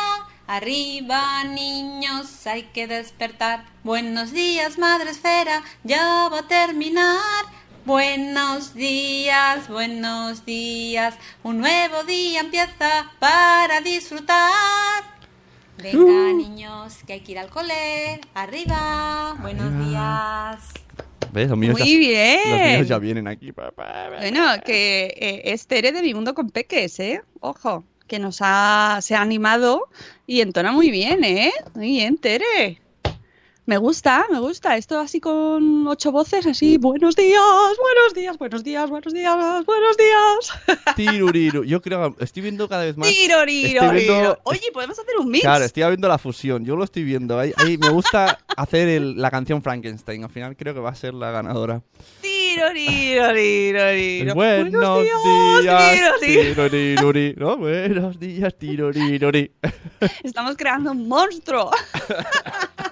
Arriba 0.58 1.44
niños, 1.46 2.46
hay 2.46 2.62
que 2.76 2.86
despertar. 2.86 3.66
Buenos 3.84 4.34
días, 4.34 4.78
madre 4.78 5.10
esfera, 5.10 5.64
ya 5.84 6.30
va 6.32 6.42
a 6.42 6.48
terminar. 6.48 7.46
Buenos 7.86 8.76
días, 8.76 9.68
buenos 9.68 10.46
días, 10.46 11.16
un 11.42 11.58
nuevo 11.58 12.04
día 12.04 12.42
empieza 12.42 13.12
para 13.18 13.82
disfrutar. 13.82 15.04
Venga, 15.82 15.98
Uh. 15.98 16.38
niños, 16.38 16.98
que 17.08 17.14
hay 17.14 17.22
que 17.22 17.32
ir 17.32 17.40
al 17.40 17.50
cole. 17.50 18.22
Arriba, 18.36 19.36
buenos 19.42 19.88
días. 19.88 20.72
¿Ves? 21.32 21.50
Los 21.50 21.58
míos 21.58 21.80
Muy 21.80 21.90
ya, 21.90 21.98
bien. 21.98 22.40
Los 22.52 22.60
míos 22.60 22.88
ya 22.90 23.00
vienen 23.00 23.28
aquí. 23.28 23.52
Bueno, 24.20 24.46
que 24.64 25.16
eh, 25.20 25.42
es 25.46 25.66
Tere 25.66 25.92
de 25.92 26.04
Mi 26.04 26.14
Mundo 26.14 26.36
con 26.36 26.52
Peques, 26.52 27.00
¿eh? 27.00 27.24
Ojo, 27.40 27.86
que 28.08 28.20
nos 28.20 28.38
ha, 28.42 29.00
se 29.02 29.16
ha 29.16 29.22
animado 29.22 29.90
y 30.28 30.42
entona 30.42 30.72
muy 30.72 30.90
bien, 30.92 31.24
¿eh? 31.24 31.52
Muy 31.76 31.88
bien, 31.88 32.18
Tere. 32.18 32.80
Me 33.66 33.78
gusta, 33.78 34.26
me 34.30 34.42
gusta. 34.42 34.76
Esto 34.76 35.00
así 35.00 35.22
con 35.22 35.88
ocho 35.88 36.12
voces, 36.12 36.46
así, 36.46 36.78
buenos 36.78 37.16
días, 37.16 37.40
buenos 37.82 38.14
días, 38.14 38.38
buenos 38.38 38.62
días, 38.62 38.90
buenos 38.90 39.14
días, 39.14 39.66
buenos 39.66 39.96
días. 39.96 40.86
Tiruriru. 40.98 41.64
Yo 41.64 41.82
creo 41.82 42.14
estoy 42.20 42.42
viendo 42.44 42.68
cada 42.68 42.84
vez 42.84 42.98
más. 42.98 43.08
Viendo- 43.80 43.92
riro. 43.94 44.40
Oye, 44.44 44.70
podemos 44.74 45.00
hacer 45.00 45.16
un 45.18 45.30
mix. 45.30 45.44
Claro, 45.44 45.64
estoy 45.64 45.84
viendo 45.84 46.10
la 46.10 46.18
fusión. 46.18 46.66
Yo 46.66 46.76
lo 46.76 46.84
estoy 46.84 47.06
viendo. 47.06 47.40
Ahí, 47.40 47.54
ahí 47.56 47.78
me 47.78 47.88
gusta 47.90 48.38
hacer 48.58 48.90
el- 48.90 49.16
la 49.22 49.32
canción 49.32 49.62
Frankenstein. 49.64 50.26
Al 50.26 50.30
final 50.30 50.58
creo 50.58 50.74
que 50.74 50.82
va 50.82 50.90
a 50.90 50.96
ser 50.96 51.14
la 51.14 51.32
ganadora. 51.32 51.82
Tiroriro, 52.22 52.33
riro. 52.74 54.36
Buenos 54.36 55.04
días, 55.04 56.20
tiroriruri. 56.22 57.36
No, 57.38 57.58
buenos 57.58 58.20
días, 58.20 58.58
tiroriruri. 58.58 59.52
Estamos 60.24 60.56
creando 60.56 60.92
un 60.92 61.08
monstruo. 61.08 61.72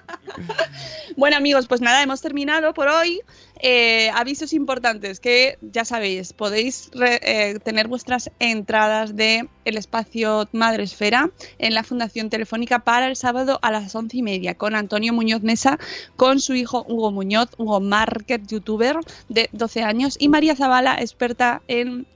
bueno 1.16 1.38
amigos, 1.38 1.68
pues 1.68 1.82
nada, 1.82 2.02
hemos 2.02 2.22
terminado 2.22 2.74
por 2.74 2.88
hoy. 2.88 3.22
Eh, 3.64 4.10
avisos 4.16 4.54
importantes 4.54 5.20
que 5.20 5.60
ya 5.62 5.86
sabéis, 5.86 6.34
podéis 6.34 6.90
eh, 7.00 7.60
tener 7.64 7.88
vuestras 7.88 8.32
entradas 8.40 9.16
de 9.16 9.48
el 9.66 9.78
espacio 9.78 10.50
Madre 10.52 10.84
Esfera 10.84 11.30
en 11.60 11.76
la 11.76 11.84
Fundación 11.84 12.32
Telefónica 12.32 12.80
para 12.80 13.08
el 13.08 13.16
sábado 13.16 13.60
a 13.62 13.70
las 13.70 13.94
once 13.94 14.18
y 14.18 14.24
media 14.24 14.56
con 14.56 14.74
Antonio 14.74 15.14
Muñoz 15.14 15.44
Mesa, 15.44 15.78
con 16.16 16.40
su 16.40 16.56
hijo 16.56 16.86
Hugo 16.90 17.12
Muñoz, 17.12 17.50
Hugo 17.58 17.80
Market, 17.80 18.48
youtuber 18.48 18.98
de 19.30 19.48
12 19.52 19.84
años, 19.84 20.16
y 20.20 20.28
María 20.28 20.56
Zavala, 20.56 20.96
experta 21.00 21.62
en 21.68 22.08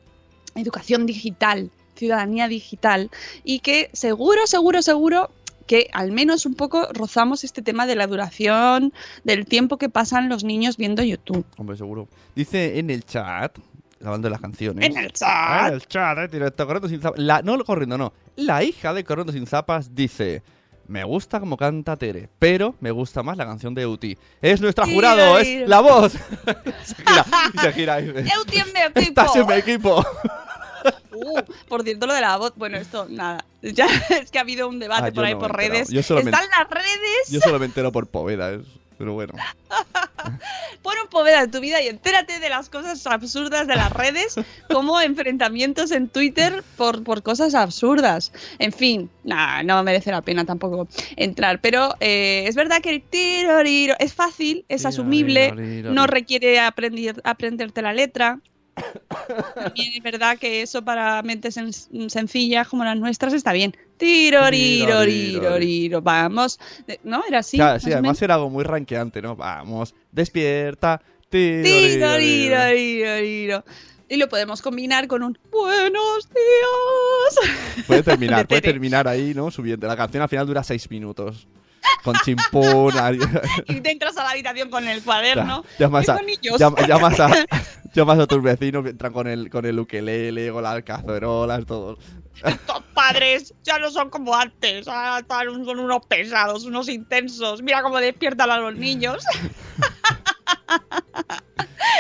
educación 0.56 1.06
digital, 1.06 1.70
ciudadanía 1.96 2.48
digital, 2.48 3.12
y 3.44 3.60
que 3.60 3.92
seguro, 3.94 4.48
seguro, 4.48 4.82
seguro 4.82 5.30
que 5.68 5.90
al 5.94 6.12
menos 6.12 6.46
un 6.46 6.56
poco 6.56 6.88
rozamos 6.94 7.44
este 7.44 7.62
tema 7.62 7.86
de 7.86 7.96
la 7.96 8.08
duración 8.08 8.94
del 9.24 9.46
tiempo 9.46 9.78
que 9.78 9.90
pasan 9.90 10.30
los 10.30 10.44
niños 10.44 10.78
viendo 10.78 11.04
YouTube. 11.04 11.46
Hombre, 11.58 11.78
seguro. 11.78 12.08
Dice 12.36 12.80
en 12.80 12.90
el 12.90 13.04
chat, 13.04 13.58
hablando 14.02 14.28
de 14.28 14.32
las 14.32 14.42
canciones. 14.42 14.86
En 14.86 14.98
el 14.98 15.12
chat. 15.12 15.68
En 15.68 15.74
el 15.74 15.88
chat, 15.88 16.18
eh, 16.18 16.28
directo, 16.28 16.66
corriendo 16.66 16.90
sin 16.90 17.02
zapas. 17.02 17.20
La, 17.20 17.42
no 17.42 17.64
corriendo, 17.64 17.98
no. 17.98 18.14
La 18.36 18.64
hija 18.64 18.94
de 18.94 19.04
Corriendo 19.04 19.34
sin 19.34 19.48
zapas 19.48 19.94
dice. 19.96 20.44
Me 20.88 21.04
gusta 21.04 21.40
como 21.40 21.58
canta 21.58 21.98
Tere, 21.98 22.30
pero 22.38 22.76
me 22.80 22.92
gusta 22.92 23.24
más 23.24 23.38
la 23.38 23.46
canción 23.46 23.74
de 23.74 23.88
Uti. 23.88 24.16
Es 24.40 24.62
nuestra 24.62 24.86
jurado, 24.86 25.40
es 25.40 25.68
la 25.68 25.80
voz. 25.80 26.12
se 26.84 26.96
gira, 26.96 27.26
se 27.60 27.74
gira. 27.74 28.02
y 28.02 28.12
dice, 28.12 28.30
¡Eu 28.36 28.46
tiene 28.46 28.72
mi 28.72 28.80
equipo! 28.82 29.00
Estás 29.00 29.36
en 29.36 29.48
mi 29.48 29.54
equipo. 29.54 30.06
Uh, 31.12 31.42
por 31.68 31.84
cierto, 31.84 32.08
lo 32.08 32.14
de 32.14 32.22
la 32.22 32.38
voz, 32.38 32.54
bueno, 32.56 32.78
esto, 32.78 33.08
nada. 33.10 33.46
Ya 33.62 33.88
es 34.22 34.32
que 34.32 34.38
ha 34.38 34.42
habido 34.42 34.68
un 34.68 34.80
debate 34.80 35.10
Ah, 35.10 35.12
por 35.14 35.26
ahí 35.26 35.34
no 35.34 35.40
por 35.40 35.56
redes. 35.56 35.92
Están 35.92 36.24
las 36.24 36.70
redes. 36.70 37.30
Yo 37.30 37.40
solo 37.42 37.60
me 37.60 37.66
entero 37.66 37.92
por 37.92 38.08
Poveda, 38.08 38.60
pero 38.98 39.14
bueno. 39.14 39.34
Pon 40.82 40.94
un 41.04 41.10
poveda 41.10 41.44
en 41.44 41.52
tu 41.52 41.60
vida 41.60 41.82
y 41.82 41.88
entérate 41.88 42.40
de 42.40 42.50
las 42.50 42.70
cosas 42.70 43.06
absurdas 43.08 43.68
de 43.68 43.76
las 43.76 43.92
redes, 43.92 44.36
como 44.70 45.00
enfrentamientos 45.02 45.92
en 45.92 46.08
Twitter 46.10 46.64
por, 46.78 47.04
por 47.04 47.24
cosas 47.24 47.56
absurdas. 47.56 48.32
En 48.60 48.72
fin, 48.72 49.10
nada, 49.24 49.64
no 49.64 49.82
merece 49.84 50.12
la 50.12 50.22
pena 50.22 50.46
tampoco 50.46 50.88
entrar. 51.16 51.60
Pero 51.62 51.96
eh, 52.00 52.46
es 52.48 52.56
verdad 52.56 52.82
que 52.82 52.92
el 52.92 53.02
tiroriro 53.02 53.96
es 54.00 54.14
fácil, 54.14 54.66
es 54.70 54.86
asumible, 54.86 55.52
no 55.84 56.08
requiere 56.08 56.60
aprender, 56.60 57.22
aprenderte 57.24 57.82
la 57.82 57.94
letra. 57.94 58.40
También 59.56 59.94
es 59.96 60.04
verdad 60.04 60.38
que 60.38 60.62
eso 60.62 60.84
para 60.84 61.22
mentes 61.24 61.58
sen- 61.58 62.10
sencillas 62.10 62.68
como 62.68 62.84
las 62.84 62.98
nuestras 62.98 63.34
está 63.34 63.54
bien. 63.54 63.76
Tiroriro, 63.98 65.04
riro, 65.04 65.58
riro. 65.58 66.02
Vamos. 66.02 66.60
De- 66.86 67.00
¿No? 67.04 67.24
Era 67.28 67.40
así. 67.40 67.58
Claro, 67.58 67.80
sí, 67.80 67.92
además 67.94 68.22
era 68.22 68.36
algo 68.36 68.50
muy 68.50 68.64
ranqueante, 68.64 69.22
¿no? 69.22 69.36
Vamos, 69.36 69.96
despierta. 70.12 71.02
Tiro, 71.30 71.64
tiroriro, 71.64 72.18
riro, 72.18 72.66
riro, 72.70 73.16
riro. 73.18 73.66
Y 74.08 74.18
lo 74.18 74.30
podemos 74.30 74.62
combinar 74.62 75.08
con 75.08 75.24
un 75.24 75.38
buenos 75.52 76.30
días. 76.30 77.86
Puede 77.88 78.04
terminar, 78.04 78.40
De 78.42 78.46
puede 78.46 78.62
terminar 78.62 79.08
ahí, 79.08 79.34
¿no? 79.34 79.50
Subiendo. 79.50 79.88
La 79.88 79.98
canción 79.98 80.22
al 80.22 80.30
final 80.30 80.46
dura 80.46 80.64
seis 80.64 80.90
minutos. 80.92 81.48
Con 82.04 82.16
chimpún. 82.24 82.94
Y 83.68 83.82
te 83.82 83.92
entras 83.92 84.16
a 84.18 84.24
la 84.24 84.30
habitación 84.32 84.70
con 84.70 84.88
el 84.88 85.02
cuaderno. 85.04 85.64
llamas, 85.80 86.06
¡Qué 86.06 86.12
a, 86.12 86.18
llam- 86.58 86.88
llamas, 86.88 87.20
a, 87.20 87.30
llamas 87.94 88.20
a 88.20 88.28
tus 88.28 88.42
vecinos 88.44 88.84
que 88.84 88.90
entran 88.92 89.12
con 89.14 89.28
el, 89.28 89.50
con 89.50 89.66
el 89.66 89.80
ukelele, 89.80 90.52
con 90.52 90.64
las 90.64 90.84
cacerolas, 90.84 91.66
todo. 91.66 91.98
Estos 92.44 92.84
padres 92.94 93.54
ya 93.64 93.80
no 93.80 93.90
son 93.90 94.10
como 94.10 94.36
antes. 94.36 94.88
Ahora 94.88 95.20
están- 95.20 95.66
son 95.66 95.80
unos 95.80 96.06
pesados, 96.06 96.66
unos 96.66 96.90
intensos. 96.90 97.62
Mira 97.62 97.82
cómo 97.82 97.98
despiertan 98.00 98.52
a 98.52 98.58
los 98.60 98.76
niños. 98.76 99.24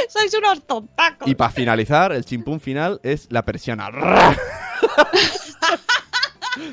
Sois 0.09 0.33
unos 0.35 0.65
tontacos. 0.67 1.27
Y 1.27 1.35
para 1.35 1.51
finalizar, 1.51 2.11
el 2.11 2.25
chimpún 2.25 2.59
final 2.59 2.99
es 3.03 3.27
la 3.31 3.43
persiana. 3.45 3.89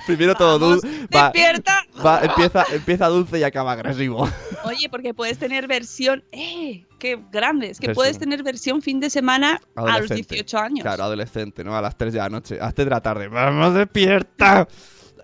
Primero 0.06 0.34
todo. 0.34 0.80
Va, 1.14 1.24
Despierta. 1.30 1.84
Va- 2.04 2.22
empieza, 2.22 2.64
empieza 2.72 3.06
dulce 3.08 3.38
y 3.38 3.42
acaba 3.42 3.72
agresivo. 3.72 4.28
Oye, 4.64 4.88
porque 4.90 5.14
puedes 5.14 5.38
tener 5.38 5.66
versión. 5.66 6.24
¡Eh! 6.32 6.86
¡Qué 6.98 7.18
grandes! 7.32 7.80
Que 7.80 7.94
puedes 7.94 8.18
tener 8.18 8.42
versión 8.42 8.80
fin 8.82 9.00
de 9.00 9.10
semana 9.10 9.60
a 9.74 9.80
los 9.82 9.90
Adolescente. 9.90 10.34
18 10.34 10.58
años. 10.58 10.82
Claro, 10.82 11.04
adolescente, 11.04 11.64
¿no? 11.64 11.76
A 11.76 11.82
las 11.82 11.96
3 11.96 12.12
de 12.12 12.18
la 12.18 12.28
noche, 12.28 12.54
a 12.60 12.64
las 12.66 12.74
3 12.74 12.86
de 12.86 12.90
la 12.90 13.00
tarde. 13.00 13.28
¡Vamos, 13.28 13.74
despierta! 13.74 14.68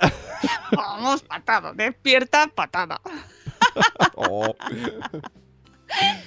Vamos, 0.72 1.22
patada. 1.22 1.72
Despierta, 1.74 2.46
patada. 2.54 3.00
Oh. 4.14 4.54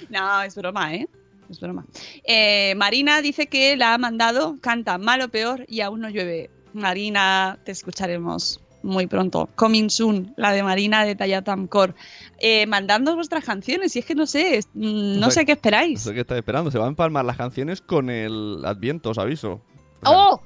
No, 0.08 0.42
es 0.42 0.54
broma, 0.54 0.94
¿eh? 0.94 1.08
Es 1.50 1.60
broma. 1.60 1.84
Eh, 2.24 2.74
Marina 2.76 3.20
dice 3.20 3.46
que 3.46 3.76
la 3.76 3.94
ha 3.94 3.98
mandado, 3.98 4.56
canta 4.60 4.96
mal 4.98 5.20
o 5.22 5.28
peor 5.28 5.64
y 5.68 5.80
aún 5.82 6.00
no 6.00 6.08
llueve. 6.08 6.50
Marina, 6.72 7.58
te 7.64 7.72
escucharemos 7.72 8.60
muy 8.82 9.06
pronto. 9.06 9.48
Coming 9.54 9.88
soon, 9.90 10.34
la 10.36 10.52
de 10.52 10.62
Marina 10.62 11.04
de 11.04 11.14
Tallatam 11.14 11.66
Core. 11.66 11.94
Eh, 12.38 12.66
mandando 12.66 13.14
vuestras 13.14 13.44
canciones, 13.44 13.94
y 13.96 14.00
es 14.00 14.04
que 14.04 14.14
no 14.14 14.26
sé, 14.26 14.60
mm, 14.74 15.18
no 15.20 15.30
sé 15.30 15.44
qué 15.44 15.52
No 15.52 15.56
esperáis. 15.56 16.00
sé 16.02 16.14
qué 16.14 16.20
estáis 16.20 16.38
esperando. 16.38 16.70
Se 16.70 16.78
van 16.78 16.86
a 16.86 16.90
empalmar 16.90 17.24
las 17.24 17.36
canciones 17.36 17.80
con 17.80 18.10
el 18.10 18.62
Adviento, 18.64 19.10
os 19.10 19.18
aviso. 19.18 19.60
¡Oh! 20.04 20.40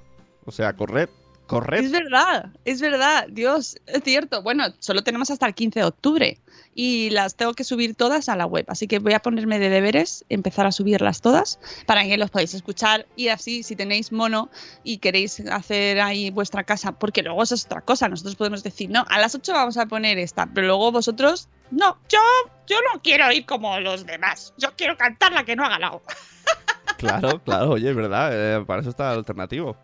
O 0.44 0.52
sea, 0.52 0.74
corred, 0.74 1.08
corred. 1.46 1.84
Es 1.84 1.90
verdad, 1.92 2.50
es 2.64 2.80
verdad, 2.80 3.26
Dios, 3.30 3.76
es 3.86 4.02
cierto. 4.04 4.42
Bueno, 4.42 4.64
solo 4.78 5.02
tenemos 5.02 5.30
hasta 5.30 5.46
el 5.46 5.54
15 5.54 5.80
de 5.80 5.86
octubre 5.86 6.38
y 6.78 7.08
las 7.08 7.36
tengo 7.36 7.54
que 7.54 7.64
subir 7.64 7.94
todas 7.94 8.28
a 8.28 8.36
la 8.36 8.44
web, 8.44 8.66
así 8.68 8.86
que 8.86 8.98
voy 8.98 9.14
a 9.14 9.20
ponerme 9.20 9.58
de 9.58 9.70
deberes, 9.70 10.26
empezar 10.28 10.66
a 10.66 10.72
subirlas 10.72 11.22
todas 11.22 11.58
para 11.86 12.04
que 12.04 12.18
los 12.18 12.30
podáis 12.30 12.52
escuchar 12.52 13.06
y 13.16 13.28
así 13.28 13.62
si 13.62 13.74
tenéis 13.74 14.12
mono 14.12 14.50
y 14.84 14.98
queréis 14.98 15.40
hacer 15.50 16.00
ahí 16.00 16.30
vuestra 16.30 16.64
casa, 16.64 16.92
porque 16.92 17.22
luego 17.22 17.42
eso 17.42 17.54
es 17.54 17.64
otra 17.64 17.80
cosa, 17.80 18.08
nosotros 18.08 18.36
podemos 18.36 18.62
decir, 18.62 18.90
no, 18.90 19.06
a 19.08 19.18
las 19.18 19.34
8 19.34 19.54
vamos 19.54 19.78
a 19.78 19.86
poner 19.86 20.18
esta, 20.18 20.46
pero 20.54 20.66
luego 20.66 20.92
vosotros, 20.92 21.48
no, 21.70 21.96
yo, 22.10 22.20
yo 22.66 22.76
no 22.92 23.00
quiero 23.02 23.32
ir 23.32 23.46
como 23.46 23.80
los 23.80 24.04
demás, 24.04 24.52
yo 24.58 24.68
quiero 24.76 24.98
cantar 24.98 25.32
la 25.32 25.44
que 25.44 25.56
no 25.56 25.64
haga 25.64 25.78
la 25.78 25.98
Claro, 26.98 27.42
claro, 27.42 27.70
oye, 27.70 27.88
es 27.88 27.96
verdad. 27.96 28.30
eh, 28.32 28.64
para 28.66 28.82
eso 28.82 28.90
está 28.90 29.12
el 29.12 29.18
alternativo. 29.18 29.76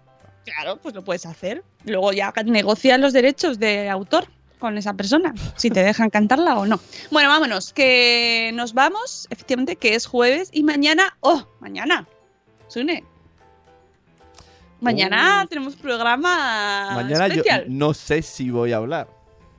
Claro, 0.44 0.76
pues 0.76 0.94
lo 0.94 1.02
puedes 1.02 1.24
hacer. 1.24 1.62
Luego 1.84 2.12
ya 2.12 2.32
negocias 2.44 2.98
los 2.98 3.12
derechos 3.12 3.58
de 3.58 3.88
autor 3.88 4.26
con 4.62 4.78
esa 4.78 4.94
persona, 4.94 5.34
si 5.56 5.70
te 5.70 5.82
dejan 5.82 6.08
cantarla 6.08 6.56
o 6.56 6.66
no. 6.66 6.78
Bueno, 7.10 7.28
vámonos, 7.28 7.72
que 7.72 8.52
nos 8.54 8.74
vamos, 8.74 9.26
efectivamente, 9.28 9.74
que 9.74 9.96
es 9.96 10.06
jueves 10.06 10.50
y 10.52 10.62
mañana, 10.62 11.16
oh, 11.18 11.44
mañana, 11.58 12.06
Sune. 12.68 13.02
Mañana 14.80 15.46
tenemos 15.48 15.74
programa 15.74 16.92
Mañana 16.94 17.26
yo 17.26 17.34
especial. 17.34 17.64
no 17.68 17.92
sé 17.92 18.22
si 18.22 18.50
voy 18.50 18.72
a 18.72 18.76
hablar. 18.76 19.08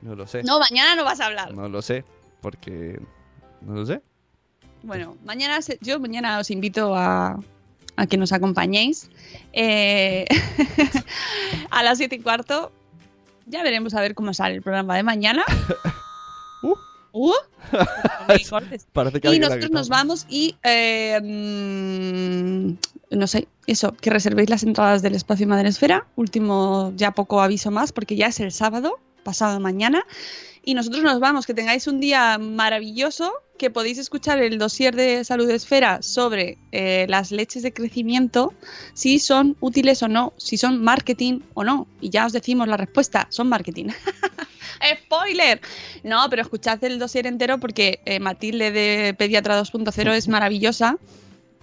No 0.00 0.14
lo 0.14 0.26
sé. 0.26 0.42
No, 0.42 0.58
mañana 0.58 0.96
no 0.96 1.04
vas 1.04 1.20
a 1.20 1.26
hablar. 1.26 1.52
No 1.52 1.68
lo 1.68 1.82
sé. 1.82 2.04
Porque. 2.40 2.98
No 3.60 3.74
lo 3.74 3.86
sé. 3.86 4.00
Bueno, 4.82 5.16
mañana 5.24 5.60
se- 5.62 5.78
yo 5.80 5.98
mañana 6.00 6.38
os 6.38 6.50
invito 6.50 6.94
a, 6.94 7.38
a 7.96 8.06
que 8.06 8.16
nos 8.18 8.32
acompañéis. 8.32 9.10
Eh, 9.52 10.24
a 11.70 11.82
las 11.82 11.96
siete 11.98 12.16
y 12.16 12.20
cuarto 12.20 12.72
Ya 13.46 13.62
veremos 13.62 13.94
a 13.94 14.00
ver 14.00 14.14
cómo 14.14 14.34
sale 14.34 14.56
el 14.56 14.62
programa 14.62 14.96
de 14.96 15.02
mañana. 15.02 15.44
Uh. 16.62 16.76
Uh. 17.12 17.32
Y 19.32 19.38
nosotros 19.38 19.70
nos 19.70 19.88
vamos 19.90 20.26
y 20.30 20.56
eh, 20.62 21.20
mm, 21.22 22.76
no 23.16 23.26
sé, 23.26 23.48
eso, 23.66 23.92
que 23.92 24.10
reservéis 24.10 24.50
las 24.50 24.62
entradas 24.62 25.02
del 25.02 25.14
espacio 25.14 25.46
Madre 25.46 25.68
Esfera. 25.68 26.06
Último, 26.16 26.92
ya 26.96 27.12
poco 27.12 27.42
aviso 27.42 27.70
más, 27.70 27.92
porque 27.92 28.16
ya 28.16 28.28
es 28.28 28.40
el 28.40 28.52
sábado, 28.52 28.98
pasado 29.22 29.60
mañana. 29.60 30.04
Y 30.66 30.74
nosotros 30.74 31.02
nos 31.02 31.20
vamos, 31.20 31.46
que 31.46 31.52
tengáis 31.52 31.86
un 31.86 32.00
día 32.00 32.38
maravilloso, 32.38 33.34
que 33.58 33.70
podéis 33.70 33.98
escuchar 33.98 34.40
el 34.42 34.56
dossier 34.58 34.96
de 34.96 35.22
Salud 35.22 35.48
Esfera 35.50 36.00
sobre 36.00 36.56
eh, 36.72 37.04
las 37.08 37.30
leches 37.32 37.62
de 37.62 37.72
crecimiento, 37.72 38.54
si 38.94 39.18
son 39.18 39.56
útiles 39.60 40.02
o 40.02 40.08
no, 40.08 40.32
si 40.38 40.56
son 40.56 40.82
marketing 40.82 41.40
o 41.52 41.64
no. 41.64 41.86
Y 42.00 42.08
ya 42.08 42.24
os 42.24 42.32
decimos 42.32 42.66
la 42.66 42.78
respuesta, 42.78 43.26
son 43.28 43.48
marketing. 43.50 43.88
¡Spoiler! 45.04 45.60
No, 46.02 46.26
pero 46.30 46.40
escuchad 46.40 46.82
el 46.82 46.98
dossier 46.98 47.26
entero 47.26 47.60
porque 47.60 48.00
eh, 48.06 48.18
Matilde 48.18 48.70
de 48.70 49.14
Pediatra 49.18 49.60
2.0 49.60 50.12
es 50.14 50.28
maravillosa. 50.28 50.96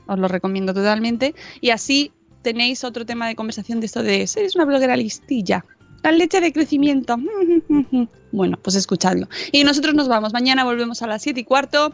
Os 0.05 0.19
lo 0.19 0.27
recomiendo 0.27 0.75
totalmente. 0.75 1.33
Y 1.59 1.71
así 1.71 2.11
tenéis 2.43 2.83
otro 2.83 3.05
tema 3.05 3.27
de 3.27 3.35
conversación 3.35 3.79
de 3.79 3.87
esto 3.87 4.03
de 4.03 4.21
¿Eres 4.21 4.55
una 4.55 4.65
bloguera 4.65 4.95
listilla? 4.95 5.65
La 6.03 6.11
leche 6.11 6.39
de 6.39 6.53
crecimiento. 6.53 7.17
Bueno, 8.31 8.57
pues 8.61 8.75
escuchadlo. 8.75 9.27
Y 9.51 9.63
nosotros 9.63 9.93
nos 9.93 10.07
vamos. 10.07 10.33
Mañana 10.33 10.63
volvemos 10.63 11.01
a 11.01 11.07
las 11.07 11.21
7 11.21 11.39
y 11.39 11.43
cuarto. 11.43 11.93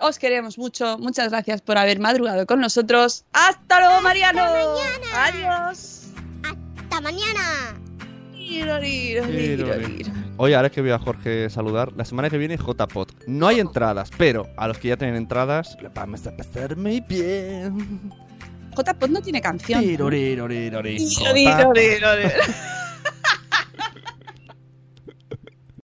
Os 0.00 0.18
queremos 0.18 0.58
mucho. 0.58 0.98
Muchas 0.98 1.30
gracias 1.30 1.60
por 1.60 1.78
haber 1.78 1.98
madrugado 1.98 2.46
con 2.46 2.60
nosotros. 2.60 3.24
¡Hasta 3.32 3.80
luego, 3.80 4.00
Mariano! 4.00 4.42
¡Adiós! 5.14 6.06
¡Hasta 6.44 7.00
mañana! 7.00 7.74
Oye, 10.36 10.54
ahora 10.54 10.70
que 10.70 10.80
veo 10.80 10.94
a 10.94 10.98
Jorge 10.98 11.50
saludar, 11.50 11.92
la 11.96 12.04
semana 12.04 12.30
que 12.30 12.38
viene 12.38 12.56
JPod. 12.56 13.08
No 13.26 13.48
hay 13.48 13.60
entradas, 13.60 14.10
pero 14.16 14.46
a 14.56 14.68
los 14.68 14.78
que 14.78 14.88
ya 14.88 14.96
tienen 14.96 15.16
entradas, 15.16 15.76
le 15.82 15.88
vamos 15.88 16.26
a 16.26 16.34
pasar 16.34 16.76
muy 16.76 17.00
bien. 17.00 18.10
JPod 18.74 19.10
no 19.10 19.20
tiene 19.20 19.42
canción. 19.42 19.82
Tirorirorirorir. 19.82 21.02